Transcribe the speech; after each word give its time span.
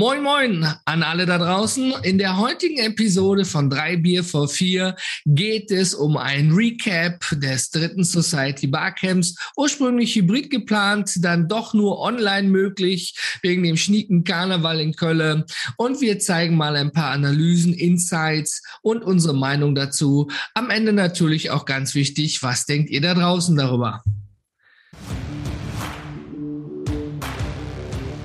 Moin, 0.00 0.22
moin 0.22 0.64
an 0.84 1.02
alle 1.02 1.26
da 1.26 1.38
draußen. 1.38 1.92
In 2.04 2.18
der 2.18 2.36
heutigen 2.36 2.78
Episode 2.78 3.44
von 3.44 3.68
3 3.68 3.96
Bier 3.96 4.22
vor 4.22 4.46
4 4.46 4.94
geht 5.26 5.72
es 5.72 5.92
um 5.92 6.16
ein 6.16 6.52
Recap 6.52 7.24
des 7.32 7.70
dritten 7.70 8.04
Society 8.04 8.68
Barcamps. 8.68 9.34
Ursprünglich 9.56 10.14
hybrid 10.14 10.50
geplant, 10.50 11.14
dann 11.16 11.48
doch 11.48 11.74
nur 11.74 11.98
online 11.98 12.46
möglich 12.46 13.18
wegen 13.42 13.64
dem 13.64 13.76
schnieken 13.76 14.22
Karneval 14.22 14.78
in 14.78 14.94
Köln. 14.94 15.42
Und 15.76 16.00
wir 16.00 16.20
zeigen 16.20 16.54
mal 16.54 16.76
ein 16.76 16.92
paar 16.92 17.10
Analysen, 17.10 17.74
Insights 17.74 18.62
und 18.82 19.02
unsere 19.02 19.34
Meinung 19.34 19.74
dazu. 19.74 20.30
Am 20.54 20.70
Ende 20.70 20.92
natürlich 20.92 21.50
auch 21.50 21.64
ganz 21.64 21.96
wichtig, 21.96 22.40
was 22.44 22.66
denkt 22.66 22.88
ihr 22.90 23.00
da 23.00 23.14
draußen 23.14 23.56
darüber? 23.56 24.04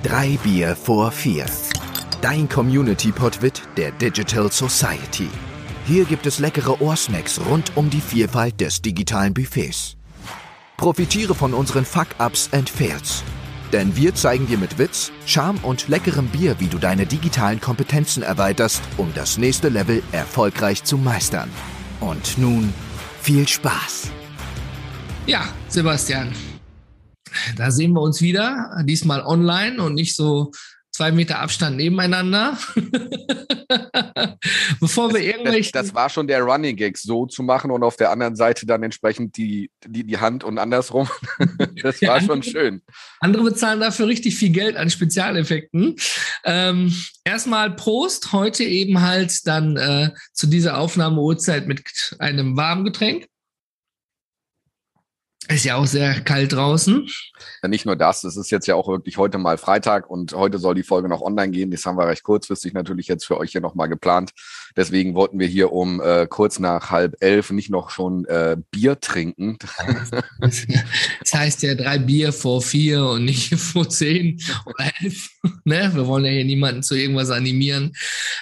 Drei 0.04 0.38
Bier 0.42 0.76
vor 0.76 1.10
vier. 1.10 1.46
Dein 2.20 2.46
Community-Podwit 2.46 3.62
der 3.78 3.90
Digital 3.90 4.52
Society. 4.52 5.30
Hier 5.86 6.04
gibt 6.04 6.26
es 6.26 6.40
leckere 6.40 6.82
Ohrsnacks 6.82 7.40
rund 7.48 7.74
um 7.74 7.88
die 7.88 8.02
Vielfalt 8.02 8.60
des 8.60 8.82
digitalen 8.82 9.32
Buffets. 9.32 9.96
Profitiere 10.76 11.34
von 11.34 11.54
unseren 11.54 11.86
Fuck-Ups 11.86 12.50
and 12.52 12.68
Fails. 12.68 13.24
Denn 13.72 13.96
wir 13.96 14.14
zeigen 14.14 14.46
dir 14.46 14.58
mit 14.58 14.76
Witz, 14.76 15.10
Charme 15.24 15.58
und 15.62 15.88
leckerem 15.88 16.26
Bier, 16.26 16.56
wie 16.58 16.68
du 16.68 16.76
deine 16.76 17.06
digitalen 17.06 17.62
Kompetenzen 17.62 18.22
erweiterst, 18.22 18.82
um 18.98 19.10
das 19.14 19.38
nächste 19.38 19.70
Level 19.70 20.02
erfolgreich 20.12 20.84
zu 20.84 20.98
meistern. 20.98 21.48
Und 22.00 22.36
nun 22.36 22.74
viel 23.22 23.48
Spaß. 23.48 24.10
Ja, 25.24 25.48
Sebastian, 25.68 26.30
da 27.56 27.70
sehen 27.70 27.92
wir 27.92 28.00
uns 28.00 28.20
wieder, 28.20 28.82
diesmal 28.84 29.22
online 29.22 29.82
und 29.82 29.94
nicht 29.94 30.14
so 30.14 30.52
zwei 30.94 31.10
Meter 31.10 31.40
Abstand 31.40 31.76
nebeneinander. 31.76 32.56
Bevor 34.80 35.12
wir 35.12 35.20
irgendwelche. 35.20 35.72
Das, 35.72 35.86
das, 35.86 35.94
war 35.94 36.08
schon 36.08 36.28
der 36.28 36.42
Running 36.42 36.76
Gag, 36.76 36.96
so 36.96 37.26
zu 37.26 37.42
machen 37.42 37.72
und 37.72 37.82
auf 37.82 37.96
der 37.96 38.10
anderen 38.12 38.36
Seite 38.36 38.64
dann 38.64 38.82
entsprechend 38.84 39.36
die, 39.36 39.70
die, 39.84 40.04
die 40.04 40.18
Hand 40.18 40.44
und 40.44 40.58
andersrum. 40.58 41.08
das 41.82 42.00
war 42.02 42.20
schon 42.20 42.44
schön. 42.44 42.80
Andere 43.18 43.42
bezahlen 43.42 43.80
dafür 43.80 44.06
richtig 44.06 44.36
viel 44.36 44.50
Geld 44.50 44.76
an 44.76 44.88
Spezialeffekten. 44.88 45.96
Ähm, 46.44 46.94
erstmal 47.24 47.74
Prost, 47.74 48.32
heute 48.32 48.62
eben 48.62 49.00
halt 49.02 49.46
dann 49.48 49.76
äh, 49.76 50.10
zu 50.32 50.46
dieser 50.46 50.78
Aufnahmeuhrzeit 50.78 51.66
mit 51.66 51.82
einem 52.20 52.56
warmen 52.56 52.84
Getränk. 52.84 53.26
Ist 55.48 55.64
ja 55.64 55.76
auch 55.76 55.86
sehr 55.86 56.20
kalt 56.20 56.52
draußen. 56.52 57.06
Ja, 57.62 57.68
nicht 57.68 57.84
nur 57.84 57.96
das, 57.96 58.24
es 58.24 58.36
ist 58.36 58.50
jetzt 58.50 58.66
ja 58.66 58.76
auch 58.76 58.88
wirklich 58.88 59.18
heute 59.18 59.36
mal 59.36 59.58
Freitag 59.58 60.08
und 60.08 60.32
heute 60.32 60.58
soll 60.58 60.74
die 60.74 60.82
Folge 60.82 61.08
noch 61.08 61.20
online 61.20 61.50
gehen. 61.50 61.70
Das 61.70 61.84
haben 61.84 61.98
wir 61.98 62.06
recht 62.06 62.22
kurzfristig 62.22 62.72
natürlich 62.72 63.08
jetzt 63.08 63.26
für 63.26 63.36
euch 63.36 63.52
hier 63.52 63.60
nochmal 63.60 63.88
geplant. 63.88 64.32
Deswegen 64.76 65.14
wollten 65.14 65.38
wir 65.38 65.46
hier 65.46 65.72
um 65.72 66.00
äh, 66.00 66.26
kurz 66.28 66.58
nach 66.58 66.90
halb 66.90 67.16
elf 67.20 67.50
nicht 67.50 67.70
noch 67.70 67.90
schon 67.90 68.24
äh, 68.24 68.56
Bier 68.70 68.98
trinken. 69.00 69.58
Das 71.20 71.32
heißt 71.32 71.62
ja 71.62 71.74
drei 71.74 71.98
Bier 71.98 72.32
vor 72.32 72.62
vier 72.62 73.04
und 73.04 73.24
nicht 73.24 73.54
vor 73.58 73.88
zehn 73.88 74.40
oder 74.66 74.90
elf. 75.00 75.30
Ne? 75.64 75.90
Wir 75.94 76.06
wollen 76.06 76.24
ja 76.24 76.30
hier 76.30 76.44
niemanden 76.44 76.82
zu 76.82 76.94
irgendwas 76.94 77.30
animieren. 77.30 77.92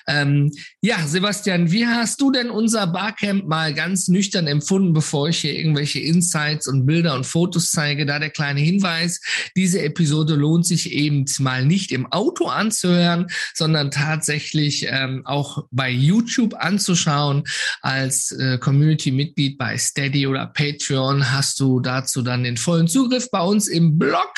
Ähm, 0.07 0.53
ja, 0.81 1.07
Sebastian, 1.07 1.71
wie 1.71 1.87
hast 1.87 2.21
du 2.21 2.31
denn 2.31 2.51
unser 2.51 2.87
Barcamp 2.87 3.47
mal 3.47 3.75
ganz 3.75 4.09
nüchtern 4.09 4.47
empfunden, 4.47 4.93
bevor 4.93 5.29
ich 5.29 5.39
hier 5.39 5.55
irgendwelche 5.55 6.01
Insights 6.01 6.67
und 6.67 6.87
Bilder 6.93 7.15
und 7.15 7.25
Fotos 7.25 7.71
zeige? 7.71 8.05
Da 8.05 8.19
der 8.19 8.29
kleine 8.29 8.61
Hinweis, 8.61 9.23
diese 9.57 9.81
Episode 9.81 10.35
lohnt 10.35 10.67
sich 10.67 10.93
eben 10.93 11.25
mal 11.39 11.65
nicht 11.65 11.91
im 11.91 12.05
Auto 12.13 12.49
anzuhören, 12.49 13.29
sondern 13.55 13.91
tatsächlich 13.91 14.85
ähm, 14.91 15.23
auch 15.25 15.65
bei 15.71 15.89
YouTube 15.89 16.55
anzuschauen. 16.55 17.45
Als 17.81 18.31
äh, 18.33 18.59
Community-Mitglied 18.59 19.57
bei 19.57 19.79
Steady 19.79 20.27
oder 20.27 20.47
Patreon 20.49 21.33
hast 21.33 21.61
du 21.61 21.81
dazu 21.81 22.21
dann 22.21 22.45
den 22.45 22.59
vollen 22.59 22.89
Zugriff 22.89 23.31
bei 23.31 23.41
uns 23.41 23.69
im 23.69 23.97
Blog. 23.99 24.35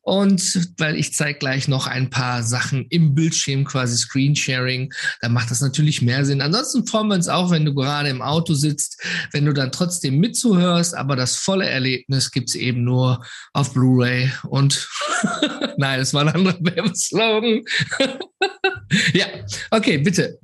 Und 0.00 0.40
weil 0.78 0.96
ich 0.96 1.12
zeige 1.12 1.38
gleich 1.38 1.68
noch 1.68 1.86
ein 1.86 2.08
paar 2.08 2.42
Sachen 2.42 2.86
im 2.88 3.14
Bildschirm, 3.14 3.64
quasi 3.64 3.98
Screensharing, 3.98 4.90
dann 5.20 5.34
macht 5.34 5.50
das 5.50 5.60
natürlich 5.60 6.00
mehr 6.00 6.24
Sinn. 6.24 6.40
Ansonsten 6.40 6.86
freuen 6.86 7.08
wir 7.08 7.16
uns 7.16 7.28
auch, 7.28 7.50
wenn 7.50 7.66
du 7.66 7.74
gerade 7.74 8.08
im 8.08 8.22
Auto 8.22 8.54
sitzt, 8.54 9.04
wenn 9.32 9.44
du 9.44 9.52
dann 9.52 9.70
trotzdem 9.70 10.18
mitzuhörst, 10.18 10.94
aber 10.94 11.14
das 11.14 11.36
volle 11.36 11.68
Erlebnis 11.68 11.89
gibt's 12.32 12.54
eben 12.54 12.84
nur 12.84 13.24
auf 13.52 13.72
Blu-ray 13.72 14.30
und 14.48 14.88
nein, 15.76 15.98
das 15.98 16.14
war 16.14 16.22
ein 16.22 16.34
anderer 16.34 16.58
Werbeslogan. 16.60 17.62
ja, 19.14 19.26
okay, 19.70 19.98
bitte. 19.98 20.38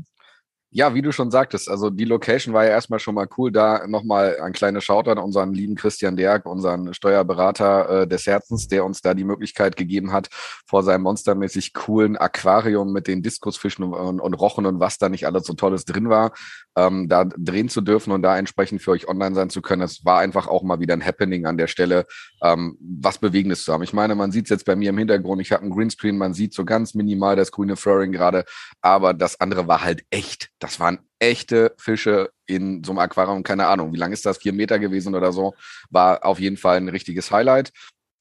Ja, 0.70 0.94
wie 0.94 1.00
du 1.00 1.10
schon 1.10 1.30
sagtest, 1.30 1.70
also 1.70 1.88
die 1.88 2.04
Location 2.04 2.52
war 2.52 2.64
ja 2.64 2.70
erstmal 2.72 2.98
schon 2.98 3.14
mal 3.14 3.26
cool. 3.38 3.50
Da 3.50 3.86
nochmal 3.86 4.38
ein 4.42 4.52
kleiner 4.52 4.82
Shoutout 4.82 5.12
an 5.12 5.18
unseren 5.18 5.54
lieben 5.54 5.74
Christian 5.74 6.16
Derg, 6.16 6.44
unseren 6.44 6.92
Steuerberater 6.92 8.02
äh, 8.02 8.06
des 8.06 8.26
Herzens, 8.26 8.68
der 8.68 8.84
uns 8.84 9.00
da 9.00 9.14
die 9.14 9.24
Möglichkeit 9.24 9.76
gegeben 9.76 10.12
hat, 10.12 10.28
vor 10.66 10.82
seinem 10.82 11.02
monstermäßig 11.02 11.72
coolen 11.72 12.18
Aquarium 12.18 12.92
mit 12.92 13.06
den 13.06 13.22
Diskusfischen 13.22 13.84
und, 13.84 14.20
und 14.20 14.34
Rochen 14.34 14.66
und 14.66 14.78
was 14.78 14.98
da 14.98 15.08
nicht 15.08 15.26
alles 15.26 15.44
so 15.44 15.54
Tolles 15.54 15.86
drin 15.86 16.10
war, 16.10 16.32
ähm, 16.76 17.08
da 17.08 17.24
drehen 17.24 17.68
zu 17.68 17.80
dürfen 17.80 18.12
und 18.12 18.22
da 18.22 18.36
entsprechend 18.36 18.82
für 18.82 18.90
euch 18.90 19.08
online 19.08 19.34
sein 19.34 19.50
zu 19.50 19.62
können. 19.62 19.82
Es 19.82 20.04
war 20.04 20.18
einfach 20.20 20.46
auch 20.46 20.62
mal 20.62 20.80
wieder 20.80 20.94
ein 20.94 21.04
Happening 21.04 21.46
an 21.46 21.56
der 21.56 21.66
Stelle, 21.68 22.06
ähm, 22.42 22.76
was 22.80 23.18
Bewegendes 23.18 23.64
zu 23.64 23.72
haben. 23.72 23.82
Ich 23.82 23.92
meine, 23.92 24.14
man 24.14 24.32
sieht 24.32 24.44
es 24.46 24.50
jetzt 24.50 24.64
bei 24.66 24.76
mir 24.76 24.90
im 24.90 24.98
Hintergrund, 24.98 25.40
ich 25.40 25.52
habe 25.52 25.62
einen 25.62 25.72
Greenscreen, 25.72 26.18
man 26.18 26.34
sieht 26.34 26.54
so 26.54 26.64
ganz 26.64 26.94
minimal 26.94 27.36
das 27.36 27.52
grüne 27.52 27.76
Flooring 27.76 28.12
gerade, 28.12 28.44
aber 28.82 29.14
das 29.14 29.40
andere 29.40 29.66
war 29.68 29.82
halt 29.82 30.04
echt 30.10 30.50
das 30.58 30.80
waren 30.80 30.98
echte 31.18 31.74
Fische 31.78 32.30
in 32.46 32.84
so 32.84 32.92
einem 32.92 32.98
Aquarium, 32.98 33.42
keine 33.42 33.66
Ahnung, 33.66 33.92
wie 33.92 33.98
lang 33.98 34.12
ist 34.12 34.26
das, 34.26 34.38
vier 34.38 34.52
Meter 34.52 34.78
gewesen 34.78 35.14
oder 35.14 35.32
so, 35.32 35.54
war 35.90 36.24
auf 36.24 36.38
jeden 36.38 36.56
Fall 36.56 36.76
ein 36.76 36.88
richtiges 36.88 37.30
Highlight. 37.30 37.72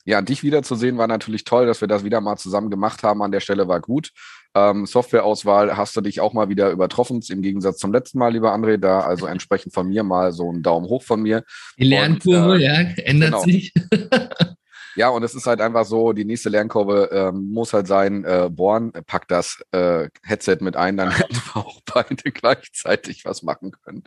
Ja, 0.05 0.21
dich 0.21 0.43
wiederzusehen 0.43 0.97
war 0.97 1.07
natürlich 1.07 1.45
toll, 1.45 1.65
dass 1.65 1.81
wir 1.81 1.87
das 1.87 2.03
wieder 2.03 2.21
mal 2.21 2.37
zusammen 2.37 2.69
gemacht 2.69 3.01
haben. 3.01 3.23
An 3.23 3.31
der 3.31 3.39
Stelle 3.39 3.67
war 3.67 3.81
gut. 3.81 4.11
Ähm, 4.55 4.85
Softwareauswahl 4.85 5.75
hast 5.75 5.95
du 5.95 6.01
dich 6.01 6.21
auch 6.21 6.33
mal 6.33 6.49
wieder 6.49 6.71
übertroffen, 6.71 7.21
im 7.29 7.41
Gegensatz 7.41 7.77
zum 7.77 7.91
letzten 7.91 8.19
Mal, 8.19 8.33
lieber 8.33 8.55
André. 8.55 8.77
Da 8.77 9.01
also 9.01 9.25
entsprechend 9.25 9.73
von 9.73 9.87
mir 9.87 10.03
mal 10.03 10.31
so 10.31 10.51
ein 10.51 10.63
Daumen 10.63 10.87
hoch 10.87 11.03
von 11.03 11.21
mir. 11.21 11.43
Die 11.77 11.83
Lernkurve, 11.83 12.53
Und, 12.53 12.61
äh, 12.61 12.63
ja, 12.63 12.73
ändert 13.03 13.31
genau. 13.31 13.43
sich. 13.43 13.73
Ja, 14.97 15.09
und 15.09 15.23
es 15.23 15.35
ist 15.35 15.45
halt 15.45 15.59
einfach 15.59 15.83
so, 15.85 16.13
die 16.13 16.23
nächste 16.23 16.47
Lernkurve 16.47 17.09
ähm, 17.11 17.51
muss 17.51 17.73
halt 17.73 17.85
sein, 17.85 18.23
äh, 18.23 18.49
Born, 18.49 18.93
packt 19.05 19.29
das 19.29 19.61
äh, 19.71 20.07
Headset 20.23 20.59
mit 20.61 20.77
ein, 20.77 20.95
dann 20.95 21.11
hätten 21.11 21.35
wir 21.35 21.57
auch 21.57 21.81
beide 21.93 22.31
gleichzeitig 22.31 23.25
was 23.25 23.43
machen 23.43 23.71
können. 23.83 24.03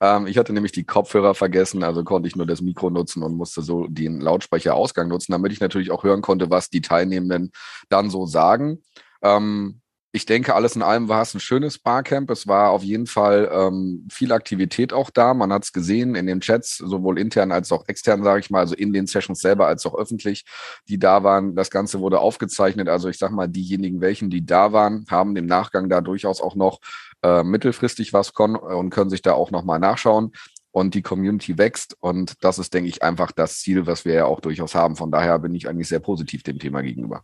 Ähm, 0.00 0.26
ich 0.26 0.38
hatte 0.38 0.52
nämlich 0.52 0.72
die 0.72 0.82
Kopfhörer 0.82 1.36
vergessen, 1.36 1.84
also 1.84 2.02
konnte 2.02 2.26
ich 2.26 2.34
nur 2.34 2.46
das 2.46 2.60
Mikro 2.60 2.90
nutzen 2.90 3.22
und 3.22 3.36
musste 3.36 3.62
so 3.62 3.86
den 3.86 4.20
Lautsprecherausgang 4.20 5.06
nutzen, 5.06 5.30
damit 5.30 5.52
ich 5.52 5.60
natürlich 5.60 5.92
auch 5.92 6.02
hören 6.02 6.22
konnte, 6.22 6.50
was 6.50 6.70
die 6.70 6.80
Teilnehmenden 6.80 7.52
dann 7.88 8.10
so 8.10 8.26
sagen. 8.26 8.82
Ähm, 9.22 9.81
ich 10.14 10.26
denke, 10.26 10.54
alles 10.54 10.76
in 10.76 10.82
allem 10.82 11.08
war 11.08 11.22
es 11.22 11.32
ein 11.32 11.40
schönes 11.40 11.78
Barcamp. 11.78 12.30
Es 12.30 12.46
war 12.46 12.70
auf 12.70 12.82
jeden 12.82 13.06
Fall 13.06 13.50
ähm, 13.50 14.06
viel 14.12 14.32
Aktivität 14.32 14.92
auch 14.92 15.08
da. 15.08 15.32
Man 15.32 15.50
hat 15.50 15.64
es 15.64 15.72
gesehen 15.72 16.14
in 16.14 16.26
den 16.26 16.40
Chats, 16.40 16.76
sowohl 16.76 17.18
intern 17.18 17.50
als 17.50 17.72
auch 17.72 17.88
extern, 17.88 18.22
sage 18.22 18.40
ich 18.40 18.50
mal, 18.50 18.58
also 18.60 18.74
in 18.74 18.92
den 18.92 19.06
Sessions 19.06 19.40
selber 19.40 19.66
als 19.66 19.86
auch 19.86 19.94
öffentlich, 19.94 20.44
die 20.86 20.98
da 20.98 21.24
waren. 21.24 21.54
Das 21.56 21.70
Ganze 21.70 22.00
wurde 22.00 22.20
aufgezeichnet. 22.20 22.90
Also 22.90 23.08
ich 23.08 23.16
sage 23.16 23.34
mal, 23.34 23.48
diejenigen, 23.48 24.02
welchen, 24.02 24.28
die 24.28 24.44
da 24.44 24.74
waren, 24.74 25.06
haben 25.08 25.34
im 25.36 25.46
Nachgang 25.46 25.88
da 25.88 26.02
durchaus 26.02 26.42
auch 26.42 26.56
noch 26.56 26.80
äh, 27.22 27.42
mittelfristig 27.42 28.12
was 28.12 28.34
kon 28.34 28.54
und 28.56 28.90
können 28.90 29.08
sich 29.08 29.22
da 29.22 29.32
auch 29.32 29.50
nochmal 29.50 29.78
nachschauen 29.78 30.32
und 30.72 30.94
die 30.94 31.02
Community 31.02 31.56
wächst. 31.56 31.96
Und 32.00 32.44
das 32.44 32.58
ist, 32.58 32.74
denke 32.74 32.90
ich, 32.90 33.02
einfach 33.02 33.32
das 33.32 33.60
Ziel, 33.60 33.86
was 33.86 34.04
wir 34.04 34.12
ja 34.12 34.24
auch 34.26 34.40
durchaus 34.40 34.74
haben. 34.74 34.96
Von 34.96 35.10
daher 35.10 35.38
bin 35.38 35.54
ich 35.54 35.70
eigentlich 35.70 35.88
sehr 35.88 36.00
positiv 36.00 36.42
dem 36.42 36.58
Thema 36.58 36.82
gegenüber. 36.82 37.22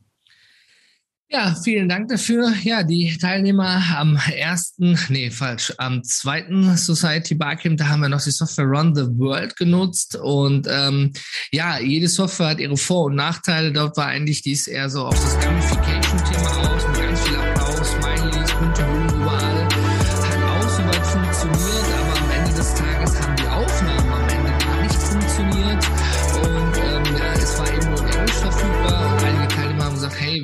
Ja, 1.31 1.55
vielen 1.63 1.91
Dank 1.91 2.09
dafür. 2.09 2.55
Ja, 2.63 2.83
die 2.83 3.19
Teilnehmer 3.19 3.83
am 3.99 4.19
ersten, 4.35 4.99
nee, 5.11 5.31
falsch, 5.31 5.75
am 5.77 6.03
zweiten 6.03 6.75
Society 6.79 7.35
Barcamp, 7.35 7.77
da 7.77 7.89
haben 7.89 8.01
wir 8.01 8.09
noch 8.09 8.23
die 8.23 8.31
Software 8.31 8.65
Run 8.65 8.95
the 8.95 9.07
World 9.19 9.55
genutzt. 9.57 10.17
Und 10.17 10.67
ähm, 10.71 11.13
ja, 11.53 11.79
jede 11.81 12.09
Software 12.09 12.49
hat 12.49 12.61
ihre 12.61 12.79
Vor- 12.79 13.07
und 13.07 13.17
Nachteile. 13.17 13.73
Dort 13.73 13.99
war 13.99 14.07
eigentlich 14.07 14.41
dies 14.41 14.67
eher 14.69 14.89
so 14.89 15.05
auf 15.05 15.15
das 15.15 15.39
Gamification-Thema 15.41 16.75
aus, 16.75 16.89
mit 16.89 16.99
ganz 17.03 17.21
viel 17.21 17.37
Applaus, 17.37 17.91
Smileys, 17.91 18.53
bunte 18.55 18.83
Blumen 18.85 19.08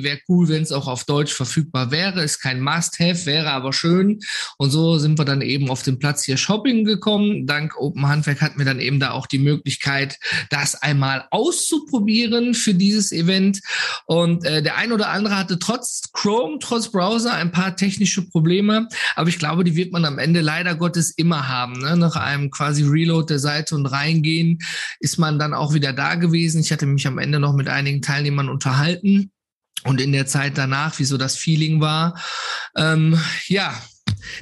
wäre 0.03 0.19
cool, 0.29 0.49
wenn 0.49 0.63
es 0.63 0.71
auch 0.71 0.87
auf 0.87 1.03
Deutsch 1.05 1.33
verfügbar 1.33 1.91
wäre. 1.91 2.23
Ist 2.23 2.39
kein 2.39 2.61
Must-Have, 2.61 3.25
wäre 3.25 3.51
aber 3.51 3.73
schön. 3.73 4.19
Und 4.57 4.71
so 4.71 4.97
sind 4.97 5.19
wir 5.19 5.25
dann 5.25 5.41
eben 5.41 5.69
auf 5.69 5.83
den 5.83 5.99
Platz 5.99 6.23
hier 6.23 6.37
Shopping 6.37 6.85
gekommen. 6.85 7.45
Dank 7.47 7.79
Open 7.79 8.07
Handwerk 8.07 8.41
hatten 8.41 8.57
wir 8.57 8.65
dann 8.65 8.79
eben 8.79 8.99
da 8.99 9.11
auch 9.11 9.27
die 9.27 9.39
Möglichkeit, 9.39 10.19
das 10.49 10.75
einmal 10.75 11.27
auszuprobieren 11.31 12.53
für 12.53 12.73
dieses 12.73 13.11
Event. 13.11 13.61
Und 14.05 14.45
äh, 14.45 14.61
der 14.61 14.77
ein 14.77 14.91
oder 14.91 15.09
andere 15.09 15.37
hatte 15.37 15.59
trotz 15.59 16.11
Chrome, 16.13 16.57
trotz 16.59 16.91
Browser 16.91 17.33
ein 17.33 17.51
paar 17.51 17.75
technische 17.75 18.27
Probleme. 18.27 18.87
Aber 19.15 19.29
ich 19.29 19.39
glaube, 19.39 19.63
die 19.63 19.75
wird 19.75 19.91
man 19.91 20.05
am 20.05 20.19
Ende 20.19 20.41
leider 20.41 20.75
Gottes 20.75 21.11
immer 21.11 21.47
haben. 21.47 21.79
Ne? 21.81 21.97
Nach 21.97 22.15
einem 22.15 22.51
quasi 22.51 22.83
Reload 22.83 23.27
der 23.27 23.39
Seite 23.39 23.75
und 23.75 23.85
reingehen 23.85 24.59
ist 24.99 25.17
man 25.17 25.39
dann 25.39 25.53
auch 25.53 25.73
wieder 25.73 25.93
da 25.93 26.15
gewesen. 26.15 26.61
Ich 26.61 26.71
hatte 26.71 26.85
mich 26.85 27.07
am 27.07 27.17
Ende 27.17 27.39
noch 27.39 27.53
mit 27.53 27.67
einigen 27.67 28.01
Teilnehmern 28.01 28.49
unterhalten 28.49 29.31
und 29.85 30.01
in 30.01 30.11
der 30.11 30.25
Zeit 30.25 30.57
danach, 30.57 30.99
wie 30.99 31.05
so 31.05 31.17
das 31.17 31.37
Feeling 31.37 31.79
war. 31.79 32.19
Ähm, 32.75 33.17
ja, 33.47 33.73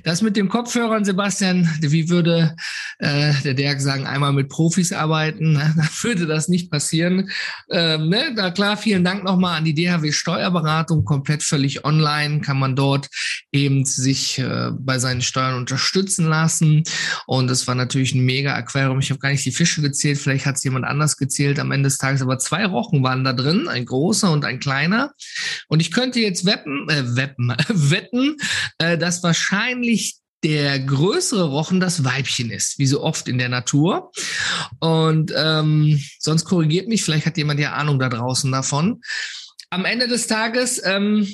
das 0.03 0.21
mit 0.21 0.35
dem 0.37 0.49
Kopfhörern, 0.49 1.05
Sebastian, 1.05 1.69
wie 1.81 2.09
würde 2.09 2.55
äh, 2.99 3.33
der 3.43 3.53
Dirk 3.53 3.81
sagen, 3.81 4.07
einmal 4.07 4.33
mit 4.33 4.49
Profis 4.49 4.91
arbeiten, 4.91 5.53
ne? 5.53 5.73
würde 6.01 6.25
das 6.25 6.47
nicht 6.47 6.71
passieren. 6.71 7.29
Ähm, 7.69 8.09
ne? 8.09 8.33
Da 8.35 8.51
klar, 8.51 8.77
vielen 8.77 9.03
Dank 9.03 9.23
nochmal 9.23 9.57
an 9.57 9.65
die 9.65 9.73
DHW 9.73 10.11
Steuerberatung, 10.11 11.05
komplett 11.05 11.43
völlig 11.43 11.85
online, 11.85 12.41
kann 12.41 12.59
man 12.59 12.75
dort 12.75 13.09
eben 13.53 13.85
sich 13.85 14.39
äh, 14.39 14.71
bei 14.77 14.99
seinen 14.99 15.21
Steuern 15.21 15.55
unterstützen 15.55 16.27
lassen. 16.27 16.83
Und 17.27 17.49
das 17.49 17.67
war 17.67 17.75
natürlich 17.75 18.13
ein 18.13 18.25
mega 18.25 18.53
Aquarium. 18.55 18.99
Ich 18.99 19.09
habe 19.09 19.19
gar 19.19 19.29
nicht 19.29 19.45
die 19.45 19.51
Fische 19.51 19.81
gezählt, 19.81 20.17
vielleicht 20.17 20.45
hat 20.45 20.55
es 20.55 20.63
jemand 20.63 20.85
anders 20.85 21.17
gezählt 21.17 21.59
am 21.59 21.71
Ende 21.71 21.87
des 21.87 21.97
Tages, 21.97 22.21
aber 22.21 22.39
zwei 22.39 22.65
Rochen 22.65 23.03
waren 23.03 23.23
da 23.23 23.33
drin, 23.33 23.67
ein 23.67 23.85
großer 23.85 24.31
und 24.31 24.43
ein 24.43 24.59
kleiner. 24.59 25.13
Und 25.67 25.79
ich 25.79 25.91
könnte 25.91 26.19
jetzt 26.19 26.45
wetten, 26.45 26.89
äh, 26.89 27.15
wetten, 27.15 27.49
wetten, 27.69 28.37
äh, 28.79 28.97
dass 28.97 29.23
wahrscheinlich 29.23 29.53
wahrscheinlich 29.53 30.15
der 30.43 30.79
größere 30.79 31.49
Rochen 31.49 31.79
das 31.79 32.03
Weibchen 32.03 32.49
ist, 32.49 32.77
wie 32.77 32.85
so 32.85 33.01
oft 33.01 33.29
in 33.29 33.37
der 33.37 33.47
Natur. 33.47 34.11
Und 34.79 35.31
ähm, 35.35 36.01
sonst 36.19 36.43
korrigiert 36.45 36.89
mich, 36.89 37.03
vielleicht 37.03 37.25
hat 37.25 37.37
jemand 37.37 37.61
ja 37.61 37.73
Ahnung 37.73 37.97
da 37.97 38.09
draußen 38.09 38.51
davon. 38.51 39.01
Am 39.69 39.85
Ende 39.85 40.07
des 40.07 40.27
Tages 40.27 40.81
ähm, 40.83 41.27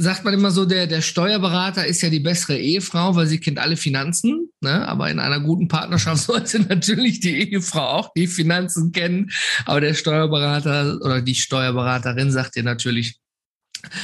sagt 0.00 0.24
man 0.24 0.32
immer 0.32 0.52
so, 0.52 0.64
der, 0.64 0.86
der 0.86 1.02
Steuerberater 1.02 1.84
ist 1.84 2.02
ja 2.02 2.08
die 2.08 2.20
bessere 2.20 2.56
Ehefrau, 2.56 3.16
weil 3.16 3.26
sie 3.26 3.40
kennt 3.40 3.58
alle 3.58 3.76
Finanzen. 3.76 4.48
Ne? 4.60 4.86
Aber 4.86 5.10
in 5.10 5.18
einer 5.18 5.40
guten 5.40 5.66
Partnerschaft 5.66 6.22
sollte 6.26 6.60
natürlich 6.60 7.18
die 7.18 7.50
Ehefrau 7.50 7.82
auch 7.82 8.12
die 8.16 8.28
Finanzen 8.28 8.92
kennen. 8.92 9.30
Aber 9.66 9.80
der 9.80 9.94
Steuerberater 9.94 10.98
oder 11.02 11.20
die 11.20 11.34
Steuerberaterin 11.34 12.30
sagt 12.30 12.54
dir 12.54 12.62
natürlich, 12.62 13.18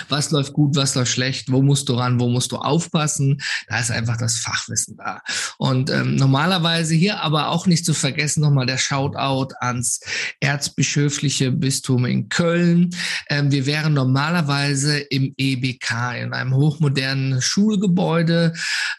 was 0.08 0.30
läuft 0.30 0.52
gut, 0.52 0.76
was 0.76 0.94
läuft 0.94 1.12
schlecht, 1.12 1.50
wo 1.50 1.62
musst 1.62 1.88
du 1.88 1.94
ran, 1.94 2.20
wo 2.20 2.28
musst 2.28 2.52
du 2.52 2.56
aufpassen. 2.56 3.40
Da 3.68 3.80
ist 3.80 3.90
einfach 3.90 4.16
das 4.16 4.38
Fachwissen 4.38 4.96
da. 4.96 5.20
Und 5.58 5.90
ähm, 5.90 6.16
normalerweise 6.16 6.94
hier 6.94 7.20
aber 7.20 7.48
auch 7.48 7.66
nicht 7.66 7.84
zu 7.84 7.94
vergessen 7.94 8.40
nochmal 8.40 8.66
der 8.66 8.78
Shoutout 8.78 9.54
ans 9.60 10.00
Erzbischöfliche 10.40 11.52
Bistum 11.52 12.04
in 12.04 12.28
Köln. 12.28 12.90
Ähm, 13.28 13.50
wir 13.50 13.66
wären 13.66 13.94
normalerweise 13.94 14.98
im 14.98 15.34
EBK, 15.36 16.14
in 16.22 16.32
einem 16.32 16.54
hochmodernen 16.54 17.40
Schulgebäude. 17.42 18.52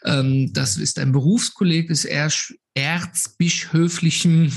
Ähm, 0.04 0.52
das 0.52 0.76
ist 0.76 0.98
ein 0.98 1.12
Berufskolleg 1.12 1.88
des 1.88 2.04
Erzbischöflichen 2.74 4.52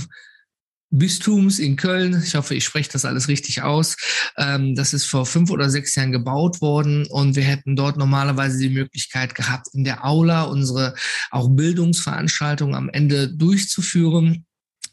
Bistums 0.91 1.59
in 1.59 1.75
Köln. 1.75 2.21
Ich 2.23 2.35
hoffe, 2.35 2.55
ich 2.55 2.65
spreche 2.65 2.89
das 2.91 3.05
alles 3.05 3.27
richtig 3.27 3.61
aus. 3.61 3.95
Ähm, 4.37 4.75
das 4.75 4.93
ist 4.93 5.05
vor 5.05 5.25
fünf 5.25 5.51
oder 5.51 5.69
sechs 5.69 5.95
Jahren 5.95 6.11
gebaut 6.11 6.61
worden 6.61 7.05
und 7.07 7.35
wir 7.35 7.43
hätten 7.43 7.75
dort 7.75 7.97
normalerweise 7.97 8.57
die 8.57 8.69
Möglichkeit 8.69 9.35
gehabt, 9.35 9.67
in 9.73 9.83
der 9.83 10.05
Aula 10.05 10.43
unsere 10.43 10.95
auch 11.31 11.49
Bildungsveranstaltungen 11.49 12.75
am 12.75 12.89
Ende 12.89 13.29
durchzuführen. 13.29 14.45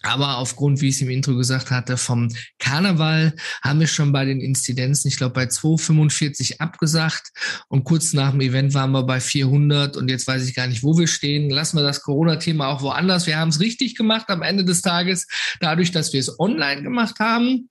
Aber 0.06 0.38
aufgrund, 0.38 0.80
wie 0.80 0.88
ich 0.88 0.96
es 0.96 1.00
im 1.00 1.10
Intro 1.10 1.34
gesagt 1.34 1.70
hatte, 1.72 1.96
vom 1.96 2.28
Karneval 2.58 3.34
haben 3.62 3.80
wir 3.80 3.88
schon 3.88 4.12
bei 4.12 4.24
den 4.24 4.40
Inzidenzen, 4.40 5.08
ich 5.08 5.16
glaube, 5.16 5.34
bei 5.34 5.46
245 5.46 6.60
abgesagt. 6.60 7.32
Und 7.68 7.84
kurz 7.84 8.12
nach 8.12 8.30
dem 8.30 8.40
Event 8.40 8.72
waren 8.74 8.92
wir 8.92 9.02
bei 9.02 9.18
400. 9.18 9.96
Und 9.96 10.08
jetzt 10.08 10.26
weiß 10.28 10.46
ich 10.48 10.54
gar 10.54 10.68
nicht, 10.68 10.84
wo 10.84 10.96
wir 10.96 11.08
stehen. 11.08 11.50
Lassen 11.50 11.76
wir 11.76 11.82
das 11.82 12.02
Corona-Thema 12.02 12.68
auch 12.68 12.82
woanders. 12.82 13.26
Wir 13.26 13.38
haben 13.38 13.48
es 13.48 13.60
richtig 13.60 13.96
gemacht 13.96 14.28
am 14.28 14.42
Ende 14.42 14.64
des 14.64 14.80
Tages, 14.80 15.26
dadurch, 15.60 15.90
dass 15.90 16.12
wir 16.12 16.20
es 16.20 16.38
online 16.38 16.82
gemacht 16.82 17.18
haben. 17.18 17.68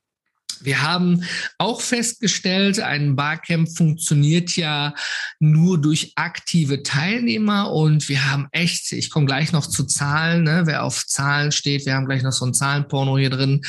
Wir 0.63 0.81
haben 0.81 1.23
auch 1.57 1.81
festgestellt, 1.81 2.79
ein 2.79 3.15
Barcamp 3.15 3.69
funktioniert 3.69 4.55
ja 4.55 4.93
nur 5.39 5.79
durch 5.79 6.13
aktive 6.15 6.83
Teilnehmer 6.83 7.71
und 7.71 8.09
wir 8.09 8.31
haben 8.31 8.47
echt, 8.51 8.91
ich 8.91 9.09
komme 9.09 9.25
gleich 9.25 9.51
noch 9.51 9.67
zu 9.67 9.83
Zahlen, 9.83 10.43
ne, 10.43 10.63
wer 10.65 10.83
auf 10.83 11.05
Zahlen 11.05 11.51
steht, 11.51 11.85
wir 11.85 11.95
haben 11.95 12.05
gleich 12.05 12.23
noch 12.23 12.31
so 12.31 12.45
ein 12.45 12.53
Zahlenporno 12.53 13.17
hier 13.17 13.29
drin. 13.29 13.61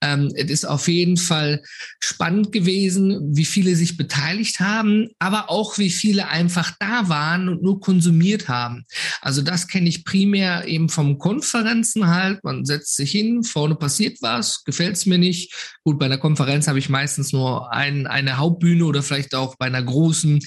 Ähm, 0.00 0.30
es 0.34 0.50
ist 0.50 0.64
auf 0.64 0.88
jeden 0.88 1.16
Fall 1.16 1.62
spannend 2.00 2.52
gewesen, 2.52 3.36
wie 3.36 3.44
viele 3.44 3.76
sich 3.76 3.96
beteiligt 3.96 4.60
haben, 4.60 5.08
aber 5.18 5.50
auch 5.50 5.78
wie 5.78 5.90
viele 5.90 6.28
einfach 6.28 6.72
da 6.78 7.08
waren 7.08 7.48
und 7.48 7.62
nur 7.62 7.80
konsumiert 7.80 8.48
haben. 8.48 8.84
Also 9.20 9.42
das 9.42 9.68
kenne 9.68 9.88
ich 9.88 10.04
primär 10.04 10.66
eben 10.66 10.88
vom 10.88 11.18
Konferenzen 11.18 12.06
halt. 12.06 12.42
Man 12.44 12.64
setzt 12.64 12.96
sich 12.96 13.10
hin, 13.10 13.42
vorne 13.42 13.74
passiert 13.74 14.18
was, 14.20 14.64
gefällt 14.64 14.96
es 14.96 15.06
mir 15.06 15.18
nicht. 15.18 15.52
Gut, 15.82 15.98
bei 15.98 16.06
einer 16.06 16.18
Konferenz 16.18 16.33
Konferenz 16.34 16.66
habe 16.66 16.80
ich 16.80 16.88
meistens 16.88 17.32
nur 17.32 17.72
ein, 17.72 18.08
eine 18.08 18.38
Hauptbühne 18.38 18.84
oder 18.86 19.04
vielleicht 19.04 19.36
auch 19.36 19.54
bei 19.54 19.66
einer 19.66 19.82
großen 19.82 20.40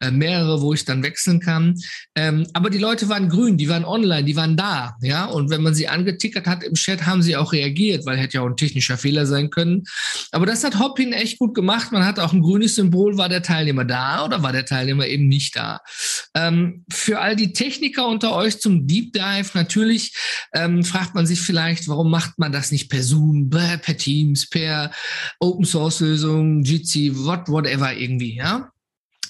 äh, 0.00 0.12
mehrere, 0.12 0.60
wo 0.60 0.72
ich 0.72 0.84
dann 0.84 1.02
wechseln 1.02 1.40
kann. 1.40 1.74
Ähm, 2.14 2.46
aber 2.52 2.70
die 2.70 2.78
Leute 2.78 3.08
waren 3.08 3.28
grün, 3.28 3.56
die 3.56 3.68
waren 3.68 3.84
online, 3.84 4.22
die 4.22 4.36
waren 4.36 4.56
da, 4.56 4.94
ja. 5.00 5.24
Und 5.24 5.50
wenn 5.50 5.60
man 5.60 5.74
sie 5.74 5.88
angetickert 5.88 6.46
hat 6.46 6.62
im 6.62 6.74
Chat, 6.74 7.06
haben 7.06 7.22
sie 7.22 7.36
auch 7.36 7.52
reagiert, 7.52 8.06
weil 8.06 8.18
hätte 8.18 8.36
ja 8.36 8.42
auch 8.42 8.46
ein 8.46 8.56
technischer 8.56 8.96
Fehler 8.96 9.26
sein 9.26 9.50
können. 9.50 9.82
Aber 10.30 10.46
das 10.46 10.62
hat 10.62 10.78
Hoppin 10.78 11.12
echt 11.12 11.40
gut 11.40 11.56
gemacht. 11.56 11.90
Man 11.90 12.06
hat 12.06 12.20
auch 12.20 12.32
ein 12.32 12.40
grünes 12.40 12.76
Symbol. 12.76 13.18
War 13.18 13.28
der 13.28 13.42
Teilnehmer 13.42 13.84
da 13.84 14.24
oder 14.24 14.44
war 14.44 14.52
der 14.52 14.64
Teilnehmer 14.64 15.08
eben 15.08 15.26
nicht 15.26 15.56
da? 15.56 15.80
Ähm, 16.36 16.84
für 16.88 17.18
all 17.18 17.34
die 17.34 17.52
Techniker 17.52 18.06
unter 18.06 18.32
euch 18.36 18.60
zum 18.60 18.86
Deep 18.86 19.12
Dive 19.12 19.50
natürlich 19.54 20.14
ähm, 20.54 20.84
fragt 20.84 21.16
man 21.16 21.26
sich 21.26 21.40
vielleicht, 21.40 21.88
warum 21.88 22.12
macht 22.12 22.38
man 22.38 22.52
das 22.52 22.70
nicht 22.70 22.88
per 22.88 23.02
Zoom, 23.02 23.50
per 23.50 23.96
Teams, 23.96 24.48
per 24.48 24.92
Open 25.42 25.64
Source 25.64 26.00
Lösungen, 26.00 26.62
Jitsi, 26.62 27.12
what, 27.14 27.48
whatever 27.48 27.92
irgendwie, 27.92 28.36
ja. 28.36 28.70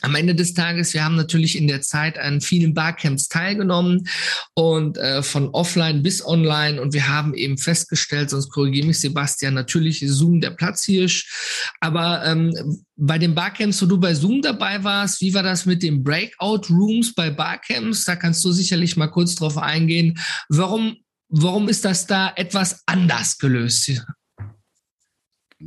Am 0.03 0.17
Ende 0.17 0.35
des 0.35 0.53
Tages, 0.53 0.93
wir 0.95 1.05
haben 1.05 1.15
natürlich 1.15 1.57
in 1.57 1.69
der 1.69 1.81
Zeit 1.81 2.19
an 2.19 2.41
vielen 2.41 2.75
Barcamps 2.75 3.29
teilgenommen 3.29 4.09
und 4.55 4.99
äh, 4.99 5.23
von 5.23 5.49
offline 5.51 6.03
bis 6.03 6.27
online 6.27 6.83
und 6.83 6.93
wir 6.93 7.09
haben 7.09 7.35
eben 7.35 7.57
festgestellt, 7.57 8.29
sonst 8.29 8.51
korrigiere 8.51 8.89
mich 8.89 9.01
Sebastian, 9.01 9.55
natürlich 9.55 10.03
Zoom 10.05 10.41
der 10.41 10.51
Platzhirsch, 10.51 11.71
aber 11.81 12.25
ähm, 12.27 12.53
bei 12.97 13.17
den 13.17 13.35
Barcamps, 13.35 13.81
wo 13.81 13.87
du 13.87 13.99
bei 13.99 14.13
Zoom 14.13 14.43
dabei 14.43 14.83
warst, 14.83 15.21
wie 15.21 15.33
war 15.35 15.45
das 15.45 15.67
mit 15.67 15.85
den 15.85 16.03
Breakout 16.03 16.69
Rooms 16.69 17.15
bei 17.15 17.31
Barcamps? 17.31 18.05
Da 18.05 18.17
kannst 18.17 18.45
du 18.45 18.51
sicherlich 18.51 18.97
mal 18.97 19.09
kurz 19.09 19.37
drauf 19.37 19.57
eingehen. 19.57 20.19
Warum, 20.49 20.97
warum 21.29 21.69
ist 21.69 21.85
das 21.85 22.07
da 22.07 22.33
etwas 22.35 22.83
anders 22.87 23.39
gelöst? 23.39 24.03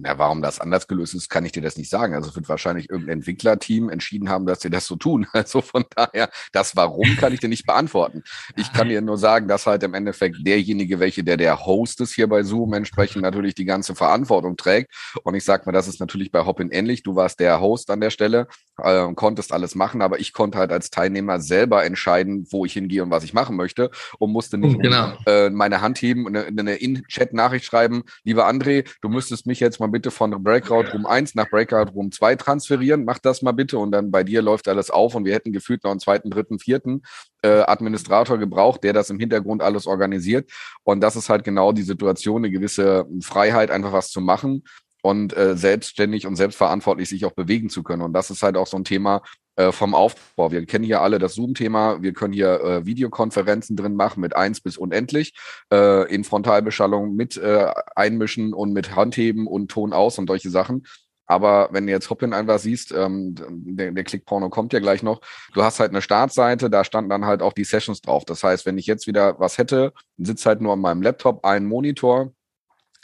Ja, 0.03 0.17
warum 0.17 0.41
das 0.41 0.59
anders 0.59 0.87
gelöst 0.87 1.13
ist, 1.15 1.29
kann 1.29 1.45
ich 1.45 1.51
dir 1.51 1.61
das 1.61 1.77
nicht 1.77 1.89
sagen. 1.89 2.15
Also 2.15 2.29
es 2.29 2.35
wird 2.35 2.49
wahrscheinlich 2.49 2.89
irgendein 2.89 3.19
Entwicklerteam 3.19 3.89
entschieden 3.89 4.29
haben, 4.29 4.45
dass 4.45 4.61
sie 4.61 4.69
das 4.69 4.87
so 4.87 4.95
tun. 4.95 5.27
Also 5.45 5.61
von 5.61 5.85
daher, 5.95 6.29
das 6.53 6.75
Warum 6.75 7.17
kann 7.17 7.31
ich 7.31 7.39
dir 7.39 7.49
nicht 7.49 7.67
beantworten. 7.67 8.23
Ich 8.55 8.73
kann 8.73 8.89
dir 8.89 9.01
nur 9.01 9.17
sagen, 9.17 9.47
dass 9.47 9.67
halt 9.67 9.83
im 9.83 9.93
Endeffekt 9.93 10.37
derjenige, 10.39 10.99
welche 10.99 11.23
der 11.23 11.37
der 11.37 11.65
Host 11.65 12.01
ist 12.01 12.15
hier 12.15 12.27
bei 12.27 12.41
Zoom, 12.41 12.73
entsprechend 12.73 13.21
natürlich 13.21 13.53
die 13.53 13.65
ganze 13.65 13.93
Verantwortung 13.95 14.57
trägt. 14.57 14.91
Und 15.23 15.35
ich 15.35 15.43
sag 15.43 15.65
mal, 15.65 15.71
das 15.71 15.87
ist 15.87 15.99
natürlich 15.99 16.31
bei 16.31 16.45
Hoppin 16.45 16.71
ähnlich. 16.71 17.03
Du 17.03 17.15
warst 17.15 17.39
der 17.39 17.59
Host 17.59 17.91
an 17.91 18.01
der 18.01 18.09
Stelle, 18.09 18.47
äh, 18.81 19.13
konntest 19.13 19.53
alles 19.53 19.75
machen, 19.75 20.01
aber 20.01 20.19
ich 20.19 20.33
konnte 20.33 20.57
halt 20.57 20.71
als 20.71 20.89
Teilnehmer 20.89 21.39
selber 21.39 21.85
entscheiden, 21.85 22.47
wo 22.49 22.65
ich 22.65 22.73
hingehe 22.73 23.03
und 23.03 23.11
was 23.11 23.23
ich 23.23 23.33
machen 23.33 23.55
möchte 23.55 23.91
und 24.17 24.31
musste 24.31 24.57
nicht 24.57 24.79
genau. 24.81 25.13
äh, 25.27 25.49
meine 25.49 25.81
Hand 25.81 26.01
heben 26.01 26.25
und 26.25 26.35
eine, 26.35 26.59
eine 26.59 26.75
In-Chat-Nachricht 26.75 27.65
schreiben, 27.65 28.03
lieber 28.23 28.47
André, 28.47 28.87
du 29.01 29.09
müsstest 29.09 29.45
mich 29.45 29.59
jetzt 29.59 29.79
mal 29.79 29.84
mal 29.85 29.91
bitte 29.91 30.11
von 30.11 30.31
Breakout 30.43 30.91
Room 30.93 31.05
1 31.05 31.35
nach 31.35 31.49
Breakout 31.49 31.91
Room 31.93 32.11
2 32.11 32.35
transferieren. 32.35 33.05
Mach 33.05 33.19
das 33.19 33.41
mal 33.41 33.51
bitte 33.51 33.77
und 33.77 33.91
dann 33.91 34.11
bei 34.11 34.23
dir 34.23 34.41
läuft 34.41 34.67
alles 34.67 34.89
auf 34.89 35.15
und 35.15 35.25
wir 35.25 35.33
hätten 35.33 35.51
gefühlt 35.51 35.83
noch 35.83 35.91
einen 35.91 35.99
zweiten, 35.99 36.29
dritten, 36.29 36.59
vierten 36.59 37.03
äh, 37.43 37.61
Administrator 37.61 38.37
gebraucht, 38.37 38.83
der 38.83 38.93
das 38.93 39.09
im 39.09 39.19
Hintergrund 39.19 39.61
alles 39.61 39.87
organisiert. 39.87 40.51
Und 40.83 41.01
das 41.01 41.15
ist 41.15 41.29
halt 41.29 41.43
genau 41.43 41.71
die 41.71 41.83
Situation, 41.83 42.37
eine 42.37 42.51
gewisse 42.51 43.05
Freiheit, 43.21 43.71
einfach 43.71 43.93
was 43.93 44.09
zu 44.09 44.21
machen 44.21 44.63
und 45.01 45.37
äh, 45.37 45.55
selbstständig 45.55 46.25
und 46.25 46.35
selbstverantwortlich 46.35 47.09
sich 47.09 47.25
auch 47.25 47.33
bewegen 47.33 47.69
zu 47.69 47.83
können. 47.83 48.01
Und 48.01 48.13
das 48.13 48.31
ist 48.31 48.41
halt 48.41 48.57
auch 48.57 48.67
so 48.67 48.77
ein 48.77 48.85
Thema, 48.85 49.21
äh, 49.55 49.71
vom 49.71 49.95
Aufbau. 49.95 50.51
Wir 50.51 50.65
kennen 50.65 50.85
hier 50.85 51.01
alle 51.01 51.19
das 51.19 51.35
Zoom-Thema. 51.35 52.01
Wir 52.01 52.13
können 52.13 52.33
hier 52.33 52.61
äh, 52.61 52.85
Videokonferenzen 52.85 53.75
drin 53.75 53.95
machen 53.95 54.21
mit 54.21 54.35
eins 54.35 54.61
bis 54.61 54.77
unendlich, 54.77 55.33
äh, 55.71 56.11
in 56.13 56.23
Frontalbeschallung 56.23 57.15
mit 57.15 57.37
äh, 57.37 57.71
einmischen 57.95 58.53
und 58.53 58.73
mit 58.73 58.95
Handheben 58.95 59.47
und 59.47 59.69
Ton 59.69 59.93
aus 59.93 60.17
und 60.17 60.27
solche 60.27 60.49
Sachen. 60.49 60.85
Aber 61.27 61.69
wenn 61.71 61.87
du 61.87 61.91
jetzt 61.91 62.09
Hoppin 62.09 62.33
einfach 62.33 62.59
siehst, 62.59 62.91
ähm, 62.91 63.35
der, 63.49 63.91
der 63.91 64.03
Klickporno 64.03 64.49
kommt 64.49 64.73
ja 64.73 64.79
gleich 64.79 65.01
noch, 65.01 65.21
du 65.53 65.63
hast 65.63 65.79
halt 65.79 65.89
eine 65.89 66.01
Startseite, 66.01 66.69
da 66.69 66.83
standen 66.83 67.09
dann 67.09 67.25
halt 67.25 67.41
auch 67.41 67.53
die 67.53 67.63
Sessions 67.63 68.01
drauf. 68.01 68.25
Das 68.25 68.43
heißt, 68.43 68.65
wenn 68.65 68.77
ich 68.77 68.85
jetzt 68.85 69.07
wieder 69.07 69.39
was 69.39 69.57
hätte, 69.57 69.93
sitze 70.17 70.49
halt 70.49 70.61
nur 70.61 70.73
an 70.73 70.81
meinem 70.81 71.01
Laptop, 71.01 71.43
einen 71.43 71.65
Monitor, 71.65 72.31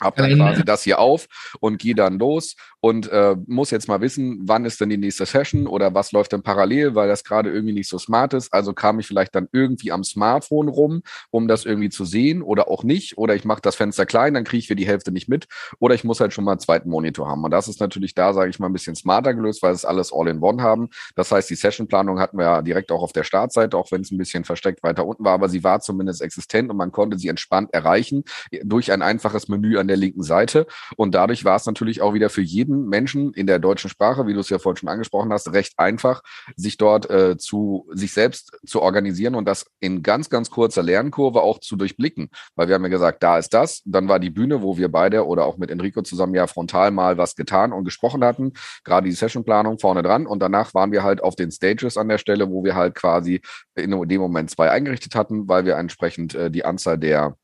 hab 0.00 0.16
dann 0.16 0.36
quasi 0.36 0.64
das 0.64 0.82
hier 0.82 0.98
auf 0.98 1.26
und 1.60 1.78
gehe 1.78 1.94
dann 1.94 2.18
los 2.18 2.56
und 2.82 3.08
äh, 3.12 3.36
muss 3.46 3.70
jetzt 3.70 3.86
mal 3.86 4.00
wissen, 4.00 4.40
wann 4.42 4.64
ist 4.64 4.80
denn 4.80 4.88
die 4.88 4.96
nächste 4.96 5.24
Session 5.24 5.68
oder 5.68 5.94
was 5.94 6.10
läuft 6.10 6.32
denn 6.32 6.42
parallel, 6.42 6.96
weil 6.96 7.06
das 7.06 7.22
gerade 7.22 7.48
irgendwie 7.48 7.74
nicht 7.74 7.88
so 7.88 7.96
smart 7.96 8.34
ist. 8.34 8.52
Also 8.52 8.72
kam 8.72 8.98
ich 8.98 9.06
vielleicht 9.06 9.36
dann 9.36 9.48
irgendwie 9.52 9.92
am 9.92 10.02
Smartphone 10.02 10.66
rum, 10.66 11.02
um 11.30 11.46
das 11.46 11.64
irgendwie 11.64 11.90
zu 11.90 12.04
sehen 12.04 12.42
oder 12.42 12.66
auch 12.68 12.82
nicht. 12.82 13.16
Oder 13.16 13.36
ich 13.36 13.44
mache 13.44 13.62
das 13.62 13.76
Fenster 13.76 14.04
klein, 14.04 14.34
dann 14.34 14.42
kriege 14.42 14.58
ich 14.58 14.66
für 14.66 14.74
die 14.74 14.86
Hälfte 14.86 15.12
nicht 15.12 15.28
mit. 15.28 15.46
Oder 15.78 15.94
ich 15.94 16.02
muss 16.02 16.18
halt 16.18 16.32
schon 16.32 16.42
mal 16.42 16.52
einen 16.52 16.60
zweiten 16.60 16.90
Monitor 16.90 17.28
haben. 17.28 17.44
Und 17.44 17.52
das 17.52 17.68
ist 17.68 17.78
natürlich 17.78 18.14
da, 18.14 18.32
sage 18.32 18.50
ich 18.50 18.58
mal, 18.58 18.66
ein 18.66 18.72
bisschen 18.72 18.96
smarter 18.96 19.32
gelöst, 19.32 19.62
weil 19.62 19.72
es 19.72 19.84
alles 19.84 20.12
All-in-One 20.12 20.60
haben. 20.60 20.88
Das 21.14 21.30
heißt, 21.30 21.48
die 21.50 21.54
Sessionplanung 21.54 22.18
hatten 22.18 22.36
wir 22.36 22.46
ja 22.46 22.62
direkt 22.62 22.90
auch 22.90 23.02
auf 23.02 23.12
der 23.12 23.22
Startseite, 23.22 23.76
auch 23.76 23.92
wenn 23.92 24.00
es 24.00 24.10
ein 24.10 24.18
bisschen 24.18 24.42
versteckt 24.42 24.82
weiter 24.82 25.06
unten 25.06 25.24
war, 25.24 25.34
aber 25.34 25.48
sie 25.48 25.62
war 25.62 25.78
zumindest 25.78 26.20
existent 26.20 26.68
und 26.68 26.76
man 26.76 26.90
konnte 26.90 27.16
sie 27.16 27.28
entspannt 27.28 27.72
erreichen 27.72 28.24
durch 28.64 28.90
ein 28.90 29.02
einfaches 29.02 29.46
Menü 29.46 29.78
an 29.78 29.86
der 29.86 29.96
linken 29.96 30.24
Seite. 30.24 30.66
Und 30.96 31.14
dadurch 31.14 31.44
war 31.44 31.54
es 31.54 31.66
natürlich 31.66 32.02
auch 32.02 32.12
wieder 32.14 32.28
für 32.28 32.42
jeden 32.42 32.71
jeden 32.72 32.88
Menschen 32.88 33.32
in 33.34 33.46
der 33.46 33.58
deutschen 33.58 33.90
Sprache, 33.90 34.26
wie 34.26 34.34
du 34.34 34.40
es 34.40 34.50
ja 34.50 34.58
vorhin 34.58 34.76
schon 34.76 34.88
angesprochen 34.88 35.32
hast, 35.32 35.52
recht 35.52 35.74
einfach, 35.76 36.22
sich 36.56 36.76
dort 36.76 37.08
äh, 37.10 37.36
zu 37.36 37.88
sich 37.92 38.12
selbst 38.12 38.58
zu 38.66 38.82
organisieren 38.82 39.34
und 39.34 39.46
das 39.46 39.66
in 39.80 40.02
ganz, 40.02 40.30
ganz 40.30 40.50
kurzer 40.50 40.82
Lernkurve 40.82 41.42
auch 41.42 41.60
zu 41.60 41.76
durchblicken. 41.76 42.30
Weil 42.56 42.68
wir 42.68 42.74
haben 42.74 42.82
ja 42.82 42.88
gesagt, 42.88 43.22
da 43.22 43.38
ist 43.38 43.54
das. 43.54 43.82
Dann 43.84 44.08
war 44.08 44.18
die 44.18 44.30
Bühne, 44.30 44.62
wo 44.62 44.76
wir 44.76 44.90
beide 44.90 45.26
oder 45.26 45.44
auch 45.44 45.58
mit 45.58 45.70
Enrico 45.70 46.02
zusammen 46.02 46.34
ja 46.34 46.46
frontal 46.46 46.90
mal 46.90 47.18
was 47.18 47.36
getan 47.36 47.72
und 47.72 47.84
gesprochen 47.84 48.24
hatten. 48.24 48.52
Gerade 48.84 49.08
die 49.08 49.14
Sessionplanung 49.14 49.78
vorne 49.78 50.02
dran. 50.02 50.26
Und 50.26 50.40
danach 50.40 50.74
waren 50.74 50.92
wir 50.92 51.02
halt 51.02 51.22
auf 51.22 51.36
den 51.36 51.50
Stages 51.50 51.96
an 51.96 52.08
der 52.08 52.18
Stelle, 52.18 52.50
wo 52.50 52.64
wir 52.64 52.74
halt 52.74 52.94
quasi 52.94 53.40
in 53.74 53.90
dem 54.08 54.20
Moment 54.20 54.50
zwei 54.50 54.70
eingerichtet 54.70 55.14
hatten, 55.14 55.48
weil 55.48 55.64
wir 55.64 55.76
entsprechend 55.76 56.34
äh, 56.34 56.50
die 56.50 56.64
Anzahl 56.64 56.98
der 56.98 57.36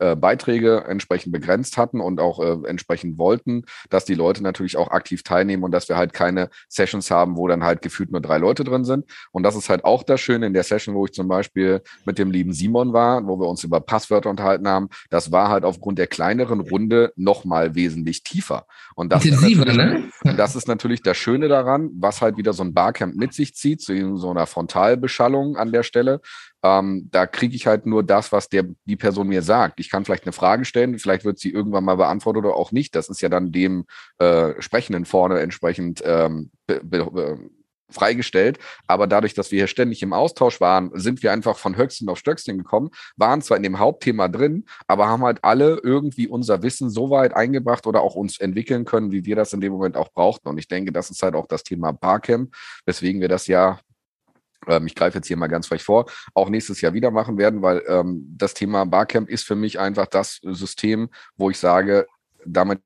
äh, 0.00 0.16
Beiträge 0.16 0.84
entsprechend 0.88 1.32
begrenzt 1.32 1.76
hatten 1.76 2.00
und 2.00 2.20
auch 2.20 2.40
äh, 2.40 2.66
entsprechend 2.66 3.18
wollten, 3.18 3.64
dass 3.90 4.04
die 4.04 4.14
Leute 4.14 4.42
natürlich 4.42 4.76
auch 4.76 4.88
aktiv 4.88 5.22
teilnehmen 5.22 5.62
und 5.62 5.72
dass 5.72 5.88
wir 5.88 5.96
halt 5.96 6.12
keine 6.12 6.48
Sessions 6.68 7.10
haben, 7.10 7.36
wo 7.36 7.46
dann 7.46 7.62
halt 7.62 7.82
gefühlt 7.82 8.10
nur 8.10 8.20
drei 8.20 8.38
Leute 8.38 8.64
drin 8.64 8.84
sind. 8.84 9.04
Und 9.30 9.42
das 9.42 9.56
ist 9.56 9.68
halt 9.68 9.84
auch 9.84 10.02
das 10.02 10.20
Schöne 10.20 10.46
in 10.46 10.54
der 10.54 10.62
Session, 10.62 10.94
wo 10.94 11.04
ich 11.04 11.12
zum 11.12 11.28
Beispiel 11.28 11.82
mit 12.06 12.18
dem 12.18 12.30
lieben 12.30 12.52
Simon 12.52 12.92
war, 12.92 13.26
wo 13.26 13.38
wir 13.38 13.46
uns 13.46 13.62
über 13.62 13.80
Passwörter 13.80 14.30
unterhalten 14.30 14.66
haben. 14.66 14.88
Das 15.10 15.32
war 15.32 15.48
halt 15.48 15.64
aufgrund 15.64 15.98
der 15.98 16.06
kleineren 16.06 16.60
Runde 16.60 17.12
nochmal 17.16 17.74
wesentlich 17.74 18.22
tiefer. 18.22 18.66
Und 18.94 19.12
das, 19.12 19.24
ist 19.24 19.42
ne? 19.42 20.10
das 20.36 20.56
ist 20.56 20.66
natürlich 20.66 21.02
das 21.02 21.16
Schöne 21.16 21.48
daran, 21.48 21.90
was 21.94 22.22
halt 22.22 22.36
wieder 22.36 22.52
so 22.52 22.62
ein 22.62 22.74
Barcamp 22.74 23.16
mit 23.16 23.34
sich 23.34 23.54
zieht, 23.54 23.80
zu 23.80 24.16
so 24.16 24.30
einer 24.30 24.46
Frontalbeschallung 24.46 25.56
an 25.56 25.72
der 25.72 25.82
Stelle, 25.82 26.20
ähm, 26.62 27.08
da 27.10 27.26
kriege 27.26 27.56
ich 27.56 27.66
halt 27.66 27.86
nur 27.86 28.02
das, 28.02 28.32
was 28.32 28.48
der, 28.48 28.64
die 28.84 28.96
Person 28.96 29.28
mir 29.28 29.42
sagt. 29.42 29.80
Ich 29.80 29.90
kann 29.90 30.04
vielleicht 30.04 30.24
eine 30.24 30.32
Frage 30.32 30.64
stellen, 30.64 30.98
vielleicht 30.98 31.24
wird 31.24 31.38
sie 31.38 31.50
irgendwann 31.50 31.84
mal 31.84 31.96
beantwortet 31.96 32.44
oder 32.44 32.54
auch 32.54 32.72
nicht. 32.72 32.94
Das 32.94 33.08
ist 33.08 33.22
ja 33.22 33.28
dann 33.28 33.52
dem 33.52 33.86
äh, 34.18 34.60
Sprechenden 34.60 35.04
vorne 35.04 35.40
entsprechend 35.40 36.02
ähm, 36.04 36.50
be, 36.66 36.80
be, 36.84 37.50
freigestellt. 37.90 38.58
Aber 38.86 39.06
dadurch, 39.06 39.34
dass 39.34 39.50
wir 39.50 39.58
hier 39.58 39.66
ständig 39.66 40.02
im 40.02 40.12
Austausch 40.12 40.60
waren, 40.60 40.90
sind 40.94 41.22
wir 41.22 41.32
einfach 41.32 41.58
von 41.58 41.76
Höchstchen 41.76 42.08
auf 42.08 42.18
Stöckchen 42.18 42.58
gekommen, 42.58 42.90
waren 43.16 43.42
zwar 43.42 43.56
in 43.56 43.62
dem 43.62 43.78
Hauptthema 43.78 44.28
drin, 44.28 44.64
aber 44.86 45.08
haben 45.08 45.24
halt 45.24 45.42
alle 45.42 45.80
irgendwie 45.82 46.28
unser 46.28 46.62
Wissen 46.62 46.90
so 46.90 47.10
weit 47.10 47.34
eingebracht 47.34 47.86
oder 47.86 48.02
auch 48.02 48.14
uns 48.14 48.38
entwickeln 48.38 48.84
können, 48.84 49.12
wie 49.12 49.24
wir 49.24 49.36
das 49.36 49.52
in 49.52 49.60
dem 49.60 49.72
Moment 49.72 49.96
auch 49.96 50.12
brauchten. 50.12 50.48
Und 50.48 50.58
ich 50.58 50.68
denke, 50.68 50.92
das 50.92 51.10
ist 51.10 51.22
halt 51.22 51.34
auch 51.34 51.46
das 51.46 51.62
Thema 51.62 51.92
Barcamp, 51.92 52.54
weswegen 52.86 53.20
wir 53.20 53.28
das 53.28 53.46
ja 53.46 53.80
ich 54.86 54.94
greife 54.94 55.18
jetzt 55.18 55.28
hier 55.28 55.36
mal 55.36 55.46
ganz 55.46 55.66
frech 55.66 55.82
vor, 55.82 56.06
auch 56.34 56.48
nächstes 56.48 56.80
Jahr 56.80 56.92
wieder 56.92 57.10
machen 57.10 57.38
werden, 57.38 57.62
weil 57.62 57.82
ähm, 57.86 58.24
das 58.36 58.54
Thema 58.54 58.84
Barcamp 58.84 59.28
ist 59.28 59.44
für 59.44 59.56
mich 59.56 59.78
einfach 59.78 60.06
das 60.06 60.40
System, 60.42 61.10
wo 61.36 61.50
ich 61.50 61.58
sage, 61.58 62.06
damit 62.44 62.80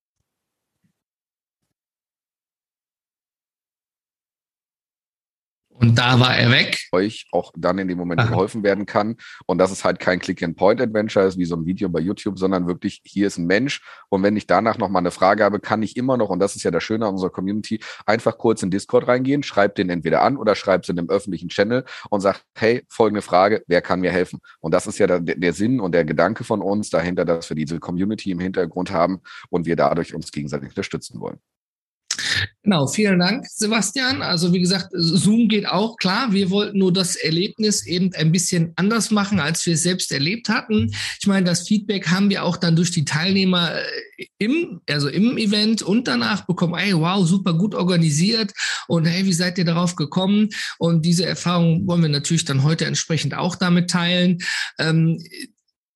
Und 5.77 5.99
da 5.99 6.21
war 6.21 6.37
er 6.37 6.53
weg. 6.53 6.79
Euch 6.93 7.27
auch 7.33 7.53
dann 7.57 7.79
in 7.79 7.89
dem 7.89 7.99
Moment 7.99 8.21
Aha. 8.21 8.29
geholfen 8.29 8.63
werden 8.63 8.87
kann. 8.87 9.17
Und 9.47 9.59
dass 9.59 9.73
es 9.73 9.85
halt 9.85 9.99
kein 9.99 10.21
Click-and-Point-Adventure 10.21 11.27
ist, 11.27 11.37
wie 11.37 11.45
so 11.45 11.57
ein 11.57 11.67
Video 11.67 11.89
bei 11.89 11.99
YouTube, 11.99 12.39
sondern 12.39 12.69
wirklich, 12.69 13.03
hier 13.05 13.27
ist 13.27 13.39
ein 13.39 13.47
Mensch. 13.47 13.83
Und 14.09 14.23
wenn 14.23 14.37
ich 14.37 14.47
danach 14.47 14.79
nochmal 14.79 15.01
eine 15.01 15.11
Frage 15.11 15.43
habe, 15.43 15.59
kann 15.59 15.83
ich 15.83 15.97
immer 15.97 16.17
noch, 16.17 16.31
und 16.31 16.39
das 16.39 16.55
ist 16.55 16.63
ja 16.63 16.71
das 16.71 16.85
Schöne 16.85 17.07
an 17.07 17.15
unserer 17.15 17.31
Community, 17.31 17.81
einfach 18.07 18.39
kurz 18.39 18.63
in 18.63 18.71
Discord 18.71 19.09
reingehen, 19.09 19.43
schreibt 19.43 19.79
den 19.79 19.91
entweder 19.91 20.23
an 20.23 20.37
oder 20.37 20.55
schreibt 20.55 20.85
es 20.85 20.91
in 20.91 20.99
einem 20.99 21.11
öffentlichen 21.11 21.49
Channel 21.49 21.85
und 22.09 22.21
sagt, 22.21 22.45
hey, 22.55 22.85
folgende 22.89 23.23
Frage, 23.23 23.65
wer 23.67 23.83
kann 23.83 24.01
mir 24.01 24.13
helfen? 24.13 24.39
Und 24.61 24.73
das 24.73 24.87
ist 24.87 24.99
ja 24.99 25.09
der, 25.09 25.21
der 25.21 25.53
Sinn 25.53 25.81
und 25.81 25.93
der 25.93 26.05
Gedanke 26.05 26.45
von 26.45 26.63
uns 26.63 26.91
dahinter, 26.91 27.25
dass 27.25 27.49
wir 27.49 27.57
diese 27.57 27.81
Community 27.81 28.31
im 28.31 28.39
Hintergrund 28.39 28.93
haben 28.93 29.21
und 29.51 29.67
wir 29.67 29.75
dadurch 29.75 30.15
uns 30.15 30.31
gegenseitig 30.31 30.69
unterstützen 30.69 31.21
wollen. 31.21 31.41
Genau, 32.63 32.87
vielen 32.87 33.19
Dank, 33.19 33.45
Sebastian. 33.47 34.23
Also 34.23 34.53
wie 34.55 34.61
gesagt, 34.61 34.89
Zoom 34.93 35.49
geht 35.49 35.69
auch 35.69 35.97
klar. 35.97 36.33
Wir 36.33 36.51
wollten 36.51 36.79
nur 36.79 36.93
das 36.93 37.15
Erlebnis 37.15 37.87
eben 37.87 38.11
ein 38.15 38.33
bisschen 38.33 38.73
anders 38.77 39.11
machen, 39.11 39.39
als 39.39 39.67
wir 39.67 39.75
es 39.75 39.83
selbst 39.83 40.11
erlebt 40.13 40.49
hatten. 40.49 40.91
Ich 41.21 41.27
meine, 41.27 41.45
das 41.45 41.69
Feedback 41.69 42.09
haben 42.09 42.31
wir 42.31 42.43
auch 42.43 42.57
dann 42.57 42.75
durch 42.75 42.91
die 42.91 43.05
Teilnehmer 43.05 43.75
äh, 43.75 44.27
im, 44.39 44.81
also 44.89 45.09
im 45.09 45.37
Event 45.37 45.83
und 45.83 46.09
danach 46.09 46.47
bekommen. 46.47 46.75
Hey, 46.77 46.95
wow, 46.95 47.27
super 47.27 47.53
gut 47.53 47.75
organisiert 47.75 48.53
und 48.89 49.05
hey, 49.05 49.27
wie 49.27 49.33
seid 49.33 49.59
ihr 49.59 49.65
darauf 49.67 49.95
gekommen? 49.95 50.49
Und 50.79 51.05
diese 51.05 51.27
Erfahrung 51.27 51.87
wollen 51.87 52.03
wir 52.03 52.09
natürlich 52.09 52.47
dann 52.47 52.63
heute 52.63 52.87
entsprechend 52.87 53.35
auch 53.35 53.57
damit 53.57 53.91
teilen. 53.91 54.39
Ähm, 54.79 55.23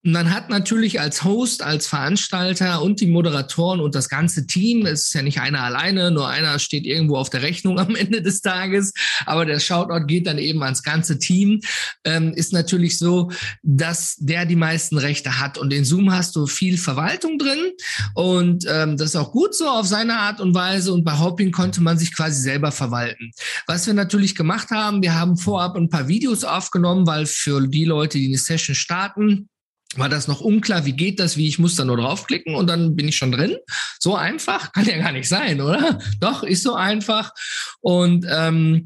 man 0.03 0.33
hat 0.33 0.49
natürlich 0.49 1.01
als 1.01 1.25
Host, 1.25 1.61
als 1.61 1.87
Veranstalter 1.87 2.81
und 2.81 3.01
die 3.01 3.07
Moderatoren 3.07 3.81
und 3.81 3.95
das 3.95 4.07
ganze 4.07 4.47
Team, 4.47 4.85
es 4.85 5.07
ist 5.07 5.13
ja 5.13 5.21
nicht 5.21 5.41
einer 5.41 5.61
alleine, 5.61 6.09
nur 6.11 6.29
einer 6.29 6.57
steht 6.59 6.85
irgendwo 6.85 7.17
auf 7.17 7.29
der 7.29 7.41
Rechnung 7.41 7.79
am 7.79 7.95
Ende 7.95 8.21
des 8.21 8.41
Tages, 8.41 8.93
aber 9.25 9.45
der 9.45 9.59
Shoutout 9.59 10.05
geht 10.05 10.25
dann 10.25 10.37
eben 10.37 10.63
ans 10.63 10.83
ganze 10.83 11.19
Team, 11.19 11.59
ähm, 12.05 12.33
ist 12.33 12.53
natürlich 12.53 12.97
so, 12.97 13.29
dass 13.61 14.15
der 14.17 14.45
die 14.45 14.55
meisten 14.55 14.97
Rechte 14.97 15.39
hat. 15.39 15.57
Und 15.57 15.73
in 15.73 15.83
Zoom 15.83 16.13
hast 16.13 16.35
du 16.35 16.47
viel 16.47 16.77
Verwaltung 16.77 17.37
drin 17.37 17.71
und 18.15 18.65
ähm, 18.69 18.95
das 18.95 19.09
ist 19.09 19.15
auch 19.17 19.33
gut 19.33 19.53
so 19.53 19.67
auf 19.67 19.85
seine 19.85 20.17
Art 20.17 20.39
und 20.39 20.55
Weise. 20.55 20.93
Und 20.93 21.03
bei 21.03 21.17
Hopping 21.17 21.51
konnte 21.51 21.81
man 21.81 21.97
sich 21.97 22.15
quasi 22.15 22.41
selber 22.41 22.71
verwalten. 22.71 23.31
Was 23.67 23.85
wir 23.85 23.93
natürlich 23.93 24.35
gemacht 24.35 24.71
haben, 24.71 25.01
wir 25.01 25.15
haben 25.15 25.35
vorab 25.35 25.75
ein 25.75 25.89
paar 25.89 26.07
Videos 26.07 26.45
aufgenommen, 26.45 27.05
weil 27.05 27.25
für 27.25 27.67
die 27.67 27.85
Leute, 27.85 28.17
die 28.17 28.27
eine 28.27 28.37
Session 28.37 28.75
starten, 28.75 29.49
war 29.95 30.09
das 30.09 30.27
noch 30.27 30.41
unklar, 30.41 30.85
wie 30.85 30.93
geht 30.93 31.19
das, 31.19 31.35
wie 31.35 31.47
ich 31.47 31.57
muss 31.57 31.75
da 31.75 31.83
nur 31.83 31.97
draufklicken 31.97 32.53
und 32.55 32.67
dann 32.67 32.95
bin 32.95 33.07
ich 33.07 33.17
schon 33.17 33.31
drin. 33.31 33.57
So 33.99 34.15
einfach 34.15 34.71
kann 34.71 34.85
ja 34.85 34.97
gar 34.97 35.11
nicht 35.11 35.27
sein, 35.27 35.61
oder? 35.61 35.99
Doch, 36.19 36.43
ist 36.43 36.63
so 36.63 36.75
einfach. 36.75 37.33
Und 37.81 38.25
ähm, 38.29 38.85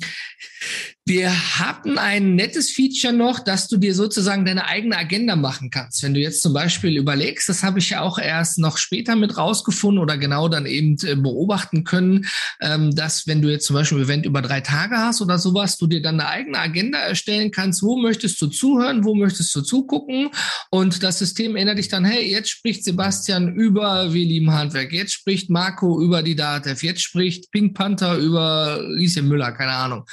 wir 1.06 1.60
hatten 1.60 1.98
ein 1.98 2.36
nettes 2.36 2.72
Feature 2.72 3.12
noch, 3.12 3.40
dass 3.40 3.68
du 3.68 3.76
dir 3.76 3.94
sozusagen 3.94 4.46
deine 4.46 4.68
eigene 4.68 4.98
Agenda 4.98 5.36
machen 5.36 5.70
kannst. 5.70 6.02
Wenn 6.02 6.14
du 6.14 6.22
jetzt 6.22 6.42
zum 6.42 6.54
Beispiel 6.54 6.96
überlegst, 6.96 7.50
das 7.50 7.62
habe 7.62 7.80
ich 7.80 7.90
ja 7.90 8.02
auch 8.02 8.18
erst 8.18 8.58
noch 8.58 8.78
später 8.78 9.18
mit 9.18 9.38
rausgefunden 9.38 10.02
oder 10.02 10.18
genau 10.18 10.48
dann 10.48 10.66
eben 10.66 10.96
äh, 11.04 11.16
beobachten 11.16 11.84
können, 11.84 12.26
ähm, 12.62 12.96
dass 12.96 13.28
wenn 13.28 13.42
du 13.42 13.50
jetzt 13.50 13.66
zum 13.66 13.74
Beispiel 13.76 13.98
ein 13.98 14.06
Event 14.06 14.26
über 14.26 14.42
drei 14.42 14.62
Tage 14.62 14.96
hast 14.96 15.22
oder 15.22 15.40
sowas, 15.40 15.78
du 15.78 15.88
dir 15.88 16.02
dann 16.02 16.22
eine 16.22 16.30
eigene 16.30 16.58
Agenda 16.58 17.00
erstellen 17.00 17.52
kannst, 17.52 17.84
wo 17.84 17.98
möchtest 17.98 18.42
du 18.42 18.48
zuhören, 18.48 19.04
wo 19.04 19.14
möchtest 19.14 19.54
du 19.56 19.62
zugucken? 19.62 20.30
Und 20.70 21.04
das 21.04 21.20
System 21.20 21.58
erinnert 21.58 21.80
dich 21.80 21.90
dann, 21.90 22.06
hey, 22.06 22.32
jetzt 22.32 22.50
spricht 22.50 22.86
Sebastian 22.86 23.54
über 23.56 24.14
Wir 24.14 24.26
lieben 24.26 24.54
Handwerk, 24.54 24.94
jetzt 24.94 25.12
spricht 25.12 25.50
Marco 25.50 26.02
über 26.02 26.24
die 26.24 26.38
DATEV, 26.38 26.82
jetzt 26.82 27.02
spricht 27.02 27.52
Pink 27.52 27.76
Panther 27.76 28.18
über 28.18 28.82
Lieschen 28.88 29.28
Müller, 29.28 29.52
keine 29.52 29.74
Ahnung. 29.74 30.06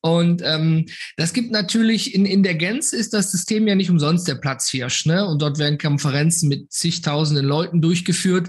Und 0.00 0.31
ähm, 0.42 0.86
das 1.16 1.32
gibt 1.32 1.50
natürlich 1.50 2.14
in, 2.14 2.24
in 2.24 2.42
der 2.42 2.54
Gänze 2.54 2.96
ist 2.96 3.12
das 3.12 3.32
System 3.32 3.66
ja 3.66 3.74
nicht 3.74 3.90
umsonst 3.90 4.26
der 4.28 4.36
Platzhirsch, 4.36 5.04
ne? 5.06 5.26
Und 5.26 5.42
dort 5.42 5.58
werden 5.58 5.78
Konferenzen 5.78 6.48
mit 6.48 6.72
zigtausenden 6.72 7.44
Leuten 7.44 7.82
durchgeführt. 7.82 8.48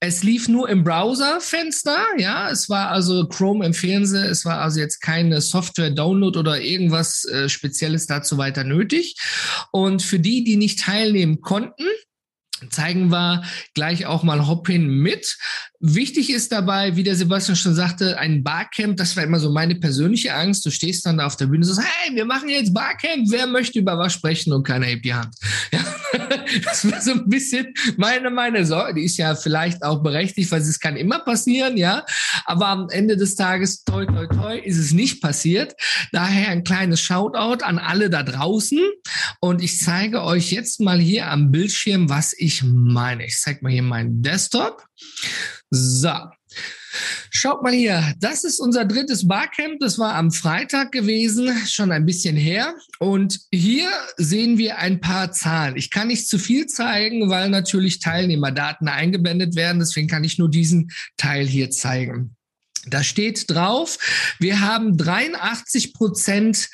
Es 0.00 0.22
lief 0.22 0.48
nur 0.48 0.68
im 0.68 0.84
Browserfenster, 0.84 1.96
ja. 2.18 2.50
Es 2.50 2.68
war 2.68 2.90
also 2.90 3.26
Chrome 3.26 3.64
empfehlen 3.64 4.06
sie. 4.06 4.18
Es 4.18 4.44
war 4.44 4.60
also 4.60 4.80
jetzt 4.80 5.00
keine 5.00 5.40
Software-Download 5.40 6.38
oder 6.38 6.60
irgendwas 6.60 7.24
äh, 7.24 7.48
Spezielles 7.48 8.06
dazu 8.06 8.36
weiter 8.36 8.64
nötig. 8.64 9.16
Und 9.72 10.02
für 10.02 10.18
die, 10.18 10.44
die 10.44 10.56
nicht 10.56 10.80
teilnehmen 10.80 11.40
konnten, 11.40 11.86
zeigen 12.70 13.10
wir 13.10 13.44
gleich 13.74 14.06
auch 14.06 14.22
mal 14.22 14.46
Hopin 14.46 14.88
mit. 14.88 15.38
Wichtig 15.86 16.30
ist 16.30 16.50
dabei, 16.50 16.96
wie 16.96 17.02
der 17.02 17.14
Sebastian 17.14 17.56
schon 17.56 17.74
sagte, 17.74 18.18
ein 18.18 18.42
Barcamp, 18.42 18.96
das 18.96 19.18
war 19.18 19.24
immer 19.24 19.38
so 19.38 19.50
meine 19.50 19.74
persönliche 19.74 20.32
Angst. 20.32 20.64
Du 20.64 20.70
stehst 20.70 21.04
dann 21.04 21.18
da 21.18 21.26
auf 21.26 21.36
der 21.36 21.44
Bühne 21.44 21.58
und 21.58 21.74
sagst, 21.74 21.86
hey, 21.86 22.16
wir 22.16 22.24
machen 22.24 22.48
jetzt 22.48 22.72
Barcamp, 22.72 23.26
wer 23.28 23.46
möchte 23.46 23.80
über 23.80 23.98
was 23.98 24.14
sprechen 24.14 24.54
und 24.54 24.66
keiner 24.66 24.86
hebt 24.86 25.04
die 25.04 25.12
Hand. 25.12 25.34
Ja, 25.72 26.44
das 26.64 26.88
war 26.88 27.00
so 27.00 27.10
ein 27.10 27.28
bisschen 27.28 27.74
meine, 27.96 28.30
meine 28.30 28.64
Sorge. 28.64 28.94
Die 28.94 29.04
ist 29.04 29.16
ja 29.16 29.34
vielleicht 29.34 29.82
auch 29.82 30.00
berechtigt, 30.00 30.52
weil 30.52 30.60
es 30.60 30.78
kann 30.78 30.96
immer 30.96 31.18
passieren, 31.18 31.76
ja. 31.76 32.04
Aber 32.44 32.68
am 32.68 32.88
Ende 32.88 33.16
des 33.16 33.34
Tages, 33.34 33.82
toi, 33.82 34.06
toi, 34.06 34.28
toi, 34.28 34.56
ist 34.56 34.78
es 34.78 34.92
nicht 34.92 35.20
passiert. 35.20 35.74
Daher 36.12 36.50
ein 36.50 36.62
kleines 36.62 37.00
Shoutout 37.00 37.64
an 37.64 37.78
alle 37.78 38.10
da 38.10 38.22
draußen. 38.22 38.78
Und 39.40 39.60
ich 39.60 39.80
zeige 39.80 40.22
euch 40.22 40.52
jetzt 40.52 40.80
mal 40.80 41.00
hier 41.00 41.28
am 41.28 41.50
Bildschirm, 41.50 42.08
was 42.08 42.32
ich 42.38 42.62
meine. 42.62 43.26
Ich 43.26 43.40
zeige 43.40 43.58
mal 43.62 43.72
hier 43.72 43.82
meinen 43.82 44.22
Desktop. 44.22 44.84
So. 45.74 46.12
Schaut 47.30 47.64
mal 47.64 47.72
hier, 47.72 48.14
das 48.20 48.44
ist 48.44 48.60
unser 48.60 48.84
drittes 48.84 49.26
Barcamp. 49.26 49.80
Das 49.80 49.98
war 49.98 50.14
am 50.14 50.30
Freitag 50.30 50.92
gewesen, 50.92 51.52
schon 51.66 51.90
ein 51.90 52.06
bisschen 52.06 52.36
her. 52.36 52.76
Und 53.00 53.40
hier 53.52 53.90
sehen 54.16 54.56
wir 54.56 54.78
ein 54.78 55.00
paar 55.00 55.32
Zahlen. 55.32 55.76
Ich 55.76 55.90
kann 55.90 56.06
nicht 56.06 56.28
zu 56.28 56.38
viel 56.38 56.66
zeigen, 56.66 57.28
weil 57.28 57.50
natürlich 57.50 57.98
Teilnehmerdaten 57.98 58.86
eingeblendet 58.86 59.56
werden. 59.56 59.80
Deswegen 59.80 60.06
kann 60.06 60.22
ich 60.22 60.38
nur 60.38 60.48
diesen 60.48 60.92
Teil 61.16 61.44
hier 61.44 61.70
zeigen. 61.70 62.36
Da 62.86 63.02
steht 63.02 63.50
drauf, 63.50 63.98
wir 64.38 64.60
haben 64.60 64.96
83 64.96 65.92
Prozent 65.94 66.68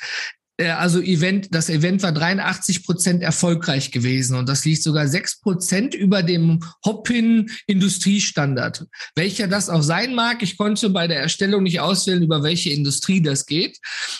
also 0.59 1.01
Event, 1.01 1.47
das 1.51 1.69
Event 1.69 2.03
war 2.03 2.11
83 2.11 2.83
Prozent 2.83 3.23
erfolgreich 3.23 3.91
gewesen 3.91 4.35
und 4.35 4.47
das 4.47 4.65
liegt 4.65 4.83
sogar 4.83 5.07
sechs 5.07 5.39
Prozent 5.39 5.95
über 5.95 6.23
dem 6.23 6.59
Hoppin 6.85 7.49
Industriestandard. 7.67 8.85
Welcher 9.15 9.47
das 9.47 9.69
auch 9.69 9.81
sein 9.81 10.13
mag, 10.13 10.43
ich 10.43 10.57
konnte 10.57 10.89
bei 10.89 11.07
der 11.07 11.19
Erstellung 11.19 11.63
nicht 11.63 11.79
auswählen, 11.79 12.21
über 12.21 12.43
welche 12.43 12.69
Industrie 12.69 13.21
das 13.21 13.45
geht. 13.45 13.79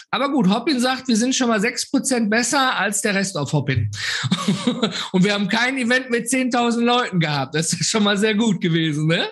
Aber 0.10 0.32
gut, 0.32 0.50
Hoppin 0.50 0.80
sagt, 0.80 1.08
wir 1.08 1.18
sind 1.18 1.36
schon 1.36 1.50
mal 1.50 1.62
sechs 1.62 1.90
Prozent 1.90 2.30
besser 2.30 2.76
als 2.78 3.02
der 3.02 3.16
Rest 3.16 3.38
auf 3.38 3.54
Hoppin. 3.54 3.92
und 5.12 5.24
wir 5.24 5.34
haben 5.34 5.48
kein 5.48 5.78
Event 5.78 6.10
mit 6.10 6.28
10.000 6.28 6.82
Leuten 6.82 7.20
gehabt. 7.20 7.56
Das 7.56 7.74
ist 7.74 7.90
schon 7.90 8.04
mal 8.04 8.18
sehr 8.18 8.36
gut 8.36 8.62
gewesen. 8.62 9.08
Ne? 9.08 9.30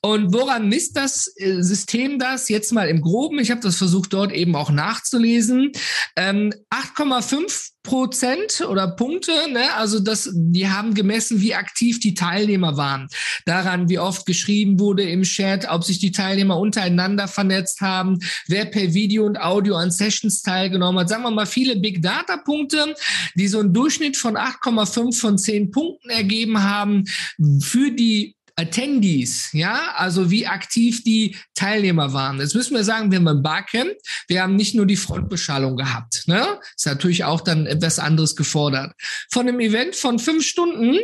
Und 0.00 0.32
woran 0.32 0.68
misst 0.68 0.96
das 0.96 1.32
äh, 1.36 1.62
System 1.62 2.18
das? 2.18 2.48
Jetzt 2.48 2.72
mal 2.72 2.88
im 2.88 3.00
Groben. 3.00 3.38
Ich 3.38 3.50
habe 3.50 3.60
das 3.60 3.76
versucht, 3.76 4.12
dort 4.12 4.32
eben 4.32 4.56
auch 4.56 4.70
nachzulesen. 4.70 5.72
Ähm, 6.16 6.37
8,5 6.70 7.34
ähm, 7.34 7.46
Prozent 7.82 8.60
oder 8.68 8.88
Punkte, 8.88 9.32
ne? 9.50 9.74
also 9.74 9.98
das, 9.98 10.30
die 10.34 10.68
haben 10.68 10.94
gemessen, 10.94 11.40
wie 11.40 11.54
aktiv 11.54 12.00
die 12.00 12.14
Teilnehmer 12.14 12.76
waren. 12.76 13.08
Daran, 13.46 13.88
wie 13.88 13.98
oft 13.98 14.26
geschrieben 14.26 14.78
wurde 14.78 15.04
im 15.04 15.22
Chat, 15.22 15.66
ob 15.70 15.84
sich 15.84 15.98
die 15.98 16.12
Teilnehmer 16.12 16.58
untereinander 16.58 17.28
vernetzt 17.28 17.80
haben, 17.80 18.18
wer 18.46 18.66
per 18.66 18.92
Video 18.92 19.24
und 19.24 19.40
Audio 19.40 19.76
an 19.76 19.90
Sessions 19.90 20.42
teilgenommen 20.42 21.00
hat. 21.00 21.08
Sagen 21.08 21.22
wir 21.22 21.30
mal 21.30 21.46
viele 21.46 21.76
Big 21.76 22.02
Data 22.02 22.36
Punkte, 22.36 22.94
die 23.34 23.48
so 23.48 23.60
einen 23.60 23.72
Durchschnitt 23.72 24.16
von 24.16 24.36
8,5 24.36 25.18
von 25.18 25.38
10 25.38 25.70
Punkten 25.70 26.10
ergeben 26.10 26.62
haben 26.62 27.04
für 27.60 27.90
die 27.90 28.37
Attendees, 28.58 29.50
ja, 29.52 29.92
also 29.94 30.30
wie 30.30 30.46
aktiv 30.46 31.04
die 31.04 31.36
Teilnehmer 31.54 32.12
waren. 32.12 32.40
Jetzt 32.40 32.54
müssen 32.54 32.74
wir 32.74 32.82
sagen, 32.82 33.10
wir 33.10 33.18
haben 33.18 33.28
ein 33.28 33.42
Barcamp, 33.42 33.92
wir 34.26 34.42
haben 34.42 34.56
nicht 34.56 34.74
nur 34.74 34.84
die 34.84 34.96
Frontbeschallung 34.96 35.76
gehabt, 35.76 36.24
ne? 36.26 36.58
Ist 36.76 36.86
natürlich 36.86 37.24
auch 37.24 37.40
dann 37.40 37.66
etwas 37.66 37.98
anderes 37.98 38.34
gefordert. 38.34 38.92
Von 39.30 39.48
einem 39.48 39.60
Event 39.60 39.94
von 39.94 40.18
fünf 40.18 40.44
Stunden 40.44 40.98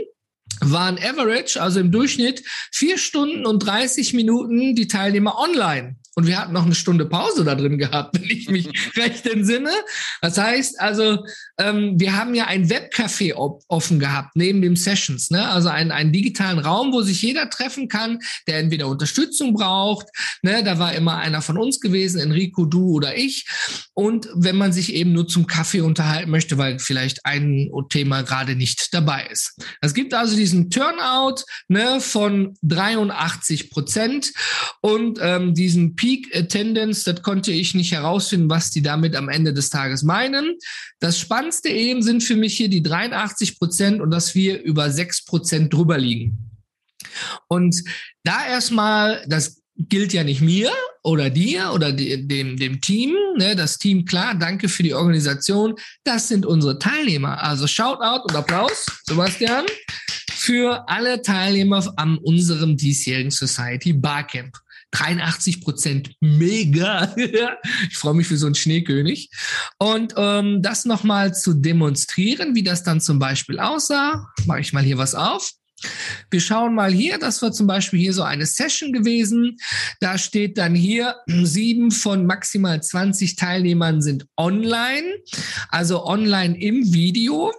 waren 0.60 0.98
Average, 0.98 1.60
also 1.62 1.80
im 1.80 1.92
Durchschnitt, 1.92 2.42
vier 2.72 2.98
Stunden 2.98 3.46
und 3.46 3.60
30 3.60 4.14
Minuten 4.14 4.74
die 4.74 4.88
Teilnehmer 4.88 5.38
online. 5.38 5.96
Und 6.14 6.26
wir 6.26 6.38
hatten 6.38 6.52
noch 6.52 6.64
eine 6.64 6.74
Stunde 6.74 7.06
Pause 7.06 7.44
da 7.44 7.54
drin 7.54 7.78
gehabt, 7.78 8.14
wenn 8.20 8.30
ich 8.30 8.48
mich 8.48 8.68
recht 8.96 9.26
entsinne. 9.26 9.72
Das 10.20 10.38
heißt 10.38 10.80
also, 10.80 11.24
ähm, 11.58 11.94
wir 11.98 12.16
haben 12.16 12.34
ja 12.34 12.46
ein 12.46 12.68
Webcafé 12.68 13.34
offen 13.34 13.98
gehabt, 13.98 14.36
neben 14.36 14.62
dem 14.62 14.76
Sessions. 14.76 15.30
Ne? 15.30 15.48
Also 15.48 15.68
einen, 15.68 15.90
einen 15.90 16.12
digitalen 16.12 16.58
Raum, 16.58 16.92
wo 16.92 17.02
sich 17.02 17.22
jeder 17.22 17.50
treffen 17.50 17.88
kann, 17.88 18.20
der 18.46 18.58
entweder 18.58 18.88
Unterstützung 18.88 19.54
braucht. 19.54 20.06
Ne? 20.42 20.62
Da 20.64 20.78
war 20.78 20.94
immer 20.94 21.18
einer 21.18 21.42
von 21.42 21.58
uns 21.58 21.80
gewesen, 21.80 22.20
Enrico, 22.20 22.64
du 22.64 22.92
oder 22.92 23.16
ich. 23.16 23.46
Und 23.94 24.28
wenn 24.34 24.56
man 24.56 24.72
sich 24.72 24.94
eben 24.94 25.12
nur 25.12 25.28
zum 25.28 25.46
Kaffee 25.46 25.80
unterhalten 25.80 26.30
möchte, 26.30 26.58
weil 26.58 26.78
vielleicht 26.78 27.24
ein 27.26 27.70
Thema 27.88 28.22
gerade 28.22 28.56
nicht 28.56 28.92
dabei 28.94 29.26
ist. 29.30 29.56
Es 29.80 29.94
gibt 29.94 30.14
also 30.14 30.36
diesen 30.36 30.70
Turnout 30.70 31.42
ne, 31.68 32.00
von 32.00 32.54
83 32.62 33.70
Prozent 33.70 34.32
und 34.80 35.18
ähm, 35.20 35.54
diesen 35.54 35.96
Peak 36.04 36.36
Attendance, 36.36 37.10
das 37.10 37.22
konnte 37.22 37.50
ich 37.50 37.74
nicht 37.74 37.92
herausfinden, 37.92 38.50
was 38.50 38.70
die 38.70 38.82
damit 38.82 39.16
am 39.16 39.30
Ende 39.30 39.54
des 39.54 39.70
Tages 39.70 40.02
meinen. 40.02 40.58
Das 41.00 41.18
Spannendste 41.18 41.70
eben 41.70 42.02
sind 42.02 42.22
für 42.22 42.36
mich 42.36 42.54
hier 42.58 42.68
die 42.68 42.82
83 42.82 43.58
Prozent 43.58 44.02
und 44.02 44.10
dass 44.10 44.34
wir 44.34 44.60
über 44.60 44.90
6 44.90 45.24
Prozent 45.24 45.72
drüber 45.72 45.96
liegen. 45.96 46.50
Und 47.48 47.82
da 48.22 48.46
erstmal, 48.46 49.24
das 49.28 49.62
gilt 49.78 50.12
ja 50.12 50.24
nicht 50.24 50.42
mir 50.42 50.70
oder 51.02 51.30
dir 51.30 51.72
oder 51.72 51.90
dem, 51.90 52.58
dem 52.58 52.80
Team. 52.82 53.16
Ne? 53.38 53.56
Das 53.56 53.78
Team, 53.78 54.04
klar, 54.04 54.34
danke 54.34 54.68
für 54.68 54.82
die 54.82 54.92
Organisation. 54.92 55.74
Das 56.04 56.28
sind 56.28 56.44
unsere 56.44 56.78
Teilnehmer. 56.78 57.42
Also 57.42 57.66
Shoutout 57.66 58.24
und 58.28 58.36
Applaus, 58.36 58.84
Sebastian, 59.04 59.64
für 60.30 60.86
alle 60.86 61.22
Teilnehmer 61.22 61.94
an 61.96 62.18
unserem 62.18 62.76
diesjährigen 62.76 63.30
Society 63.30 63.94
Barcamp. 63.94 64.54
83 64.94 65.60
Prozent, 65.60 66.10
mega. 66.20 67.14
ich 67.90 67.96
freue 67.96 68.14
mich 68.14 68.28
für 68.28 68.36
so 68.36 68.46
einen 68.46 68.54
Schneekönig. 68.54 69.30
Und 69.78 70.14
ähm, 70.16 70.62
das 70.62 70.84
nochmal 70.84 71.34
zu 71.34 71.54
demonstrieren, 71.54 72.54
wie 72.54 72.62
das 72.62 72.82
dann 72.82 73.00
zum 73.00 73.18
Beispiel 73.18 73.58
aussah, 73.58 74.26
mache 74.46 74.60
ich 74.60 74.72
mal 74.72 74.84
hier 74.84 74.98
was 74.98 75.14
auf. 75.14 75.50
Wir 76.30 76.40
schauen 76.40 76.74
mal 76.74 76.92
hier, 76.92 77.18
das 77.18 77.42
war 77.42 77.52
zum 77.52 77.66
Beispiel 77.66 78.00
hier 78.00 78.14
so 78.14 78.22
eine 78.22 78.46
Session 78.46 78.92
gewesen. 78.92 79.56
Da 80.00 80.16
steht 80.16 80.56
dann 80.56 80.74
hier, 80.74 81.16
sieben 81.26 81.90
von 81.90 82.24
maximal 82.24 82.82
20 82.82 83.36
Teilnehmern 83.36 84.00
sind 84.00 84.26
online, 84.36 85.04
also 85.68 86.06
online 86.06 86.58
im 86.58 86.94
Video 86.94 87.52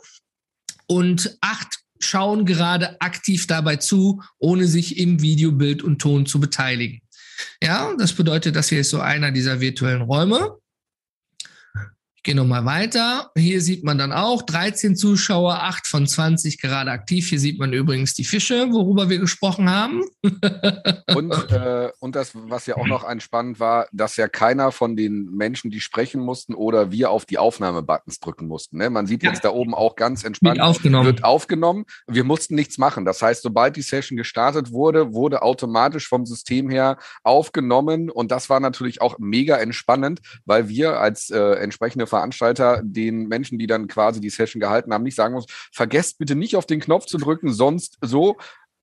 und 0.87 1.37
acht 1.41 1.79
schauen 1.99 2.45
gerade 2.45 2.99
aktiv 3.01 3.47
dabei 3.47 3.77
zu, 3.77 4.21
ohne 4.39 4.67
sich 4.67 4.97
im 4.97 5.21
Video, 5.21 5.51
Bild 5.51 5.83
und 5.83 5.99
Ton 5.99 6.25
zu 6.25 6.39
beteiligen. 6.39 7.01
Ja, 7.61 7.93
das 7.97 8.13
bedeutet, 8.13 8.55
das 8.55 8.69
hier 8.69 8.81
ist 8.81 8.89
so 8.89 8.99
einer 8.99 9.31
dieser 9.31 9.59
virtuellen 9.59 10.01
Räume. 10.01 10.57
Gehe 12.25 12.33
nochmal 12.33 12.65
weiter. 12.65 13.29
Hier 13.37 13.61
sieht 13.61 13.83
man 13.83 13.99
dann 13.99 14.11
auch 14.11 14.41
13 14.41 14.95
Zuschauer, 14.95 15.61
8 15.61 15.85
von 15.85 16.07
20 16.07 16.59
gerade 16.59 16.89
aktiv. 16.89 17.29
Hier 17.29 17.39
sieht 17.39 17.59
man 17.59 17.71
übrigens 17.71 18.15
die 18.15 18.23
Fische, 18.23 18.71
worüber 18.71 19.11
wir 19.11 19.19
gesprochen 19.19 19.69
haben. 19.69 20.01
und, 21.15 21.51
äh, 21.51 21.91
und 21.99 22.15
das, 22.15 22.31
was 22.33 22.65
ja 22.65 22.77
auch 22.77 22.87
noch 22.87 23.07
entspannend 23.07 23.59
war, 23.59 23.87
dass 23.91 24.15
ja 24.15 24.27
keiner 24.27 24.71
von 24.71 24.95
den 24.95 25.35
Menschen, 25.35 25.69
die 25.69 25.79
sprechen 25.79 26.19
mussten 26.19 26.55
oder 26.55 26.91
wir 26.91 27.11
auf 27.11 27.25
die 27.25 27.37
Aufnahmebuttons 27.37 28.19
drücken 28.19 28.47
mussten. 28.47 28.79
Ne? 28.79 28.89
Man 28.89 29.05
sieht 29.05 29.21
ja. 29.21 29.29
jetzt 29.29 29.45
da 29.45 29.51
oben 29.51 29.75
auch 29.75 29.95
ganz 29.95 30.23
entspannt, 30.23 30.57
wird 30.57 30.65
aufgenommen. 30.65 31.05
wird 31.05 31.23
aufgenommen. 31.23 31.85
Wir 32.07 32.23
mussten 32.23 32.55
nichts 32.55 32.79
machen. 32.79 33.05
Das 33.05 33.21
heißt, 33.21 33.43
sobald 33.43 33.75
die 33.75 33.83
Session 33.83 34.17
gestartet 34.17 34.71
wurde, 34.71 35.13
wurde 35.13 35.43
automatisch 35.43 36.07
vom 36.07 36.25
System 36.25 36.71
her 36.71 36.97
aufgenommen. 37.21 38.09
Und 38.09 38.31
das 38.31 38.49
war 38.49 38.59
natürlich 38.59 38.99
auch 38.99 39.19
mega 39.19 39.57
entspannend, 39.57 40.21
weil 40.45 40.69
wir 40.69 40.99
als 40.99 41.29
äh, 41.29 41.39
entsprechende 41.57 42.07
Veranstalter 42.15 42.81
den 42.81 43.27
Menschen, 43.27 43.59
die 43.59 43.67
dann 43.67 43.87
quasi 43.87 44.21
die 44.21 44.29
Session 44.29 44.61
gehalten 44.61 44.93
haben, 44.93 45.03
nicht 45.03 45.15
sagen 45.15 45.33
muss, 45.33 45.47
vergesst 45.73 46.17
bitte 46.17 46.35
nicht 46.35 46.55
auf 46.55 46.65
den 46.65 46.79
Knopf 46.79 47.07
zu 47.07 47.17
drücken, 47.17 47.51
sonst 47.51 47.97
so 47.99 48.37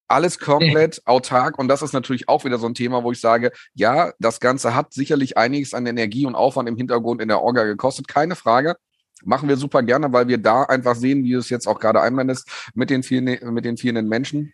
alles 0.07 0.39
komplett 0.39 1.01
autark. 1.07 1.59
Und 1.59 1.69
das 1.69 1.81
ist 1.81 1.95
natürlich 1.95 2.29
auch 2.29 2.45
wieder 2.45 2.59
so 2.59 2.67
ein 2.67 2.75
Thema, 2.75 3.05
wo 3.05 3.11
ich 3.11 3.21
sage, 3.21 3.53
ja, 3.73 4.13
das 4.19 4.39
Ganze 4.39 4.75
hat 4.75 4.93
sicherlich 4.93 5.39
einiges 5.39 5.73
an 5.73 5.87
Energie 5.87 6.27
und 6.27 6.35
Aufwand 6.35 6.69
im 6.69 6.77
Hintergrund 6.77 7.23
in 7.23 7.29
der 7.29 7.41
Orga 7.41 7.65
gekostet, 7.65 8.07
keine 8.07 8.37
Frage. 8.37 8.77
Machen 9.25 9.49
wir 9.49 9.57
super 9.57 9.83
gerne, 9.83 10.13
weil 10.13 10.29
wir 10.29 10.37
da 10.37 10.65
einfach 10.65 10.95
sehen, 10.95 11.25
wie 11.25 11.33
du 11.33 11.39
es 11.39 11.49
jetzt 11.49 11.67
auch 11.67 11.79
gerade 11.79 12.03
einwendest, 12.03 12.71
mit 12.75 12.91
den 12.91 13.03
vielen, 13.03 13.25
mit 13.55 13.65
den 13.65 13.79
vielen 13.79 14.09
Menschen 14.09 14.53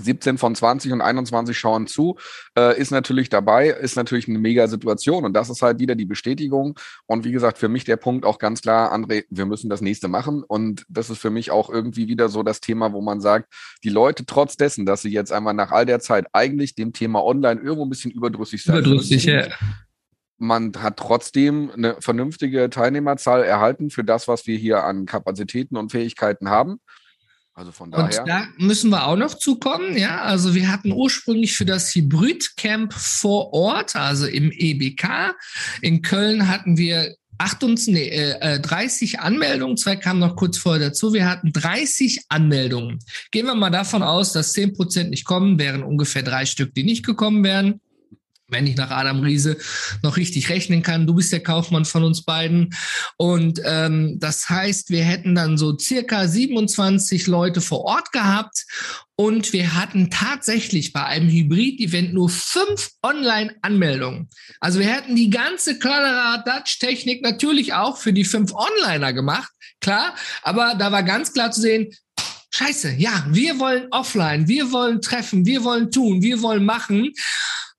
17 0.00 0.38
von 0.38 0.54
20 0.54 0.92
und 0.92 1.00
21 1.00 1.58
schauen 1.58 1.86
zu, 1.86 2.16
äh, 2.56 2.78
ist 2.78 2.90
natürlich 2.90 3.28
dabei, 3.28 3.68
ist 3.68 3.96
natürlich 3.96 4.28
eine 4.28 4.38
mega 4.38 4.68
Situation 4.68 5.24
und 5.24 5.34
das 5.34 5.50
ist 5.50 5.62
halt 5.62 5.78
wieder 5.78 5.94
die 5.94 6.04
Bestätigung 6.04 6.78
und 7.06 7.24
wie 7.24 7.32
gesagt, 7.32 7.58
für 7.58 7.68
mich 7.68 7.84
der 7.84 7.96
Punkt 7.96 8.24
auch 8.24 8.38
ganz 8.38 8.62
klar, 8.62 8.92
André, 8.92 9.24
wir 9.30 9.46
müssen 9.46 9.68
das 9.68 9.80
nächste 9.80 10.08
machen 10.08 10.42
und 10.42 10.84
das 10.88 11.10
ist 11.10 11.18
für 11.18 11.30
mich 11.30 11.50
auch 11.50 11.70
irgendwie 11.70 12.08
wieder 12.08 12.28
so 12.28 12.42
das 12.42 12.60
Thema, 12.60 12.92
wo 12.92 13.00
man 13.00 13.20
sagt, 13.20 13.52
die 13.84 13.90
Leute 13.90 14.26
trotz 14.26 14.56
dessen, 14.56 14.86
dass 14.86 15.02
sie 15.02 15.10
jetzt 15.10 15.32
einmal 15.32 15.54
nach 15.54 15.70
all 15.70 15.86
der 15.86 16.00
Zeit 16.00 16.26
eigentlich 16.32 16.74
dem 16.74 16.92
Thema 16.92 17.24
Online 17.24 17.60
irgendwo 17.60 17.84
ein 17.84 17.90
bisschen 17.90 18.10
überdrüssig 18.10 18.62
sind, 18.62 18.74
überdrüssig, 18.74 19.24
ja. 19.24 19.46
man 20.38 20.72
hat 20.78 20.96
trotzdem 20.96 21.70
eine 21.70 21.96
vernünftige 22.00 22.70
Teilnehmerzahl 22.70 23.42
erhalten 23.42 23.90
für 23.90 24.04
das, 24.04 24.28
was 24.28 24.46
wir 24.46 24.56
hier 24.56 24.84
an 24.84 25.06
Kapazitäten 25.06 25.76
und 25.76 25.90
Fähigkeiten 25.90 26.48
haben. 26.48 26.80
Also 27.58 27.72
von 27.72 27.90
daher. 27.90 28.20
Und 28.20 28.28
da 28.28 28.46
müssen 28.56 28.90
wir 28.90 29.04
auch 29.04 29.16
noch 29.16 29.34
zukommen, 29.34 29.98
ja. 29.98 30.22
Also 30.22 30.54
wir 30.54 30.70
hatten 30.70 30.92
ursprünglich 30.92 31.56
für 31.56 31.64
das 31.64 31.92
Hybrid-Camp 31.92 32.92
vor 32.92 33.52
Ort, 33.52 33.96
also 33.96 34.26
im 34.26 34.52
EBK. 34.52 35.34
In 35.82 36.02
Köln 36.02 36.46
hatten 36.46 36.78
wir 36.78 37.16
28, 37.38 37.94
nee, 37.94 38.08
äh, 38.10 38.60
30 38.60 39.14
äh, 39.14 39.16
Anmeldungen, 39.18 39.76
zwei 39.76 39.96
kamen 39.96 40.20
noch 40.20 40.36
kurz 40.36 40.56
vorher 40.56 40.90
dazu. 40.90 41.12
Wir 41.12 41.28
hatten 41.28 41.52
30 41.52 42.26
Anmeldungen. 42.28 43.00
Gehen 43.32 43.46
wir 43.46 43.56
mal 43.56 43.70
davon 43.70 44.04
aus, 44.04 44.32
dass 44.32 44.52
10 44.52 44.74
Prozent 44.74 45.10
nicht 45.10 45.24
kommen, 45.24 45.58
wären 45.58 45.82
ungefähr 45.82 46.22
drei 46.22 46.46
Stück, 46.46 46.74
die 46.74 46.84
nicht 46.84 47.04
gekommen 47.04 47.42
wären 47.42 47.80
wenn 48.48 48.66
ich 48.66 48.76
nach 48.76 48.90
Adam 48.90 49.20
Riese 49.20 49.56
noch 50.02 50.16
richtig 50.16 50.48
rechnen 50.48 50.82
kann. 50.82 51.06
Du 51.06 51.14
bist 51.14 51.32
der 51.32 51.42
Kaufmann 51.42 51.84
von 51.84 52.04
uns 52.04 52.22
beiden. 52.22 52.74
Und 53.16 53.60
ähm, 53.64 54.18
das 54.18 54.48
heißt, 54.48 54.90
wir 54.90 55.04
hätten 55.04 55.34
dann 55.34 55.58
so 55.58 55.78
circa 55.78 56.26
27 56.26 57.26
Leute 57.26 57.60
vor 57.60 57.84
Ort 57.84 58.12
gehabt. 58.12 58.64
Und 59.16 59.52
wir 59.52 59.74
hatten 59.74 60.10
tatsächlich 60.10 60.92
bei 60.92 61.04
einem 61.04 61.28
Hybrid-Event 61.28 62.14
nur 62.14 62.30
fünf 62.30 62.90
Online-Anmeldungen. 63.02 64.28
Also 64.60 64.78
wir 64.78 64.86
hätten 64.86 65.16
die 65.16 65.30
ganze 65.30 65.78
Körnerer 65.78 66.44
Dutch-Technik 66.46 67.22
natürlich 67.22 67.74
auch 67.74 67.96
für 67.96 68.12
die 68.12 68.24
fünf 68.24 68.52
Onliner 68.54 69.12
gemacht, 69.12 69.50
klar. 69.80 70.14
Aber 70.42 70.76
da 70.78 70.92
war 70.92 71.02
ganz 71.02 71.32
klar 71.32 71.50
zu 71.50 71.60
sehen, 71.60 71.90
Scheiße, 72.50 72.94
ja, 72.96 73.26
wir 73.28 73.58
wollen 73.58 73.88
offline, 73.90 74.48
wir 74.48 74.72
wollen 74.72 75.02
treffen, 75.02 75.44
wir 75.44 75.64
wollen 75.64 75.90
tun, 75.90 76.22
wir 76.22 76.40
wollen 76.40 76.64
machen. 76.64 77.12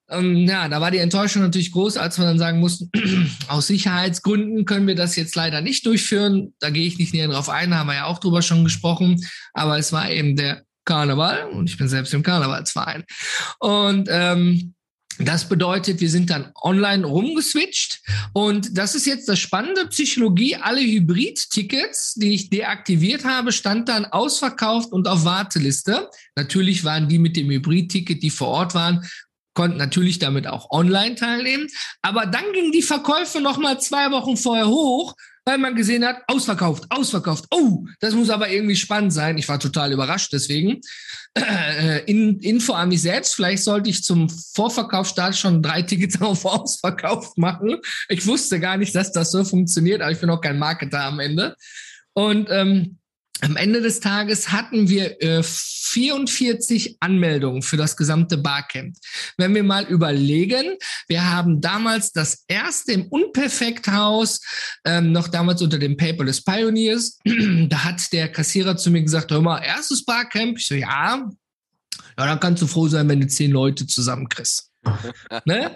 Ähm, 0.10 0.48
ja, 0.48 0.67
da 0.67 0.82
war 0.82 0.91
die 0.91 0.98
Enttäuschung 0.98 1.41
natürlich 1.41 1.72
groß, 1.72 1.98
als 1.98 2.17
wir 2.17 2.26
dann 2.26 2.39
sagen 2.39 2.60
mussten, 2.60 2.89
aus 3.48 3.67
Sicherheitsgründen 3.67 4.65
können 4.65 4.88
wir 4.88 4.95
das 4.95 5.15
jetzt 5.15 5.36
leider 5.36 5.62
nicht 5.62 5.86
durchführen. 5.86 6.54
Da 6.60 6.69
gehe 6.69 6.88
ich 6.88 6.98
nicht 6.98 7.13
näher 7.13 7.28
drauf 7.28 7.50
ein, 7.50 7.76
haben 7.76 7.88
wir 7.88 7.95
ja 7.95 8.06
auch 8.06 8.19
drüber 8.19 8.41
schon 8.41 8.63
gesprochen. 8.63 9.24
Aber 9.54 9.78
es 9.78 9.91
war 9.91 10.10
eben 10.10 10.36
der 10.36 10.63
Karneval 10.86 11.50
und 11.50 11.69
ich 11.69 11.78
bin 11.78 11.88
selbst 11.88 12.13
im 12.13 12.24
Karnevalsverein. 12.24 13.04
Und 13.60 14.08
ähm, 14.12 14.74
das 15.19 15.50
bedeutet, 15.50 16.00
wir 16.00 16.10
sind 16.10 16.30
dann 16.30 16.52
online 16.56 17.06
rumgeswitcht 17.06 18.02
und 18.32 18.78
das 18.78 18.95
ist 18.95 19.06
jetzt 19.06 19.28
das 19.28 19.38
spannende 19.38 19.86
Psychologie. 19.88 20.56
Alle 20.56 20.80
Hybrid-Tickets, 20.80 22.13
die 22.15 22.34
ich 22.34 22.50
deaktiviert 22.50 23.26
habe, 23.26 23.52
stand 23.52 23.89
dann 23.89 24.06
ausverkauft 24.06 24.93
und 24.93 25.10
auf 25.10 25.26
Warteliste. 25.26 26.10
Natürlich 26.38 26.86
waren 26.86 27.10
die 27.10 27.19
mit 27.19 27.36
dem 27.36 27.50
Hybrid-Ticket, 27.50 28.24
die 28.24 28.30
vor 28.30 28.48
Ort 28.48 28.76
waren, 28.76 29.06
konnten 29.60 29.78
natürlich 29.78 30.19
damit 30.19 30.48
auch 30.48 30.72
online 30.72 31.15
teilnehmen. 31.15 31.67
Aber 32.02 32.26
dann 32.26 32.45
gingen 32.54 32.72
die 32.72 32.82
Verkäufe 32.82 33.41
noch 33.41 33.58
mal 33.58 33.78
zwei 33.82 34.10
Wochen 34.10 34.38
vorher 34.38 34.69
hoch, 34.69 35.15
weil 35.43 35.58
man 35.58 35.76
gesehen 35.76 36.06
hat, 36.06 36.22
ausverkauft, 36.28 36.86
ausverkauft. 36.89 37.43
Oh, 37.52 37.86
das 38.00 38.13
muss 38.13 38.30
aber 38.30 38.50
irgendwie 38.50 38.78
spannend 38.78 39.12
sein. 39.12 39.38
Ich 39.38 39.50
war 39.50 39.60
total 39.60 39.91
überrascht 39.91 40.32
deswegen. 40.32 40.80
Äh, 41.34 42.06
in, 42.06 42.39
Info 42.39 42.72
an 42.72 42.88
mich 42.88 43.02
selbst. 43.02 43.36
Vielleicht 43.36 43.65
sollte 43.65 43.89
ich 43.89 44.02
zum 44.02 44.30
Vorverkaufsstart 44.30 45.36
schon 45.36 45.62
drei 45.62 45.82
Tickets 45.82 46.22
auf 46.22 46.45
ausverkauft 46.45 47.38
machen. 47.38 47.82
Ich 48.08 48.26
wusste 48.26 48.62
gar 48.62 48.78
nicht, 48.78 48.95
dass 48.95 49.12
das 49.12 49.30
so 49.30 49.43
funktioniert, 49.43 50.02
aber 50.02 50.13
ich 50.13 50.22
bin 50.22 50.30
auch 50.30 50.39
kein 50.39 50.58
Marketer 50.58 51.02
am 51.02 51.19
Ende. 51.19 51.58
Und 52.13 52.48
ähm, 52.50 52.98
am 53.41 53.56
Ende 53.56 53.82
des 53.82 53.99
Tages 53.99 54.52
hatten 54.52 54.89
wir 54.89 55.21
äh, 55.21 55.43
44 55.43 56.97
Anmeldungen 56.99 57.62
für 57.62 57.78
das 57.78 57.97
gesamte 57.97 58.38
Barcamp. 58.38 58.95
Wenn 59.38 59.56
wir 59.56 59.63
mal 59.63 59.86
überlegen, 59.86 60.78
wir 61.08 61.30
haben 61.30 61.62
damals 61.62 62.12
das 62.12 62.43
erste 62.47 62.91
im 62.91 63.08
Unperfekthaus, 63.08 64.41
ähm, 64.86 65.12
noch 65.12 65.28
damals 65.28 65.62
unter 65.62 65.80
dem 65.80 65.97
Paperless 65.97 66.43
Pioneers, 66.43 67.19
da 67.69 67.84
hat 67.84 68.12
der 68.13 68.32
Kassierer 68.32 68.78
zu 68.78 68.91
mir 68.91 69.02
gesagt, 69.02 69.32
hör 69.32 69.41
mal, 69.41 69.60
erstes 69.60 70.06
Barcamp? 70.06 70.58
Ich 70.58 70.67
so, 70.67 70.75
ja, 70.75 71.30
ja, 72.17 72.25
dann 72.25 72.39
kannst 72.39 72.62
du 72.62 72.67
froh 72.67 72.88
sein, 72.88 73.08
wenn 73.10 73.21
du 73.21 73.28
zehn 73.28 73.52
Leute 73.52 73.88
zusammenkriegst 73.88 74.68
ne? 75.45 75.71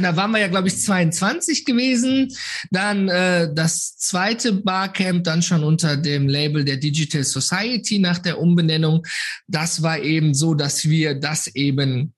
Da 0.00 0.16
waren 0.16 0.30
wir 0.30 0.38
ja, 0.38 0.48
glaube 0.48 0.68
ich, 0.68 0.80
22 0.80 1.64
gewesen. 1.64 2.34
Dann 2.70 3.08
äh, 3.08 3.52
das 3.54 3.96
zweite 3.96 4.52
Barcamp, 4.52 5.24
dann 5.24 5.42
schon 5.42 5.64
unter 5.64 5.96
dem 5.96 6.28
Label 6.28 6.64
der 6.64 6.76
Digital 6.76 7.24
Society 7.24 7.98
nach 7.98 8.18
der 8.18 8.38
Umbenennung. 8.38 9.06
Das 9.46 9.82
war 9.82 9.98
eben 9.98 10.34
so, 10.34 10.54
dass 10.54 10.88
wir 10.88 11.14
das 11.14 11.46
eben 11.48 12.14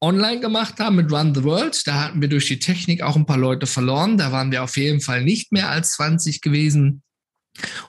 online 0.00 0.40
gemacht 0.40 0.80
haben 0.80 0.96
mit 0.96 1.12
Run 1.12 1.34
the 1.34 1.44
World. 1.44 1.86
Da 1.86 2.04
hatten 2.04 2.20
wir 2.20 2.28
durch 2.28 2.46
die 2.46 2.58
Technik 2.58 3.02
auch 3.02 3.16
ein 3.16 3.26
paar 3.26 3.38
Leute 3.38 3.66
verloren. 3.66 4.16
Da 4.16 4.32
waren 4.32 4.50
wir 4.50 4.62
auf 4.62 4.76
jeden 4.76 5.00
Fall 5.00 5.22
nicht 5.22 5.52
mehr 5.52 5.68
als 5.68 5.92
20 5.92 6.40
gewesen. 6.40 7.02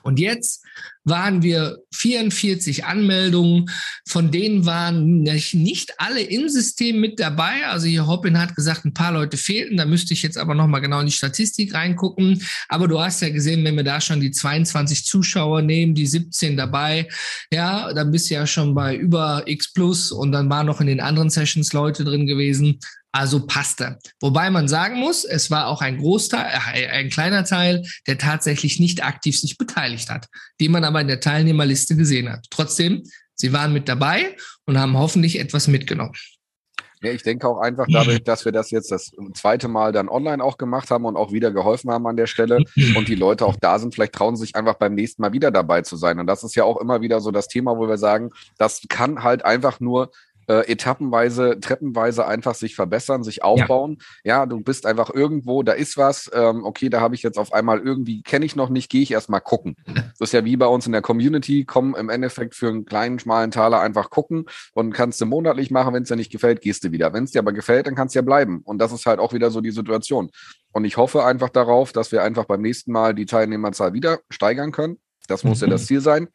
Und 0.02 0.18
jetzt 0.18 0.64
waren 1.04 1.42
wir 1.42 1.78
44 1.94 2.84
Anmeldungen, 2.84 3.66
von 4.06 4.30
denen 4.30 4.66
waren 4.66 5.22
nicht 5.22 5.94
alle 5.98 6.20
im 6.20 6.48
System 6.48 7.00
mit 7.00 7.18
dabei. 7.18 7.66
Also 7.66 7.86
hier 7.86 8.06
Hoppin 8.06 8.38
hat 8.38 8.54
gesagt, 8.54 8.84
ein 8.84 8.94
paar 8.94 9.12
Leute 9.12 9.36
fehlten. 9.36 9.76
Da 9.76 9.84
müsste 9.84 10.14
ich 10.14 10.22
jetzt 10.22 10.38
aber 10.38 10.54
nochmal 10.54 10.80
genau 10.80 11.00
in 11.00 11.06
die 11.06 11.12
Statistik 11.12 11.74
reingucken. 11.74 12.42
Aber 12.68 12.88
du 12.88 13.00
hast 13.00 13.22
ja 13.22 13.30
gesehen, 13.30 13.64
wenn 13.64 13.76
wir 13.76 13.84
da 13.84 14.00
schon 14.00 14.20
die 14.20 14.30
22 14.30 15.04
Zuschauer 15.04 15.62
nehmen, 15.62 15.94
die 15.94 16.06
17 16.06 16.56
dabei, 16.56 17.08
ja, 17.52 17.92
dann 17.92 18.10
bist 18.10 18.30
du 18.30 18.34
ja 18.34 18.46
schon 18.46 18.74
bei 18.74 18.96
über 18.96 19.42
X 19.46 19.72
plus 19.72 20.12
und 20.12 20.32
dann 20.32 20.48
waren 20.50 20.66
noch 20.66 20.80
in 20.80 20.86
den 20.86 21.00
anderen 21.00 21.30
Sessions 21.30 21.72
Leute 21.72 22.04
drin 22.04 22.26
gewesen. 22.26 22.78
Also 23.14 23.46
passte. 23.46 23.98
Wobei 24.22 24.48
man 24.48 24.68
sagen 24.68 24.98
muss, 24.98 25.24
es 25.24 25.50
war 25.50 25.66
auch 25.66 25.82
ein 25.82 25.98
Großteil, 25.98 26.46
äh, 26.72 26.88
ein 26.88 27.10
kleiner 27.10 27.44
Teil, 27.44 27.82
der 28.06 28.16
tatsächlich 28.16 28.80
nicht 28.80 29.04
aktiv 29.04 29.38
sich 29.38 29.58
beteiligt 29.58 30.08
hat, 30.08 30.28
die 30.60 30.70
man 30.72 30.84
aber 30.84 31.00
in 31.00 31.08
der 31.08 31.20
Teilnehmerliste 31.20 31.96
gesehen 31.96 32.30
hat. 32.30 32.46
Trotzdem, 32.50 33.02
sie 33.34 33.52
waren 33.52 33.72
mit 33.72 33.88
dabei 33.88 34.36
und 34.66 34.78
haben 34.78 34.98
hoffentlich 34.98 35.38
etwas 35.38 35.68
mitgenommen. 35.68 36.14
Ja, 37.02 37.10
ich 37.10 37.24
denke 37.24 37.48
auch 37.48 37.58
einfach 37.58 37.86
dadurch, 37.90 38.22
dass 38.22 38.44
wir 38.44 38.52
das 38.52 38.70
jetzt 38.70 38.92
das 38.92 39.10
zweite 39.34 39.66
Mal 39.66 39.90
dann 39.90 40.08
online 40.08 40.42
auch 40.42 40.56
gemacht 40.56 40.90
haben 40.92 41.04
und 41.04 41.16
auch 41.16 41.32
wieder 41.32 41.50
geholfen 41.50 41.90
haben 41.90 42.06
an 42.06 42.16
der 42.16 42.28
Stelle 42.28 42.62
und 42.96 43.08
die 43.08 43.16
Leute 43.16 43.44
auch 43.44 43.56
da 43.56 43.80
sind, 43.80 43.94
vielleicht 43.94 44.12
trauen 44.12 44.36
sie 44.36 44.42
sich 44.42 44.54
einfach 44.54 44.74
beim 44.74 44.94
nächsten 44.94 45.20
Mal 45.20 45.32
wieder 45.32 45.50
dabei 45.50 45.82
zu 45.82 45.96
sein. 45.96 46.20
Und 46.20 46.28
das 46.28 46.44
ist 46.44 46.54
ja 46.54 46.62
auch 46.62 46.80
immer 46.80 47.00
wieder 47.00 47.20
so 47.20 47.32
das 47.32 47.48
Thema, 47.48 47.76
wo 47.76 47.88
wir 47.88 47.98
sagen, 47.98 48.30
das 48.56 48.82
kann 48.88 49.24
halt 49.24 49.44
einfach 49.44 49.80
nur 49.80 50.12
äh, 50.52 50.70
etappenweise, 50.70 51.58
treppenweise 51.60 52.26
einfach 52.26 52.54
sich 52.54 52.74
verbessern, 52.74 53.24
sich 53.24 53.42
aufbauen. 53.42 53.98
Ja, 54.22 54.40
ja 54.40 54.46
du 54.46 54.60
bist 54.60 54.84
einfach 54.84 55.08
irgendwo, 55.08 55.62
da 55.62 55.72
ist 55.72 55.96
was, 55.96 56.30
ähm, 56.34 56.64
okay, 56.64 56.90
da 56.90 57.00
habe 57.00 57.14
ich 57.14 57.22
jetzt 57.22 57.38
auf 57.38 57.52
einmal 57.52 57.78
irgendwie, 57.78 58.22
kenne 58.22 58.44
ich 58.44 58.54
noch 58.54 58.68
nicht, 58.68 58.90
gehe 58.90 59.02
ich 59.02 59.12
erstmal 59.12 59.40
gucken. 59.40 59.76
Das 60.18 60.28
ist 60.28 60.32
ja 60.34 60.44
wie 60.44 60.56
bei 60.56 60.66
uns 60.66 60.86
in 60.86 60.92
der 60.92 61.02
Community, 61.02 61.64
komm 61.64 61.96
im 61.96 62.08
Endeffekt 62.08 62.54
für 62.54 62.68
einen 62.68 62.84
kleinen, 62.84 63.18
schmalen 63.18 63.50
Taler 63.50 63.80
einfach 63.80 64.10
gucken 64.10 64.46
und 64.74 64.92
kannst 64.92 65.20
du 65.20 65.26
monatlich 65.26 65.70
machen, 65.70 65.94
wenn 65.94 66.02
es 66.02 66.08
dir 66.08 66.16
nicht 66.16 66.30
gefällt, 66.30 66.60
gehst 66.60 66.84
du 66.84 66.92
wieder. 66.92 67.12
Wenn 67.12 67.24
es 67.24 67.32
dir 67.32 67.40
aber 67.40 67.52
gefällt, 67.52 67.86
dann 67.86 67.94
kannst 67.94 68.14
du 68.14 68.18
ja 68.18 68.22
bleiben. 68.22 68.60
Und 68.64 68.78
das 68.78 68.92
ist 68.92 69.06
halt 69.06 69.18
auch 69.18 69.32
wieder 69.32 69.50
so 69.50 69.60
die 69.60 69.70
Situation. 69.70 70.30
Und 70.72 70.84
ich 70.84 70.96
hoffe 70.96 71.24
einfach 71.24 71.48
darauf, 71.48 71.92
dass 71.92 72.12
wir 72.12 72.22
einfach 72.22 72.44
beim 72.44 72.62
nächsten 72.62 72.92
Mal 72.92 73.14
die 73.14 73.26
Teilnehmerzahl 73.26 73.94
wieder 73.94 74.20
steigern 74.30 74.70
können. 74.70 74.98
Das 75.28 75.44
muss 75.44 75.60
mhm. 75.60 75.68
ja 75.68 75.70
das 75.72 75.86
Ziel 75.86 76.00
sein 76.00 76.28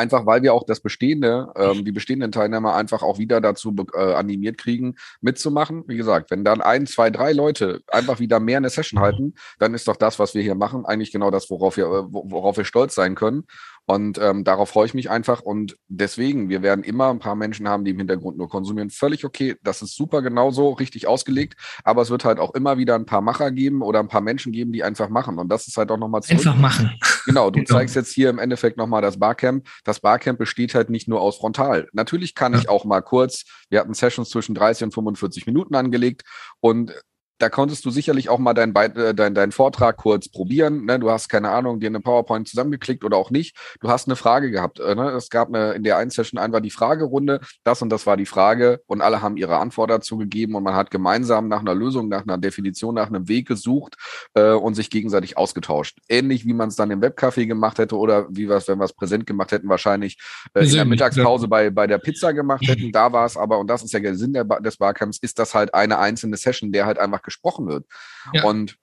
einfach 0.00 0.26
weil 0.26 0.42
wir 0.42 0.54
auch 0.54 0.64
das 0.64 0.80
bestehende, 0.80 1.52
ähm, 1.56 1.84
die 1.84 1.92
bestehenden 1.92 2.32
Teilnehmer 2.32 2.74
einfach 2.74 3.02
auch 3.02 3.18
wieder 3.18 3.40
dazu 3.40 3.74
äh, 3.94 4.14
animiert 4.14 4.58
kriegen, 4.58 4.96
mitzumachen. 5.20 5.84
Wie 5.86 5.96
gesagt, 5.96 6.30
wenn 6.30 6.44
dann 6.44 6.60
ein, 6.60 6.86
zwei, 6.86 7.10
drei 7.10 7.32
Leute 7.32 7.82
einfach 7.88 8.18
wieder 8.18 8.40
mehr 8.40 8.56
eine 8.56 8.70
Session 8.70 9.00
halten, 9.00 9.34
dann 9.58 9.74
ist 9.74 9.86
doch 9.86 9.96
das, 9.96 10.18
was 10.18 10.34
wir 10.34 10.42
hier 10.42 10.54
machen, 10.54 10.86
eigentlich 10.86 11.12
genau 11.12 11.30
das, 11.30 11.50
worauf 11.50 11.76
wir, 11.76 11.88
worauf 12.10 12.56
wir 12.56 12.64
stolz 12.64 12.94
sein 12.94 13.14
können. 13.14 13.44
Und 13.86 14.18
ähm, 14.18 14.44
darauf 14.44 14.70
freue 14.70 14.86
ich 14.86 14.94
mich 14.94 15.10
einfach. 15.10 15.40
Und 15.40 15.76
deswegen, 15.88 16.48
wir 16.48 16.62
werden 16.62 16.84
immer 16.84 17.10
ein 17.10 17.18
paar 17.18 17.34
Menschen 17.34 17.68
haben, 17.68 17.84
die 17.84 17.90
im 17.90 17.98
Hintergrund 17.98 18.38
nur 18.38 18.48
konsumieren. 18.48 18.90
Völlig 18.90 19.24
okay. 19.24 19.56
Das 19.62 19.82
ist 19.82 19.96
super 19.96 20.22
genauso 20.22 20.70
richtig 20.70 21.08
ausgelegt. 21.08 21.54
Aber 21.82 22.02
es 22.02 22.10
wird 22.10 22.24
halt 22.24 22.38
auch 22.38 22.54
immer 22.54 22.78
wieder 22.78 22.94
ein 22.94 23.06
paar 23.06 23.20
Macher 23.20 23.50
geben 23.50 23.82
oder 23.82 23.98
ein 23.98 24.08
paar 24.08 24.20
Menschen 24.20 24.52
geben, 24.52 24.72
die 24.72 24.84
einfach 24.84 25.08
machen. 25.08 25.38
Und 25.38 25.48
das 25.48 25.66
ist 25.66 25.76
halt 25.76 25.90
auch 25.90 25.98
nochmal 25.98 26.20
Einfach 26.28 26.56
machen. 26.56 26.92
Genau. 27.24 27.50
Du 27.50 27.60
genau. 27.64 27.78
zeigst 27.78 27.96
jetzt 27.96 28.12
hier 28.12 28.30
im 28.30 28.38
Endeffekt 28.38 28.76
nochmal 28.76 29.02
das 29.02 29.18
Barcamp. 29.18 29.66
Das 29.84 30.00
Barcamp 30.00 30.38
besteht 30.38 30.74
halt 30.74 30.90
nicht 30.90 31.08
nur 31.08 31.20
aus 31.20 31.38
Frontal. 31.38 31.88
Natürlich 31.92 32.34
kann 32.34 32.52
ja. 32.52 32.60
ich 32.60 32.68
auch 32.68 32.84
mal 32.84 33.00
kurz, 33.00 33.44
wir 33.70 33.80
hatten 33.80 33.94
Sessions 33.94 34.30
zwischen 34.30 34.54
30 34.54 34.84
und 34.84 34.94
45 34.94 35.46
Minuten 35.46 35.74
angelegt 35.74 36.22
und 36.60 36.92
da 37.40 37.48
konntest 37.48 37.84
du 37.84 37.90
sicherlich 37.90 38.28
auch 38.28 38.38
mal 38.38 38.54
deinen 38.54 38.76
äh, 38.76 39.14
dein, 39.14 39.34
dein 39.34 39.50
Vortrag 39.50 39.96
kurz 39.96 40.28
probieren. 40.28 40.84
Ne? 40.84 40.98
Du 40.98 41.10
hast 41.10 41.28
keine 41.28 41.50
Ahnung, 41.50 41.80
dir 41.80 41.86
eine 41.86 42.00
PowerPoint 42.00 42.46
zusammengeklickt 42.46 43.02
oder 43.02 43.16
auch 43.16 43.30
nicht. 43.30 43.56
Du 43.80 43.88
hast 43.88 44.06
eine 44.06 44.16
Frage 44.16 44.50
gehabt. 44.50 44.78
Äh, 44.78 44.94
ne? 44.94 45.10
Es 45.10 45.30
gab 45.30 45.48
eine, 45.48 45.72
in 45.72 45.82
der 45.82 45.96
einen 45.96 46.10
Session 46.10 46.38
einfach 46.38 46.60
die 46.60 46.70
Fragerunde. 46.70 47.40
Das 47.64 47.80
und 47.80 47.88
das 47.88 48.06
war 48.06 48.18
die 48.18 48.26
Frage 48.26 48.82
und 48.86 49.00
alle 49.00 49.22
haben 49.22 49.38
ihre 49.38 49.56
Antwort 49.56 49.90
dazu 49.90 50.18
gegeben 50.18 50.54
und 50.54 50.62
man 50.62 50.74
hat 50.74 50.90
gemeinsam 50.90 51.48
nach 51.48 51.60
einer 51.60 51.74
Lösung, 51.74 52.08
nach 52.08 52.22
einer 52.22 52.36
Definition, 52.36 52.94
nach 52.94 53.08
einem 53.08 53.26
Weg 53.28 53.48
gesucht 53.48 53.96
äh, 54.34 54.52
und 54.52 54.74
sich 54.74 54.90
gegenseitig 54.90 55.38
ausgetauscht. 55.38 55.98
Ähnlich 56.08 56.44
wie 56.44 56.52
man 56.52 56.68
es 56.68 56.76
dann 56.76 56.90
im 56.90 57.00
Webcafé 57.00 57.46
gemacht 57.46 57.78
hätte 57.78 57.96
oder 57.96 58.26
wie 58.30 58.48
wir 58.48 58.56
es, 58.56 58.68
wenn 58.68 58.78
wir 58.78 58.84
es 58.84 58.92
präsent 58.92 59.26
gemacht 59.26 59.52
hätten, 59.52 59.68
wahrscheinlich 59.68 60.18
äh, 60.52 60.64
in 60.64 60.72
der 60.72 60.84
Mittagspause 60.84 61.48
bei, 61.48 61.70
bei 61.70 61.86
der 61.86 61.98
Pizza 61.98 62.32
gemacht 62.32 62.66
hätten. 62.66 62.90
Da 63.00 63.12
war 63.12 63.24
es 63.24 63.36
aber, 63.36 63.58
und 63.58 63.68
das 63.68 63.82
ist 63.82 63.92
ja 63.92 64.00
der 64.00 64.16
Sinn 64.16 64.32
der, 64.32 64.44
des 64.44 64.76
Barcamps, 64.76 65.18
ist 65.18 65.38
das 65.38 65.54
halt 65.54 65.72
eine 65.74 65.98
einzelne 66.00 66.36
Session, 66.36 66.72
der 66.72 66.86
halt 66.86 66.98
einfach 66.98 67.22
gesprochen 67.30 67.68
wird. 67.68 67.86
Ja. 68.32 68.44
Und 68.44 68.76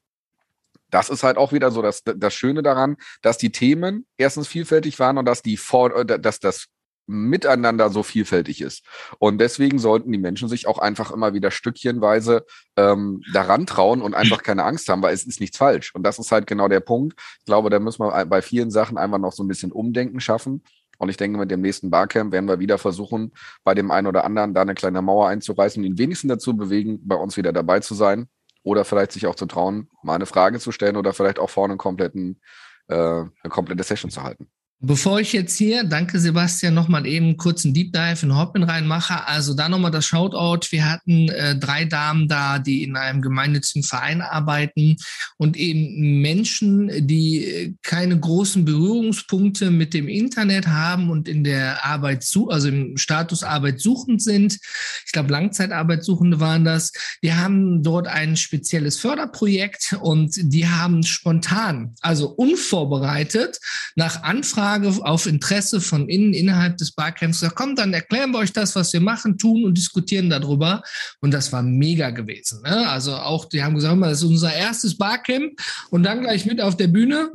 das 0.89 1.09
ist 1.09 1.23
halt 1.23 1.37
auch 1.37 1.51
wieder 1.51 1.71
so 1.71 1.81
das, 1.81 2.03
das 2.03 2.33
Schöne 2.33 2.63
daran, 2.63 2.97
dass 3.21 3.37
die 3.37 3.51
Themen 3.51 4.05
erstens 4.17 4.47
vielfältig 4.47 4.99
waren 4.99 5.17
und 5.17 5.25
dass 5.25 5.41
die 5.41 5.57
Vor 5.57 5.95
äh, 5.95 6.19
dass 6.19 6.39
das 6.39 6.67
Miteinander 7.09 7.89
so 7.89 8.03
vielfältig 8.03 8.59
ist. 8.59 8.83
Und 9.17 9.39
deswegen 9.39 9.79
sollten 9.79 10.11
die 10.11 10.17
Menschen 10.17 10.49
sich 10.49 10.67
auch 10.67 10.77
einfach 10.77 11.09
immer 11.09 11.33
wieder 11.33 11.51
stückchenweise 11.51 12.45
ähm, 12.75 13.21
daran 13.31 13.65
trauen 13.65 14.01
und 14.01 14.13
einfach 14.13 14.43
keine 14.43 14.65
Angst 14.65 14.89
haben, 14.89 15.01
weil 15.01 15.13
es 15.13 15.23
ist 15.23 15.39
nichts 15.39 15.57
falsch. 15.57 15.95
Und 15.95 16.03
das 16.03 16.19
ist 16.19 16.33
halt 16.33 16.47
genau 16.47 16.67
der 16.67 16.81
Punkt. 16.81 17.17
Ich 17.39 17.45
glaube, 17.45 17.69
da 17.69 17.79
müssen 17.79 18.03
wir 18.03 18.25
bei 18.25 18.41
vielen 18.41 18.71
Sachen 18.71 18.97
einfach 18.97 19.19
noch 19.19 19.31
so 19.31 19.41
ein 19.41 19.47
bisschen 19.47 19.71
Umdenken 19.71 20.19
schaffen. 20.19 20.63
Und 20.97 21.07
ich 21.07 21.15
denke, 21.15 21.39
mit 21.39 21.49
dem 21.49 21.61
nächsten 21.61 21.89
Barcamp 21.89 22.33
werden 22.33 22.49
wir 22.49 22.59
wieder 22.59 22.77
versuchen, 22.77 23.31
bei 23.63 23.73
dem 23.73 23.89
einen 23.89 24.07
oder 24.07 24.25
anderen 24.25 24.53
da 24.53 24.63
eine 24.63 24.75
kleine 24.75 25.01
Mauer 25.01 25.29
einzureißen, 25.29 25.83
ihn 25.85 25.97
wenigstens 25.97 26.29
dazu 26.29 26.57
bewegen, 26.57 26.99
bei 27.07 27.15
uns 27.15 27.37
wieder 27.37 27.53
dabei 27.53 27.79
zu 27.79 27.95
sein. 27.95 28.27
Oder 28.67 28.83
vielleicht 28.83 29.13
sich 29.13 29.27
auch 29.27 29.35
zu 29.35 29.45
trauen, 29.45 29.89
mal 30.03 30.15
eine 30.15 30.25
Frage 30.25 30.59
zu 30.59 30.73
stellen 30.73 30.97
oder 30.97 31.13
vielleicht 31.13 31.39
auch 31.39 31.49
vorne 31.49 31.71
einen 31.71 31.77
kompletten, 31.77 32.41
äh, 32.89 32.95
eine 32.95 33.49
komplette 33.49 33.81
Session 33.81 34.11
zu 34.11 34.23
halten. 34.23 34.49
Bevor 34.79 35.19
ich 35.19 35.33
jetzt 35.33 35.57
hier, 35.57 35.83
danke 35.85 36.19
Sebastian, 36.19 36.75
nochmal 36.75 37.07
eben 37.07 37.25
einen 37.25 37.37
kurzen 37.37 37.73
Deep 37.73 37.93
Dive 37.93 38.23
in 38.23 38.37
Hoppin 38.37 38.61
reinmache, 38.61 39.25
also 39.25 39.55
da 39.55 39.69
nochmal 39.69 39.89
das 39.89 40.05
Shoutout. 40.05 40.67
Wir 40.69 40.87
hatten 40.87 41.29
äh, 41.29 41.57
drei 41.57 41.85
Damen 41.85 42.27
da, 42.27 42.59
die 42.59 42.83
in 42.83 42.95
einem 42.95 43.23
gemeinnützigen 43.23 43.81
Verein 43.81 44.21
arbeiten 44.21 44.97
und 45.37 45.57
eben 45.57 46.21
Menschen, 46.21 47.07
die 47.07 47.75
keine 47.81 48.19
großen 48.19 48.65
Berührungspunkte 48.65 49.71
mit 49.71 49.95
dem 49.95 50.07
Internet 50.07 50.67
haben 50.67 51.09
und 51.09 51.27
in 51.27 51.43
der 51.43 51.83
Arbeit 51.83 52.23
zu, 52.23 52.51
also 52.51 52.67
im 52.67 52.97
Status 52.97 53.41
Arbeit 53.41 53.79
suchend 53.79 54.21
sind. 54.21 54.59
Ich 55.07 55.11
glaube, 55.11 55.31
Langzeitarbeitssuchende 55.31 56.39
waren 56.39 56.65
das. 56.65 56.91
Die 57.23 57.33
haben 57.33 57.81
dort 57.81 58.05
ein 58.05 58.37
spezielles 58.37 58.99
Förderprojekt 58.99 59.97
und 60.01 60.35
die 60.37 60.67
haben 60.67 61.01
spontan, 61.01 61.95
also 62.01 62.29
unvorbereitet, 62.29 63.59
nach 63.95 64.21
Anfragen 64.21 64.66
Anfrage 64.67 65.05
auf 65.05 65.25
Interesse 65.25 65.79
von 65.79 66.09
innen 66.09 66.33
innerhalb 66.33 66.77
des 66.77 66.91
Barcamps 66.91 67.39
gesagt, 67.39 67.55
komm, 67.55 67.75
dann 67.75 67.93
erklären 67.93 68.31
wir 68.31 68.39
euch 68.39 68.51
das, 68.51 68.75
was 68.75 68.91
wir 68.93 68.99
machen, 68.99 69.37
tun 69.37 69.65
und 69.65 69.77
diskutieren 69.77 70.29
darüber. 70.29 70.83
Und 71.21 71.31
das 71.31 71.53
war 71.53 71.63
mega 71.63 72.09
gewesen. 72.09 72.61
Ne? 72.63 72.89
Also 72.89 73.15
auch, 73.15 73.45
die 73.45 73.63
haben 73.63 73.75
gesagt, 73.75 74.01
das 74.01 74.23
ist 74.23 74.29
unser 74.29 74.53
erstes 74.53 74.97
Barcamp 74.97 75.53
und 75.89 76.03
dann 76.03 76.21
gleich 76.21 76.45
mit 76.45 76.61
auf 76.61 76.75
der 76.75 76.87
Bühne. 76.87 77.31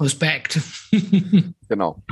Respekt. 0.00 0.60
genau. 1.68 2.02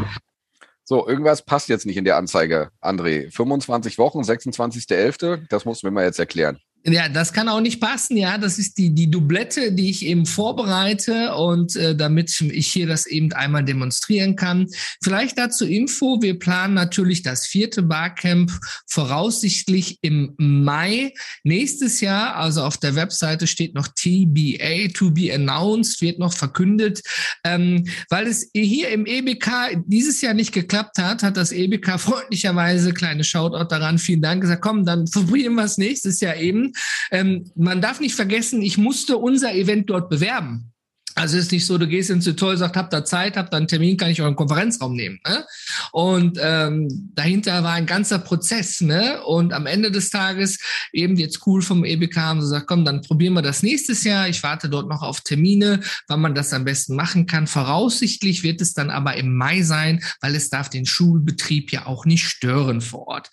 So, 0.85 1.09
irgendwas 1.09 1.45
passt 1.45 1.69
jetzt 1.69 1.87
nicht 1.87 1.97
in 1.97 2.05
der 2.05 2.17
Anzeige, 2.17 2.71
André. 2.81 3.31
25 3.33 3.99
Wochen, 3.99 4.21
26.11., 4.21 5.47
das 5.49 5.65
musst 5.65 5.83
du 5.83 5.87
mir 5.87 5.93
mal 5.93 6.05
jetzt 6.05 6.19
erklären. 6.19 6.59
Ja, 6.87 7.11
das 7.11 7.35
kann 7.35 7.51
auch 7.51 7.61
nicht 7.61 7.79
passen. 7.79 8.17
Ja, 8.17 8.39
das 8.39 8.59
ist 8.59 8.79
die, 8.79 8.95
die 8.95 9.11
Doublette, 9.11 9.73
die 9.73 9.91
ich 9.91 10.07
eben 10.07 10.25
vorbereite 10.25 11.35
und 11.35 11.77
äh, 11.77 11.95
damit 11.95 12.41
ich 12.41 12.73
hier 12.73 12.87
das 12.87 13.05
eben 13.05 13.35
einmal 13.35 13.63
demonstrieren 13.65 14.35
kann. 14.35 14.67
Vielleicht 15.03 15.37
dazu 15.37 15.67
Info. 15.67 16.23
Wir 16.23 16.39
planen 16.39 16.73
natürlich 16.73 17.23
das 17.23 17.47
vierte 17.47 17.83
Barcamp 17.83 18.51
voraussichtlich 18.87 19.99
im 20.01 20.33
Mai 20.39 21.13
nächstes 21.45 22.01
Jahr. 22.01 22.37
Also 22.37 22.63
auf 22.63 22.79
der 22.79 22.95
Webseite 22.95 23.47
steht 23.47 23.75
noch 23.75 23.89
TBA, 23.89 24.89
to 24.95 25.11
be 25.11 25.35
announced, 25.35 26.01
wird 26.01 26.19
noch 26.19 26.33
verkündet. 26.33 27.03
Ähm, 27.45 27.87
weil 28.09 28.27
es 28.27 28.49
hier 28.55 28.89
im 28.89 29.05
EBK 29.05 29.83
dieses 29.85 30.23
Jahr 30.23 30.33
nicht 30.33 30.53
geklappt 30.53 30.97
hat, 30.97 31.23
hat 31.23 31.37
das 31.37 31.53
EBK 31.53 32.01
freundlicherweise, 32.01 32.95
kleine 32.95 33.23
Shoutout 33.23 33.69
daran, 33.69 33.99
vielen 33.99 34.23
Dank, 34.23 34.41
gesagt, 34.41 34.63
komm, 34.63 34.87
dann 34.87 35.05
probieren 35.05 35.57
wir 35.57 35.65
es 35.65 35.77
nächstes 35.77 36.21
Jahr 36.21 36.37
eben. 36.37 36.70
Ähm, 37.11 37.51
man 37.55 37.81
darf 37.81 38.01
nicht 38.01 38.15
vergessen, 38.15 38.63
ich 38.63 38.79
musste 38.79 39.17
unser 39.17 39.55
Event 39.55 39.91
dort 39.91 40.09
bewerben. 40.09 40.73
Also 41.15 41.37
es 41.37 41.45
ist 41.45 41.53
nicht 41.53 41.67
so, 41.67 41.77
du 41.77 41.87
gehst 41.87 42.11
ins 42.11 42.25
Tutorial, 42.25 42.57
sagst, 42.57 42.77
habt 42.77 42.93
da 42.93 43.05
Zeit, 43.05 43.37
habt 43.37 43.53
da 43.53 43.57
einen 43.57 43.69
Termin, 43.69 43.97
kann 43.97 44.11
ich 44.11 44.23
euren 44.23 44.37
Konferenzraum 44.37 44.95
nehmen. 44.95 45.19
Ne? 45.27 45.45
Und 45.93 46.39
ähm, 46.41 47.11
dahinter 47.15 47.63
war 47.65 47.73
ein 47.73 47.87
ganzer 47.87 48.19
Prozess. 48.19 48.81
Ne? 48.81 49.23
Und 49.25 49.53
am 49.53 49.67
Ende 49.67 49.91
des 49.91 50.11
Tages, 50.11 50.59
eben 50.93 51.17
jetzt 51.17 51.47
cool 51.47 51.63
vom 51.63 51.85
EBK, 51.85 52.17
haben 52.17 52.41
sie 52.41 52.47
gesagt, 52.47 52.67
komm, 52.67 52.85
dann 52.85 53.03
probieren 53.03 53.35
wir 53.35 53.43
das 53.43 53.63
nächstes 53.63 54.05
Jahr. 54.05 54.29
Ich 54.29 54.43
warte 54.43 54.69
dort 54.69 54.89
noch 54.89 55.03
auf 55.03 55.21
Termine, 55.21 55.81
wann 56.09 56.21
man 56.21 56.35
das 56.35 56.53
am 56.53 56.65
besten 56.65 56.95
machen 56.95 57.27
kann. 57.27 57.47
Voraussichtlich 57.47 58.43
wird 58.43 58.61
es 58.61 58.75
dann 58.75 58.91
aber 58.91 59.17
im 59.17 59.37
Mai 59.37 59.63
sein, 59.63 60.03
weil 60.21 60.35
es 60.35 60.51
darf 60.51 60.71
den 60.71 60.87
Schulbetrieb 60.87 61.73
ja 61.73 61.87
auch 61.87 62.05
nicht 62.05 62.25
stören 62.25 62.81
vor 62.81 63.09
Ort. 63.09 63.31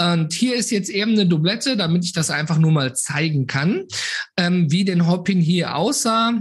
Und 0.00 0.32
hier 0.32 0.56
ist 0.56 0.70
jetzt 0.70 0.90
eben 0.90 1.12
eine 1.12 1.26
Doublette, 1.26 1.76
damit 1.76 2.04
ich 2.04 2.12
das 2.12 2.30
einfach 2.30 2.58
nur 2.58 2.72
mal 2.72 2.94
zeigen 2.94 3.46
kann, 3.46 3.84
ähm, 4.36 4.70
wie 4.70 4.84
denn 4.84 5.06
Hoppin 5.06 5.40
hier 5.40 5.76
aussah. 5.76 6.32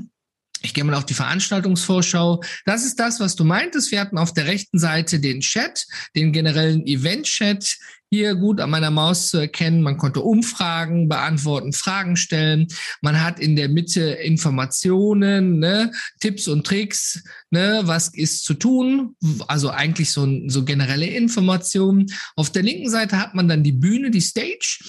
Ich 0.62 0.74
gehe 0.74 0.84
mal 0.84 0.96
auf 0.96 1.06
die 1.06 1.13
Veranstaltungsvorschau. 1.13 2.41
Das 2.65 2.86
ist 2.86 3.00
das, 3.00 3.20
was 3.20 3.36
du 3.36 3.43
meintest. 3.43 3.91
Wir 3.91 4.00
hatten 4.00 4.17
auf 4.17 4.34
der 4.34 4.48
rechten 4.48 4.80
Seite 4.80 5.20
den 5.20 5.41
Chat, 5.41 5.86
den 6.15 6.32
generellen 6.32 6.86
Event-Chat 6.86 7.78
hier 8.10 8.36
gut 8.36 8.62
an 8.62 8.70
meiner 8.70 8.91
Maus 8.91 9.30
zu 9.30 9.38
erkennen. 9.38 9.82
Man 9.82 9.98
konnte 9.98 10.22
Umfragen 10.22 11.10
beantworten, 11.10 11.74
Fragen 11.74 12.15
stellen. 12.15 12.67
Man 13.02 13.22
hat 13.22 13.39
in 13.39 13.56
der 13.56 13.70
Mitte 13.70 14.02
Informationen, 14.02 15.60
ne, 15.60 15.91
Tipps 16.20 16.48
und 16.48 16.65
Tricks, 16.65 17.24
ne, 17.52 17.82
was 17.84 18.10
ist 18.13 18.46
zu 18.46 18.54
tun. 18.54 19.15
Also 19.48 19.70
eigentlich 19.70 20.12
so, 20.12 20.28
so 20.48 20.63
generelle 20.63 21.08
Informationen. 21.08 22.08
Auf 22.36 22.50
der 22.50 22.63
linken 22.63 22.89
Seite 22.89 23.20
hat 23.20 23.36
man 23.36 23.48
dann 23.48 23.63
die 23.63 23.74
Bühne, 23.74 24.10
die 24.10 24.22
Stage. 24.22 24.80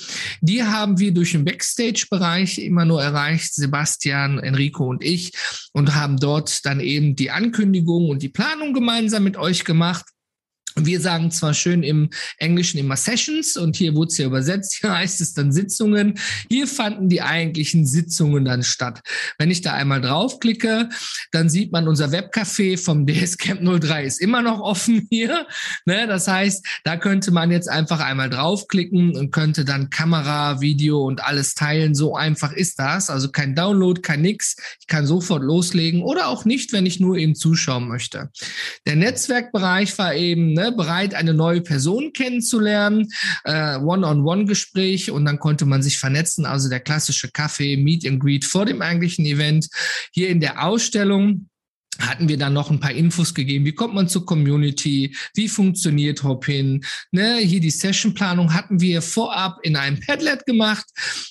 Die 0.41 0.63
haben 0.63 0.99
wir 0.99 1.13
durch 1.13 1.33
den 1.33 1.45
Backstage-Bereich 1.45 2.59
immer 2.59 2.85
nur 2.85 3.03
erreicht, 3.03 3.55
Sebastian, 3.55 4.39
Enrico 4.39 4.87
und 4.87 5.03
ich, 5.03 5.33
und 5.73 5.95
haben 5.95 6.19
dort 6.19 6.65
dann 6.65 6.81
eben 6.81 7.17
die 7.17 7.31
Ankündigung 7.31 8.09
und 8.09 8.23
die 8.23 8.29
Planung 8.29 8.73
gemeinsam 8.73 9.25
mit 9.25 9.37
euch 9.37 9.65
gemacht. 9.65 10.07
Wir 10.85 11.01
sagen 11.01 11.31
zwar 11.31 11.55
schön 11.55 11.83
im 11.83 12.11
Englischen 12.39 12.79
immer 12.79 12.97
Sessions 12.97 13.57
und 13.57 13.77
hier 13.77 13.95
wurde 13.95 14.09
es 14.09 14.19
ja 14.19 14.27
übersetzt, 14.27 14.79
hier 14.81 14.95
heißt 14.95 15.21
es 15.21 15.35
dann 15.35 15.53
Sitzungen. 15.53 16.19
Hier 16.49 16.67
fanden 16.67 17.09
die 17.09 17.23
eigentlichen 17.23 17.87
Sitzungen 17.87 18.45
dann 18.45 18.63
statt. 18.63 19.01
Wenn 19.39 19.51
ich 19.51 19.63
da 19.63 19.73
einmal 19.73 20.01
draufklicke, 20.01 20.89
dann 21.33 21.49
sieht 21.49 21.73
man 21.73 21.89
unser 21.89 22.07
Webcafé 22.07 22.79
vom 22.79 23.07
DS 23.07 23.39
Camp 23.39 23.61
03 23.63 24.05
ist 24.05 24.21
immer 24.21 24.43
noch 24.43 24.61
offen 24.61 25.07
hier. 25.11 25.47
Ne? 25.85 26.07
Das 26.07 26.29
heißt, 26.29 26.67
da 26.85 26.97
könnte 26.97 27.31
man 27.31 27.51
jetzt 27.51 27.69
einfach 27.69 28.01
einmal 28.01 28.31
draufklicken 28.31 29.17
und 29.17 29.31
könnte 29.31 29.65
dann 29.65 29.91
Kamera, 29.91 30.61
Video 30.61 31.05
und 31.05 31.25
alles 31.25 31.55
teilen. 31.55 31.95
So 31.95 32.15
einfach 32.15 32.53
ist 32.53 32.79
das. 32.79 33.11
Also 33.11 33.31
kein 33.31 33.55
Download, 33.55 34.01
kein 34.01 34.23
nix. 34.23 34.57
Ich 34.81 34.87
kann 34.87 35.07
sofort 35.07 35.43
loslegen 35.43 36.03
oder 36.03 36.29
auch 36.29 36.45
nicht, 36.45 36.73
wenn 36.73 36.87
ich 36.87 37.01
nur 37.01 37.17
eben 37.17 37.35
zuschauen 37.35 37.89
möchte. 37.89 38.31
Der 38.87 38.97
Netzwerkbereich 38.97 39.97
war 39.99 40.15
eben 40.15 40.53
ne, 40.53 40.68
bereit, 40.73 41.15
eine 41.15 41.35
neue 41.35 41.61
Person 41.61 42.13
kennenzulernen, 42.13 43.09
äh, 43.45 43.77
One-on-One-Gespräch 43.77 45.11
und 45.11 45.25
dann 45.25 45.39
konnte 45.39 45.67
man 45.67 45.83
sich 45.83 45.99
vernetzen. 45.99 46.47
Also 46.47 46.69
der 46.69 46.81
klassische 46.81 47.31
Kaffee, 47.31 47.77
Meet 47.77 48.07
and 48.07 48.21
Greet 48.21 48.45
vor 48.45 48.65
dem 48.65 48.83
eigentlichen 48.83 49.27
Event. 49.27 49.69
Hier 50.13 50.29
in 50.29 50.41
der 50.41 50.65
Ausstellung 50.65 51.48
hatten 51.99 52.29
wir 52.29 52.39
dann 52.39 52.53
noch 52.53 52.71
ein 52.71 52.81
paar 52.81 52.93
Infos 52.93 53.35
gegeben. 53.35 53.65
Wie 53.65 53.73
kommt 53.73 53.95
man 53.95 54.09
zur 54.09 54.25
Community? 54.25 55.17
Wie 55.35 55.49
funktioniert 55.49 56.23
Hopin? 56.23 56.85
Ne, 57.11 57.39
hier 57.39 57.61
die 57.61 57.71
Sessionplanung 57.71 58.55
hatten 58.55 58.81
wir 58.81 59.03
vorab 59.03 59.59
in 59.63 59.77
einem 59.77 60.01
Padlet 60.01 60.47
gemacht. 60.47 60.87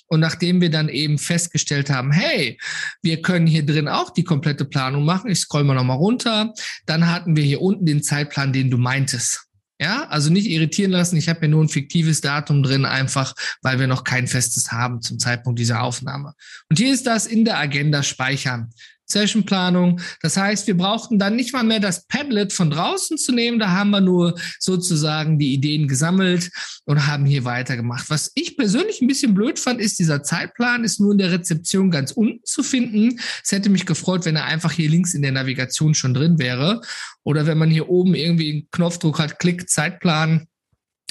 Und 0.08 0.19
nachdem 0.19 0.62
wir 0.62 0.69
dann 0.69 0.89
eben 0.89 1.17
festgestellt 1.17 1.89
haben, 1.89 2.12
hey, 2.12 2.58
wir 3.01 3.21
können 3.21 3.47
hier 3.47 3.65
drin 3.65 3.88
auch 3.88 4.10
die 4.10 4.23
komplette 4.23 4.65
Planung 4.65 5.06
machen. 5.06 5.32
Ich 5.32 5.39
scroll 5.39 5.63
mal 5.63 5.73
nochmal 5.73 5.97
runter. 5.97 6.53
Dann 6.86 7.08
hatten 7.08 7.36
wir 7.36 7.43
hier 7.43 7.62
unten 7.62 7.86
den 7.86 8.03
Zeitplan, 8.03 8.53
den 8.53 8.69
du 8.69 8.77
meintest. 8.77 9.47
Ja, 9.80 10.08
also 10.08 10.32
nicht 10.32 10.47
irritieren 10.47 10.89
lassen. 10.91 11.17
Ich 11.17 11.30
habe 11.30 11.41
ja 11.43 11.47
nur 11.49 11.63
ein 11.63 11.69
fiktives 11.69 12.21
Datum 12.21 12.63
drin, 12.63 12.84
einfach 12.84 13.36
weil 13.62 13.80
wir 13.80 13.86
noch 13.86 14.03
kein 14.03 14.27
festes 14.27 14.71
haben 14.71 15.03
zum 15.03 15.19
Zeitpunkt 15.19 15.60
dieser 15.60 15.84
Aufnahme. 15.84 16.34
Und 16.69 16.80
hier 16.80 16.91
ist 16.91 17.06
das 17.06 17.27
in 17.27 17.45
der 17.45 17.60
Agenda 17.60 18.01
speichern. 18.01 18.71
Sessionplanung. 19.08 20.02
Das 20.22 20.38
heißt, 20.38 20.67
wir 20.67 20.78
brauchten 20.78 21.17
dann 21.17 21.36
nicht 21.36 21.54
mal 21.54 21.63
mehr 21.63 21.80
das 21.80 22.06
Padlet 22.08 22.54
von 22.54 22.70
draußen 22.70 23.17
zu 23.17 23.32
nehmen. 23.32 23.58
Da 23.58 23.72
haben 23.72 23.89
wir 23.89 24.02
nur 24.02 24.36
sozusagen 24.60 25.39
die 25.39 25.54
Ideen 25.54 25.88
gesammelt 25.88 26.52
und 26.86 27.08
haben 27.08 27.26
hier 27.26 27.46
weitergemacht. 27.46 28.10
Was 28.10 28.32
ich 28.36 28.58
persönlich 28.58 29.02
ein 29.02 29.08
bisschen 29.08 29.34
blöd 29.34 29.60
fand, 29.60 29.80
ist, 29.80 30.00
dieser 30.00 30.24
Zeitplan 30.24 30.84
ist 30.84 31.00
nur 31.00 31.13
in 31.13 31.17
der 31.17 31.32
Rezeption 31.32 31.89
ganz 31.89 32.12
unten 32.12 32.43
zu 32.43 32.63
finden. 32.63 33.20
Es 33.43 33.52
hätte 33.52 33.70
mich 33.70 33.86
gefreut, 33.86 34.26
wenn 34.26 34.36
er 34.36 34.46
einfach 34.46 34.72
hier 34.72 34.89
links 34.89 35.13
in 35.13 35.22
der 35.22 35.32
Navigation 35.32 35.93
schon 35.93 36.13
drin 36.13 36.38
wäre. 36.38 36.82
Oder 37.24 37.46
wenn 37.48 37.58
man 37.58 37.70
hier 37.70 37.89
oben 37.89 38.13
irgendwie 38.13 38.52
einen 38.52 38.72
Knopfdruck 38.72 39.20
hat, 39.20 39.39
Klick, 39.39 39.70
Zeitplan, 39.70 40.48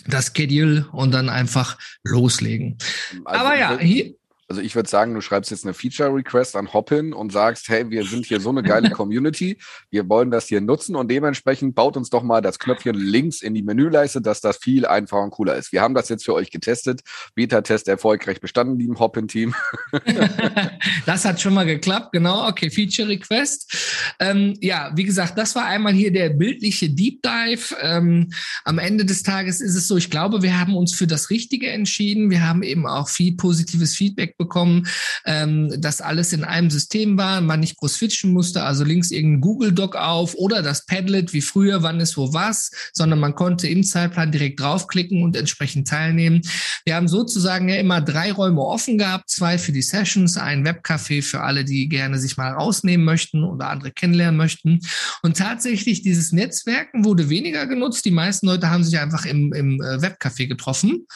das 0.09 0.33
Schedule 0.35 0.87
und 0.93 1.13
dann 1.13 1.29
einfach 1.29 1.79
loslegen. 2.05 2.79
Also, 3.25 3.45
Aber 3.45 3.59
ja, 3.59 3.79
hier, 3.79 4.15
Also 4.49 4.61
ich 4.61 4.77
würde 4.77 4.89
sagen, 4.89 5.15
du 5.15 5.21
schreibst 5.21 5.51
jetzt 5.51 5.65
eine 5.65 5.75
Feature-Request 5.75 6.55
an 6.57 6.73
Hopin 6.73 7.13
und 7.13 7.33
sagst, 7.33 7.69
hey, 7.69 7.91
wir 7.91 8.05
sind 8.05 8.27
hier 8.27 8.41
so 8.41 8.51
eine 8.51 8.63
geile 8.63 8.91
Community, 8.97 9.59
wir 9.91 10.09
wollen 10.09 10.31
das 10.31 10.47
hier 10.47 10.61
nutzen 10.61 10.95
und 10.95 11.11
dementsprechend 11.11 11.75
baut 11.75 11.97
uns 11.97 12.11
doch 12.11 12.23
mal 12.23 12.41
das 12.41 12.59
Knöpfchen 12.59 12.95
links 12.95 13.43
in 13.43 13.55
die 13.55 13.63
Menüleiste, 13.63 14.21
dass 14.21 14.41
das 14.41 14.59
viel 14.59 14.87
einfacher 14.87 15.23
und 15.23 15.31
cooler 15.31 15.57
ist. 15.57 15.73
Wir 15.73 15.83
haben 15.83 15.95
das 15.95 16.09
jetzt 16.09 16.25
für 16.25 16.35
euch 16.35 16.51
getestet. 16.51 17.01
Beta-Test 17.35 17.89
erfolgreich 17.89 18.41
bestanden, 18.41 18.79
lieben 18.79 18.99
Hopin-Team. 18.99 19.55
das 21.07 21.25
hat 21.25 21.41
schon 21.41 21.55
mal 21.55 21.67
geklappt, 21.67 22.13
genau. 22.13 22.49
Okay, 22.49 22.71
Feature-Request. 22.71 24.15
Ähm, 24.21 24.55
ja, 24.61 24.93
wie 24.95 25.05
gesagt, 25.05 25.37
das 25.37 25.57
war 25.57 25.67
einmal 25.67 25.93
hier 25.93 26.13
der 26.13 26.31
bildliche 26.31 26.89
Deep 26.89 27.21
Dive. 27.23 27.77
Ähm, 27.81 28.31
am 28.65 28.79
Ende 28.79 29.05
des 29.05 29.25
Tages 29.25 29.61
ist 29.61 29.75
es 29.75 29.89
so, 29.89 29.97
ich 29.97 30.11
glaube, 30.11 30.43
wir 30.43 30.59
haben 30.59 30.77
uns 30.77 30.95
für 30.95 31.09
das 31.09 31.31
Richtige 31.31 31.69
entschieden. 31.71 32.31
Wir 32.31 32.47
haben 32.47 32.63
eben 32.63 32.87
auch 32.87 33.09
viel 33.09 33.37
positives 33.37 33.97
Feedback 33.97 34.36
bekommen, 34.37 34.87
ähm, 35.25 35.73
dass 35.81 36.01
alles 36.01 36.33
in 36.33 36.45
einem 36.45 36.71
System 36.71 37.19
war, 37.19 37.41
man 37.41 37.61
nicht 37.61 37.77
groß 37.77 37.95
switchen 37.95 38.33
musste, 38.33 38.63
also 38.63 38.85
links 38.85 39.11
irgendein 39.11 39.41
Google 39.41 39.73
Doc 39.73 39.97
auf 39.97 40.35
oder 40.35 40.63
das 40.63 40.87
Padlet 40.87 41.33
wie 41.33 41.41
früher, 41.41 41.83
wann 41.83 42.01
ist 42.01 42.17
wo 42.17 42.33
was, 42.33 42.71
sondern 42.93 43.21
man 43.21 43.35
konnte 43.35 43.69
im 43.69 43.85
Zeitplan 43.85 44.33
direkt 44.33 44.61
draufklicken 44.61 45.23
und 45.23 45.37
entsprechend 45.37 45.89
teilnehmen. 45.89 46.43
Wir 46.85 46.97
haben 46.97 47.09
sozusagen 47.09 47.69
ja 47.69 47.77
immer 47.77 48.01
drei 48.01 48.33
Räume 48.33 48.61
offen 48.61 48.99
gehabt, 48.99 49.31
zwei 49.31 49.59
für 49.59 49.73
die 49.73 49.83
Sessions, 49.83 50.37
ein 50.37 50.67
Webcafé 50.67 51.23
für 51.23 51.41
alle, 51.41 51.65
die 51.65 51.89
gerne 51.89 52.19
sich 52.19 52.37
mal 52.37 52.53
rausnehmen 52.53 53.05
möchten 53.05 53.45
oder 53.45 53.69
andere 53.69 53.91
kennenlernen 53.91 54.37
möchten. 54.37 54.81
Und 55.23 55.37
tatsächlich 55.37 56.03
dieses 56.03 56.33
Netzwerken 56.33 57.05
wurde 57.05 57.29
weniger 57.29 57.67
genutzt. 57.67 58.05
Die 58.05 58.11
meisten 58.11 58.47
Leute 58.47 58.71
haben 58.71 58.85
sich 58.85 58.99
einfach 58.99 59.25
im, 59.25 59.53
im 59.53 59.81
äh, 59.81 59.99
Webcafé 59.99 60.47
getroffen. 60.47 61.07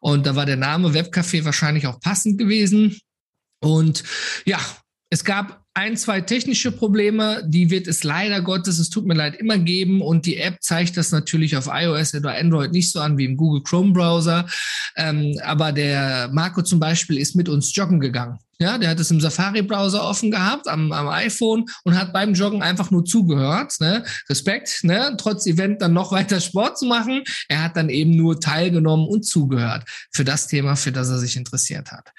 Und 0.00 0.26
da 0.26 0.36
war 0.36 0.46
der 0.46 0.56
Name 0.56 0.88
Webcafé 0.88 1.44
wahrscheinlich 1.44 1.86
auch 1.86 2.00
passend 2.00 2.38
gewesen 2.38 2.69
gewesen. 2.70 3.00
Und 3.62 4.04
ja, 4.46 4.58
es 5.10 5.24
gab 5.24 5.64
ein, 5.74 5.96
zwei 5.96 6.20
technische 6.20 6.72
Probleme, 6.72 7.42
die 7.46 7.70
wird 7.70 7.86
es 7.86 8.04
leider 8.04 8.40
Gottes, 8.40 8.78
es 8.78 8.90
tut 8.90 9.06
mir 9.06 9.14
leid, 9.14 9.36
immer 9.36 9.58
geben. 9.58 10.02
Und 10.02 10.26
die 10.26 10.36
App 10.36 10.56
zeigt 10.60 10.96
das 10.96 11.12
natürlich 11.12 11.56
auf 11.56 11.68
iOS 11.70 12.14
oder 12.14 12.36
Android 12.36 12.72
nicht 12.72 12.90
so 12.90 13.00
an 13.00 13.18
wie 13.18 13.24
im 13.24 13.36
Google 13.36 13.62
Chrome 13.62 13.92
Browser. 13.92 14.48
Ähm, 14.96 15.38
aber 15.44 15.72
der 15.72 16.30
Marco 16.32 16.62
zum 16.62 16.80
Beispiel 16.80 17.18
ist 17.18 17.36
mit 17.36 17.48
uns 17.48 17.74
joggen 17.74 18.00
gegangen. 18.00 18.38
Ja, 18.60 18.76
der 18.76 18.90
hat 18.90 19.00
es 19.00 19.10
im 19.10 19.22
Safari-Browser 19.22 20.04
offen 20.04 20.30
gehabt, 20.30 20.68
am, 20.68 20.92
am 20.92 21.08
iPhone 21.08 21.64
und 21.84 21.98
hat 21.98 22.12
beim 22.12 22.34
Joggen 22.34 22.62
einfach 22.62 22.90
nur 22.90 23.06
zugehört. 23.06 23.80
Ne? 23.80 24.04
Respekt, 24.28 24.84
ne? 24.84 25.14
trotz 25.16 25.46
Event 25.46 25.80
dann 25.80 25.94
noch 25.94 26.12
weiter 26.12 26.40
Sport 26.40 26.78
zu 26.78 26.84
machen. 26.84 27.24
Er 27.48 27.64
hat 27.64 27.76
dann 27.76 27.88
eben 27.88 28.14
nur 28.14 28.38
teilgenommen 28.38 29.08
und 29.08 29.24
zugehört 29.24 29.84
für 30.12 30.24
das 30.24 30.46
Thema, 30.46 30.76
für 30.76 30.92
das 30.92 31.08
er 31.08 31.18
sich 31.18 31.36
interessiert 31.36 31.90
hat. 31.90 32.12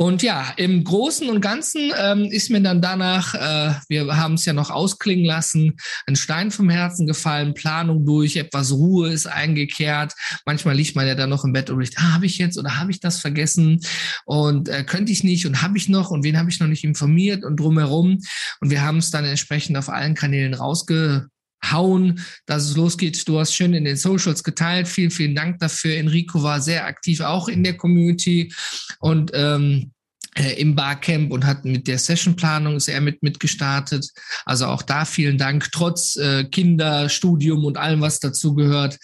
Und 0.00 0.22
ja, 0.22 0.52
im 0.56 0.84
Großen 0.84 1.28
und 1.28 1.40
Ganzen 1.40 1.90
ähm, 1.98 2.26
ist 2.26 2.50
mir 2.50 2.62
dann 2.62 2.80
danach, 2.80 3.34
äh, 3.34 3.74
wir 3.88 4.16
haben 4.16 4.34
es 4.34 4.44
ja 4.44 4.52
noch 4.52 4.70
ausklingen 4.70 5.24
lassen, 5.24 5.76
ein 6.06 6.14
Stein 6.14 6.52
vom 6.52 6.70
Herzen 6.70 7.04
gefallen, 7.08 7.52
Planung 7.52 8.06
durch, 8.06 8.36
etwas 8.36 8.70
Ruhe 8.70 9.08
ist 9.08 9.26
eingekehrt. 9.26 10.14
Manchmal 10.46 10.76
liegt 10.76 10.94
man 10.94 11.08
ja 11.08 11.16
dann 11.16 11.30
noch 11.30 11.44
im 11.44 11.52
Bett 11.52 11.68
und 11.68 11.80
denkt, 11.80 11.96
ah, 11.98 12.14
habe 12.14 12.26
ich 12.26 12.38
jetzt 12.38 12.56
oder 12.56 12.78
habe 12.78 12.92
ich 12.92 13.00
das 13.00 13.18
vergessen 13.18 13.80
und 14.24 14.68
äh, 14.68 14.84
könnte 14.84 15.10
ich 15.10 15.24
nicht 15.24 15.46
und 15.46 15.62
habe 15.62 15.76
ich 15.76 15.88
noch 15.88 16.12
und 16.12 16.22
wen 16.22 16.38
habe 16.38 16.48
ich 16.48 16.60
noch 16.60 16.68
nicht 16.68 16.84
informiert 16.84 17.44
und 17.44 17.58
drumherum. 17.58 18.20
Und 18.60 18.70
wir 18.70 18.82
haben 18.82 18.98
es 18.98 19.10
dann 19.10 19.24
entsprechend 19.24 19.76
auf 19.76 19.88
allen 19.88 20.14
Kanälen 20.14 20.54
rausge 20.54 21.26
hauen, 21.64 22.20
dass 22.46 22.64
es 22.64 22.76
losgeht. 22.76 23.26
Du 23.28 23.38
hast 23.38 23.54
schön 23.54 23.74
in 23.74 23.84
den 23.84 23.96
Socials 23.96 24.44
geteilt. 24.44 24.88
Vielen, 24.88 25.10
vielen 25.10 25.34
Dank 25.34 25.58
dafür. 25.58 25.96
Enrico 25.96 26.42
war 26.42 26.60
sehr 26.60 26.86
aktiv 26.86 27.20
auch 27.20 27.48
in 27.48 27.64
der 27.64 27.76
Community 27.76 28.52
und 29.00 29.30
ähm, 29.34 29.92
äh, 30.38 30.60
im 30.60 30.74
Barcamp 30.74 31.32
und 31.32 31.46
hat 31.46 31.64
mit 31.64 31.88
der 31.88 31.98
Sessionplanung 31.98 32.76
ist 32.76 32.88
er 32.88 33.00
mit 33.00 33.22
mitgestartet. 33.22 34.08
Also 34.44 34.66
auch 34.66 34.82
da 34.82 35.04
vielen 35.04 35.38
Dank, 35.38 35.70
trotz 35.72 36.16
äh, 36.16 36.44
Kinder, 36.44 37.08
Studium 37.08 37.64
und 37.64 37.76
allem, 37.76 38.00
was 38.00 38.20
dazu 38.20 38.54
gehört. 38.54 38.98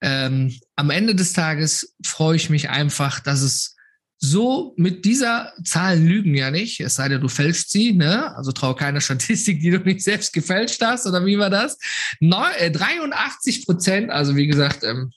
Ähm, 0.00 0.54
am 0.76 0.90
Ende 0.90 1.14
des 1.14 1.32
Tages 1.34 1.94
freue 2.04 2.36
ich 2.36 2.48
mich 2.48 2.70
einfach, 2.70 3.20
dass 3.20 3.42
es 3.42 3.76
so 4.18 4.74
mit 4.76 5.04
dieser 5.04 5.52
Zahlen 5.64 6.06
lügen 6.06 6.34
ja 6.34 6.50
nicht, 6.50 6.80
es 6.80 6.96
sei 6.96 7.08
denn, 7.08 7.20
du 7.20 7.28
fälschst 7.28 7.70
sie, 7.70 7.92
ne? 7.92 8.34
Also 8.36 8.52
trau 8.52 8.74
keiner 8.74 9.00
Statistik, 9.00 9.60
die 9.60 9.70
du 9.70 9.78
nicht 9.78 10.02
selbst 10.02 10.32
gefälscht 10.32 10.82
hast, 10.82 11.06
oder 11.06 11.24
wie 11.24 11.38
war 11.38 11.50
das? 11.50 11.78
Neu, 12.20 12.48
äh, 12.58 12.70
83 12.70 13.64
Prozent, 13.64 14.10
also 14.10 14.34
wie 14.34 14.48
gesagt, 14.48 14.82
ähm, 14.82 15.12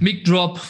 Mic 0.00 0.24
Drop, 0.24 0.60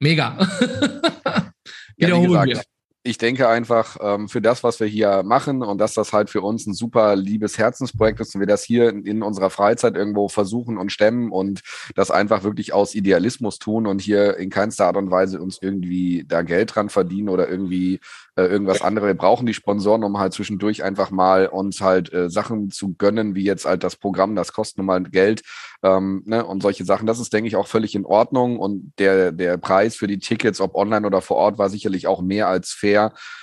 mega. 0.00 0.38
Wiederholen 1.96 2.32
ja, 2.32 2.44
wir 2.46 2.62
ich 3.02 3.16
denke 3.16 3.48
einfach, 3.48 3.96
ähm, 4.02 4.28
für 4.28 4.42
das, 4.42 4.62
was 4.62 4.78
wir 4.78 4.86
hier 4.86 5.22
machen 5.22 5.62
und 5.62 5.78
dass 5.78 5.94
das 5.94 6.12
halt 6.12 6.28
für 6.28 6.42
uns 6.42 6.66
ein 6.66 6.74
super 6.74 7.16
liebes 7.16 7.56
Herzensprojekt 7.56 8.20
ist 8.20 8.34
und 8.34 8.40
wir 8.40 8.46
das 8.46 8.62
hier 8.62 8.90
in, 8.90 9.06
in, 9.06 9.22
unserer 9.22 9.48
Freizeit 9.48 9.96
irgendwo 9.96 10.28
versuchen 10.28 10.76
und 10.76 10.92
stemmen 10.92 11.32
und 11.32 11.62
das 11.94 12.10
einfach 12.10 12.42
wirklich 12.42 12.74
aus 12.74 12.94
Idealismus 12.94 13.58
tun 13.58 13.86
und 13.86 14.02
hier 14.02 14.36
in 14.36 14.50
keinster 14.50 14.86
Art 14.86 14.98
und 14.98 15.10
Weise 15.10 15.40
uns 15.40 15.58
irgendwie 15.62 16.26
da 16.28 16.42
Geld 16.42 16.74
dran 16.74 16.90
verdienen 16.90 17.30
oder 17.30 17.48
irgendwie 17.48 18.00
äh, 18.36 18.42
irgendwas 18.42 18.82
anderes. 18.82 19.06
Wir 19.06 19.14
brauchen 19.14 19.46
die 19.46 19.54
Sponsoren, 19.54 20.04
um 20.04 20.18
halt 20.18 20.34
zwischendurch 20.34 20.84
einfach 20.84 21.10
mal 21.10 21.46
uns 21.46 21.80
halt 21.80 22.12
äh, 22.12 22.28
Sachen 22.28 22.70
zu 22.70 22.94
gönnen, 22.98 23.34
wie 23.34 23.44
jetzt 23.44 23.64
halt 23.64 23.82
das 23.82 23.96
Programm, 23.96 24.36
das 24.36 24.52
kostet 24.52 24.76
nun 24.76 24.86
mal 24.86 25.02
Geld 25.04 25.40
ähm, 25.82 26.22
ne, 26.26 26.44
und 26.44 26.62
solche 26.62 26.84
Sachen. 26.84 27.06
Das 27.06 27.18
ist, 27.18 27.32
denke 27.32 27.48
ich, 27.48 27.56
auch 27.56 27.66
völlig 27.66 27.94
in 27.94 28.04
Ordnung 28.04 28.58
und 28.58 28.92
der, 28.98 29.32
der 29.32 29.56
Preis 29.56 29.96
für 29.96 30.06
die 30.06 30.18
Tickets, 30.18 30.60
ob 30.60 30.74
online 30.74 31.06
oder 31.06 31.22
vor 31.22 31.38
Ort, 31.38 31.56
war 31.56 31.70
sicherlich 31.70 32.06
auch 32.06 32.20
mehr 32.20 32.48
als 32.48 32.72
fair 32.72 32.89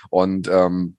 und 0.10 0.48
ähm, 0.48 0.98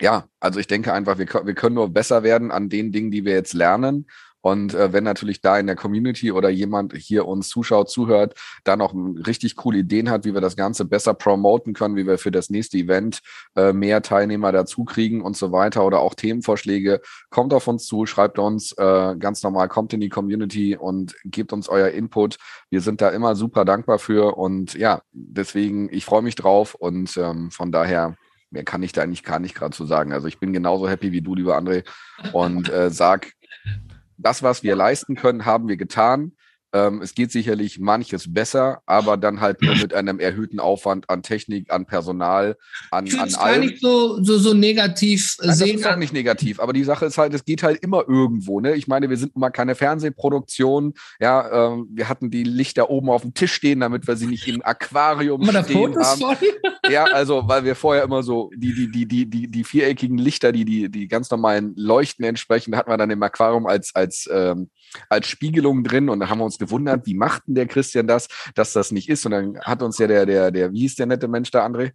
ja, 0.00 0.26
also 0.40 0.58
ich 0.58 0.66
denke 0.66 0.92
einfach, 0.92 1.18
wir, 1.18 1.26
wir 1.26 1.54
können 1.54 1.76
nur 1.76 1.88
besser 1.88 2.22
werden 2.22 2.50
an 2.50 2.68
den 2.68 2.92
Dingen, 2.92 3.10
die 3.10 3.24
wir 3.24 3.32
jetzt 3.32 3.54
lernen. 3.54 4.06
Und 4.44 4.74
äh, 4.74 4.92
wenn 4.92 5.04
natürlich 5.04 5.40
da 5.40 5.58
in 5.58 5.66
der 5.66 5.74
Community 5.74 6.30
oder 6.30 6.50
jemand 6.50 6.92
hier 6.92 7.26
uns 7.26 7.48
zuschaut, 7.48 7.88
zuhört, 7.88 8.34
da 8.62 8.76
noch 8.76 8.94
richtig 9.26 9.56
coole 9.56 9.78
Ideen 9.78 10.10
hat, 10.10 10.26
wie 10.26 10.34
wir 10.34 10.42
das 10.42 10.54
Ganze 10.54 10.84
besser 10.84 11.14
promoten 11.14 11.72
können, 11.72 11.96
wie 11.96 12.06
wir 12.06 12.18
für 12.18 12.30
das 12.30 12.50
nächste 12.50 12.76
Event 12.76 13.20
äh, 13.56 13.72
mehr 13.72 14.02
Teilnehmer 14.02 14.52
dazu 14.52 14.84
kriegen 14.84 15.22
und 15.22 15.34
so 15.34 15.50
weiter 15.50 15.86
oder 15.86 16.00
auch 16.00 16.14
Themenvorschläge, 16.14 17.00
kommt 17.30 17.54
auf 17.54 17.66
uns 17.68 17.86
zu, 17.86 18.04
schreibt 18.04 18.38
uns 18.38 18.72
äh, 18.72 19.16
ganz 19.18 19.42
normal, 19.42 19.68
kommt 19.68 19.94
in 19.94 20.00
die 20.00 20.10
Community 20.10 20.76
und 20.76 21.16
gebt 21.24 21.54
uns 21.54 21.70
euer 21.70 21.88
Input. 21.88 22.36
Wir 22.68 22.82
sind 22.82 23.00
da 23.00 23.08
immer 23.08 23.36
super 23.36 23.64
dankbar 23.64 23.98
für 23.98 24.36
und 24.36 24.74
ja, 24.74 25.00
deswegen, 25.12 25.88
ich 25.90 26.04
freue 26.04 26.20
mich 26.20 26.34
drauf 26.34 26.74
und 26.74 27.16
ähm, 27.16 27.50
von 27.50 27.72
daher 27.72 28.14
mehr 28.50 28.64
kann 28.64 28.82
ich 28.82 28.92
da 28.92 29.00
eigentlich 29.00 29.24
gar 29.24 29.38
nicht 29.38 29.54
gerade 29.54 29.74
zu 29.74 29.86
sagen. 29.86 30.12
Also 30.12 30.28
ich 30.28 30.38
bin 30.38 30.52
genauso 30.52 30.86
happy 30.86 31.12
wie 31.12 31.22
du, 31.22 31.34
lieber 31.34 31.56
André, 31.56 31.84
und 32.34 32.68
äh, 32.68 32.90
sag 32.90 33.32
das, 34.24 34.42
was 34.42 34.62
wir 34.62 34.74
leisten 34.74 35.16
können, 35.16 35.44
haben 35.44 35.68
wir 35.68 35.76
getan. 35.76 36.32
Ähm, 36.74 37.02
es 37.02 37.14
geht 37.14 37.30
sicherlich 37.30 37.78
manches 37.78 38.34
besser, 38.34 38.82
aber 38.84 39.16
dann 39.16 39.40
halt 39.40 39.62
nur 39.62 39.76
mit 39.76 39.94
einem 39.94 40.18
erhöhten 40.18 40.58
Aufwand 40.58 41.08
an 41.08 41.22
Technik, 41.22 41.72
an 41.72 41.86
Personal, 41.86 42.56
an, 42.90 43.06
ich 43.06 43.18
an 43.18 43.32
allem. 43.36 43.60
gar 43.60 43.66
nicht 43.70 43.80
so, 43.80 44.20
so, 44.24 44.38
so 44.38 44.54
negativ 44.54 45.36
Nein, 45.40 45.54
sehen. 45.54 45.76
Das 45.76 45.80
ist 45.82 45.86
auch 45.86 45.96
nicht 45.96 46.12
negativ, 46.12 46.58
aber 46.58 46.72
die 46.72 46.82
Sache 46.82 47.06
ist 47.06 47.16
halt, 47.16 47.32
es 47.32 47.44
geht 47.44 47.62
halt 47.62 47.80
immer 47.80 48.02
irgendwo. 48.08 48.58
Ne? 48.58 48.74
Ich 48.74 48.88
meine, 48.88 49.08
wir 49.08 49.16
sind 49.16 49.36
mal 49.36 49.50
keine 49.50 49.76
Fernsehproduktion. 49.76 50.94
Ja, 51.20 51.74
ähm, 51.74 51.86
wir 51.92 52.08
hatten 52.08 52.28
die 52.28 52.42
Lichter 52.42 52.90
oben 52.90 53.08
auf 53.08 53.22
dem 53.22 53.34
Tisch 53.34 53.52
stehen, 53.52 53.78
damit 53.78 54.08
wir 54.08 54.16
sie 54.16 54.26
nicht 54.26 54.48
im 54.48 54.60
Aquarium 54.64 55.44
stehen 55.44 55.64
Fotos 55.64 56.06
haben. 56.06 56.20
Von? 56.20 56.36
Ja, 56.90 57.04
also, 57.04 57.48
weil 57.48 57.64
wir 57.64 57.76
vorher 57.76 58.02
immer 58.04 58.22
so 58.22 58.50
die, 58.54 58.74
die, 58.74 58.90
die, 58.90 59.06
die, 59.06 59.30
die, 59.30 59.50
die 59.50 59.64
viereckigen 59.64 60.18
Lichter, 60.18 60.52
die, 60.52 60.66
die, 60.66 60.90
die 60.90 61.08
ganz 61.08 61.30
normalen 61.30 61.72
Leuchten 61.76 62.26
entsprechen, 62.26 62.76
hatten 62.76 62.90
wir 62.90 62.98
dann 62.98 63.10
im 63.10 63.22
Aquarium 63.22 63.66
als, 63.66 63.94
als, 63.94 64.28
ähm, 64.30 64.68
als 65.08 65.28
Spiegelung 65.28 65.84
drin 65.84 66.08
und 66.08 66.20
da 66.20 66.28
haben 66.28 66.38
wir 66.38 66.44
uns 66.44 66.58
gewundert, 66.58 67.06
wie 67.06 67.14
macht 67.14 67.46
denn 67.46 67.54
der 67.54 67.66
Christian 67.66 68.06
das, 68.06 68.28
dass 68.54 68.72
das 68.72 68.92
nicht 68.92 69.08
ist? 69.08 69.24
Und 69.26 69.32
dann 69.32 69.60
hat 69.60 69.82
uns 69.82 69.98
ja 69.98 70.06
der, 70.06 70.26
der, 70.26 70.50
der, 70.50 70.72
wie 70.72 70.80
hieß 70.80 70.96
der 70.96 71.06
nette 71.06 71.28
Mensch 71.28 71.50
da, 71.50 71.64
André? 71.66 71.92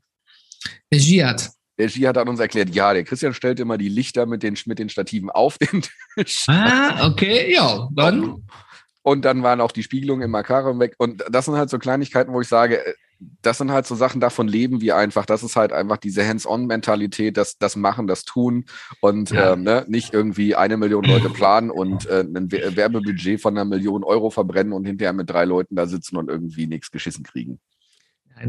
Der 0.91 0.99
Giat. 0.99 1.49
Der 1.77 1.87
Giat 1.87 2.17
hat 2.17 2.27
uns 2.27 2.39
erklärt, 2.39 2.75
ja, 2.75 2.93
der 2.93 3.05
Christian 3.05 3.33
stellt 3.33 3.59
immer 3.59 3.77
die 3.77 3.87
Lichter 3.87 4.25
mit 4.25 4.43
den, 4.43 4.57
mit 4.65 4.79
den 4.79 4.89
Stativen 4.89 5.29
auf 5.29 5.57
den 5.57 5.83
Tisch. 6.15 6.45
Ah, 6.47 7.07
okay, 7.07 7.53
ja, 7.53 7.87
dann. 7.93 8.43
Und 9.01 9.23
dann 9.23 9.43
waren 9.43 9.61
auch 9.61 9.71
die 9.71 9.83
Spiegelungen 9.83 10.23
im 10.23 10.31
Makaron 10.31 10.79
weg. 10.79 10.95
Und 10.97 11.23
das 11.29 11.45
sind 11.45 11.55
halt 11.55 11.69
so 11.69 11.79
Kleinigkeiten, 11.79 12.33
wo 12.33 12.41
ich 12.41 12.49
sage, 12.49 12.85
äh, 12.85 12.93
das 13.41 13.57
sind 13.57 13.71
halt 13.71 13.85
so 13.85 13.95
Sachen, 13.95 14.21
davon 14.21 14.47
leben 14.47 14.81
wir 14.81 14.95
einfach. 14.95 15.25
Das 15.25 15.43
ist 15.43 15.55
halt 15.55 15.73
einfach 15.73 15.97
diese 15.97 16.25
Hands-on-Mentalität, 16.27 17.37
das, 17.37 17.57
das 17.57 17.75
Machen, 17.75 18.07
das 18.07 18.23
Tun 18.23 18.65
und 19.01 19.31
ja. 19.31 19.53
ähm, 19.53 19.63
ne, 19.63 19.85
nicht 19.87 20.13
irgendwie 20.13 20.55
eine 20.55 20.77
Million 20.77 21.03
Leute 21.03 21.29
planen 21.29 21.69
und 21.69 22.05
äh, 22.07 22.21
ein 22.21 22.51
Werbebudget 22.51 23.41
von 23.41 23.57
einer 23.57 23.65
Million 23.65 24.03
Euro 24.03 24.29
verbrennen 24.29 24.73
und 24.73 24.85
hinterher 24.85 25.13
mit 25.13 25.29
drei 25.29 25.45
Leuten 25.45 25.75
da 25.75 25.85
sitzen 25.85 26.15
und 26.17 26.29
irgendwie 26.29 26.67
nichts 26.67 26.91
geschissen 26.91 27.23
kriegen. 27.23 27.59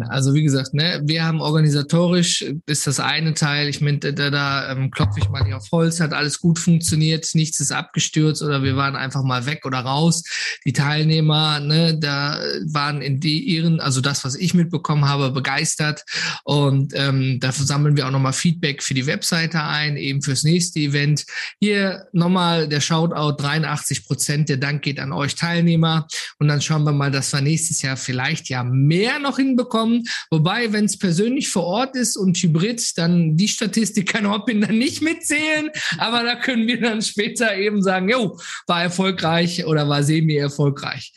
Also 0.08 0.34
wie 0.34 0.42
gesagt, 0.42 0.72
ne, 0.72 1.00
wir 1.04 1.24
haben 1.24 1.40
organisatorisch 1.40 2.44
ist 2.66 2.86
das 2.86 3.00
eine 3.00 3.34
Teil. 3.34 3.68
Ich 3.68 3.80
meine, 3.80 3.98
da, 3.98 4.30
da 4.30 4.70
ähm, 4.70 4.90
klopfe 4.90 5.18
ich 5.18 5.28
mal 5.28 5.44
hier 5.44 5.56
auf 5.56 5.70
Holz, 5.72 6.00
hat 6.00 6.12
alles 6.12 6.40
gut 6.40 6.58
funktioniert, 6.58 7.28
nichts 7.34 7.58
ist 7.60 7.72
abgestürzt 7.72 8.42
oder 8.42 8.62
wir 8.62 8.76
waren 8.76 8.94
einfach 8.94 9.24
mal 9.24 9.46
weg 9.46 9.66
oder 9.66 9.80
raus. 9.80 10.22
Die 10.64 10.72
Teilnehmer, 10.72 11.60
ne, 11.60 11.98
da 11.98 12.40
waren 12.66 13.02
in 13.02 13.18
die 13.18 13.40
ihren, 13.40 13.80
also 13.80 14.00
das, 14.00 14.24
was 14.24 14.36
ich 14.36 14.54
mitbekommen 14.54 15.06
habe, 15.06 15.32
begeistert. 15.32 16.04
Und 16.44 16.92
ähm, 16.94 17.40
dafür 17.40 17.66
sammeln 17.66 17.96
wir 17.96 18.06
auch 18.06 18.12
nochmal 18.12 18.32
Feedback 18.32 18.82
für 18.82 18.94
die 18.94 19.06
Webseite 19.06 19.62
ein, 19.62 19.96
eben 19.96 20.22
fürs 20.22 20.44
nächste 20.44 20.78
Event. 20.78 21.26
Hier 21.58 22.06
nochmal 22.12 22.68
der 22.68 22.80
Shoutout, 22.80 23.42
83 23.42 24.06
Prozent. 24.06 24.48
Der 24.48 24.56
Dank 24.56 24.82
geht 24.82 25.00
an 25.00 25.12
euch 25.12 25.34
Teilnehmer. 25.34 26.06
Und 26.38 26.48
dann 26.48 26.62
schauen 26.62 26.84
wir 26.84 26.92
mal, 26.92 27.10
dass 27.10 27.32
wir 27.32 27.40
nächstes 27.40 27.82
Jahr 27.82 27.96
vielleicht 27.96 28.48
ja 28.48 28.62
mehr 28.62 29.18
noch 29.18 29.36
hinbekommen 29.36 29.79
kommen. 29.80 30.04
Wobei, 30.30 30.72
wenn 30.72 30.84
es 30.84 30.98
persönlich 30.98 31.48
vor 31.48 31.64
Ort 31.64 31.96
ist 31.96 32.16
und 32.16 32.36
hybrid, 32.36 32.98
dann 32.98 33.36
die 33.36 33.48
Statistik 33.48 34.12
kann 34.12 34.28
Hoppin 34.28 34.60
dann 34.60 34.78
nicht 34.78 35.02
mitzählen. 35.02 35.70
Aber 35.98 36.22
da 36.22 36.36
können 36.36 36.66
wir 36.66 36.80
dann 36.80 37.02
später 37.02 37.56
eben 37.56 37.82
sagen, 37.82 38.08
jo, 38.08 38.38
war 38.66 38.82
erfolgreich 38.82 39.64
oder 39.66 39.88
war 39.88 40.02
semi-erfolgreich. 40.02 41.12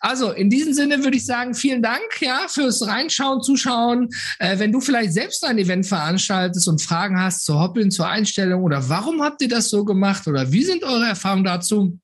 Also 0.00 0.32
in 0.32 0.50
diesem 0.50 0.74
Sinne 0.74 1.04
würde 1.04 1.16
ich 1.16 1.26
sagen, 1.26 1.54
vielen 1.54 1.82
Dank 1.82 2.20
ja 2.20 2.46
fürs 2.48 2.86
Reinschauen, 2.86 3.42
Zuschauen. 3.42 4.08
Äh, 4.38 4.58
wenn 4.58 4.72
du 4.72 4.80
vielleicht 4.80 5.12
selbst 5.12 5.44
ein 5.44 5.58
Event 5.58 5.86
veranstaltest 5.86 6.68
und 6.68 6.82
Fragen 6.82 7.20
hast 7.20 7.44
zur 7.44 7.60
Hoppin, 7.60 7.90
zur 7.90 8.08
Einstellung 8.08 8.62
oder 8.62 8.88
warum 8.88 9.22
habt 9.22 9.42
ihr 9.42 9.48
das 9.48 9.70
so 9.70 9.84
gemacht 9.84 10.26
oder 10.26 10.50
wie 10.52 10.64
sind 10.64 10.84
eure 10.84 11.06
Erfahrungen 11.06 11.44
dazu? 11.44 11.98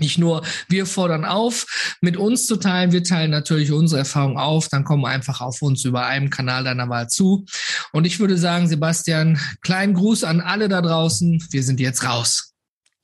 Nicht 0.00 0.18
nur 0.18 0.42
wir 0.68 0.86
fordern 0.86 1.24
auf, 1.24 1.96
mit 2.00 2.16
uns 2.16 2.46
zu 2.46 2.56
teilen, 2.56 2.92
wir 2.92 3.04
teilen 3.04 3.30
natürlich 3.30 3.72
unsere 3.72 4.00
Erfahrung 4.00 4.38
auf, 4.38 4.68
dann 4.68 4.84
kommen 4.84 5.04
einfach 5.04 5.40
auf 5.40 5.62
uns 5.62 5.84
über 5.84 6.06
einen 6.06 6.30
Kanal 6.30 6.64
deiner 6.64 6.88
Wahl 6.88 7.08
zu. 7.08 7.44
Und 7.92 8.06
ich 8.06 8.18
würde 8.18 8.36
sagen, 8.36 8.68
Sebastian, 8.68 9.38
kleinen 9.62 9.94
Gruß 9.94 10.24
an 10.24 10.40
alle 10.40 10.68
da 10.68 10.82
draußen. 10.82 11.42
Wir 11.50 11.62
sind 11.62 11.80
jetzt 11.80 12.04
raus. 12.04 12.54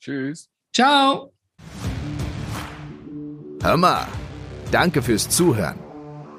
Tschüss. 0.01 0.49
Ciao. 0.73 1.33
Hör 3.61 3.77
mal. 3.77 4.07
Danke 4.71 5.01
fürs 5.01 5.29
Zuhören. 5.29 5.79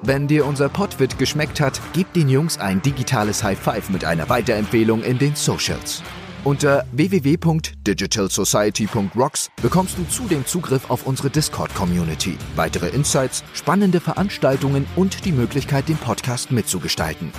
Wenn 0.01 0.27
dir 0.27 0.45
unser 0.45 0.69
Podwit 0.69 1.19
geschmeckt 1.19 1.59
hat, 1.59 1.81
gib 1.93 2.13
den 2.13 2.29
Jungs 2.29 2.57
ein 2.57 2.81
digitales 2.81 3.43
High 3.43 3.59
Five 3.59 3.89
mit 3.89 4.05
einer 4.05 4.29
Weiterempfehlung 4.29 5.03
in 5.03 5.17
den 5.17 5.35
Socials. 5.35 6.03
Unter 6.45 6.85
www.digitalsociety.rocks 6.93 9.51
bekommst 9.61 9.97
du 9.97 10.05
zudem 10.05 10.45
Zugriff 10.45 10.89
auf 10.89 11.05
unsere 11.05 11.29
Discord-Community, 11.29 12.37
weitere 12.55 12.87
Insights, 12.89 13.43
spannende 13.53 13.99
Veranstaltungen 13.99 14.87
und 14.95 15.25
die 15.25 15.33
Möglichkeit, 15.33 15.89
den 15.89 15.97
Podcast 15.97 16.51
mitzugestalten. 16.51 17.33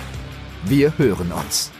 Wir 0.65 0.95
hören 0.99 1.31
uns. 1.31 1.71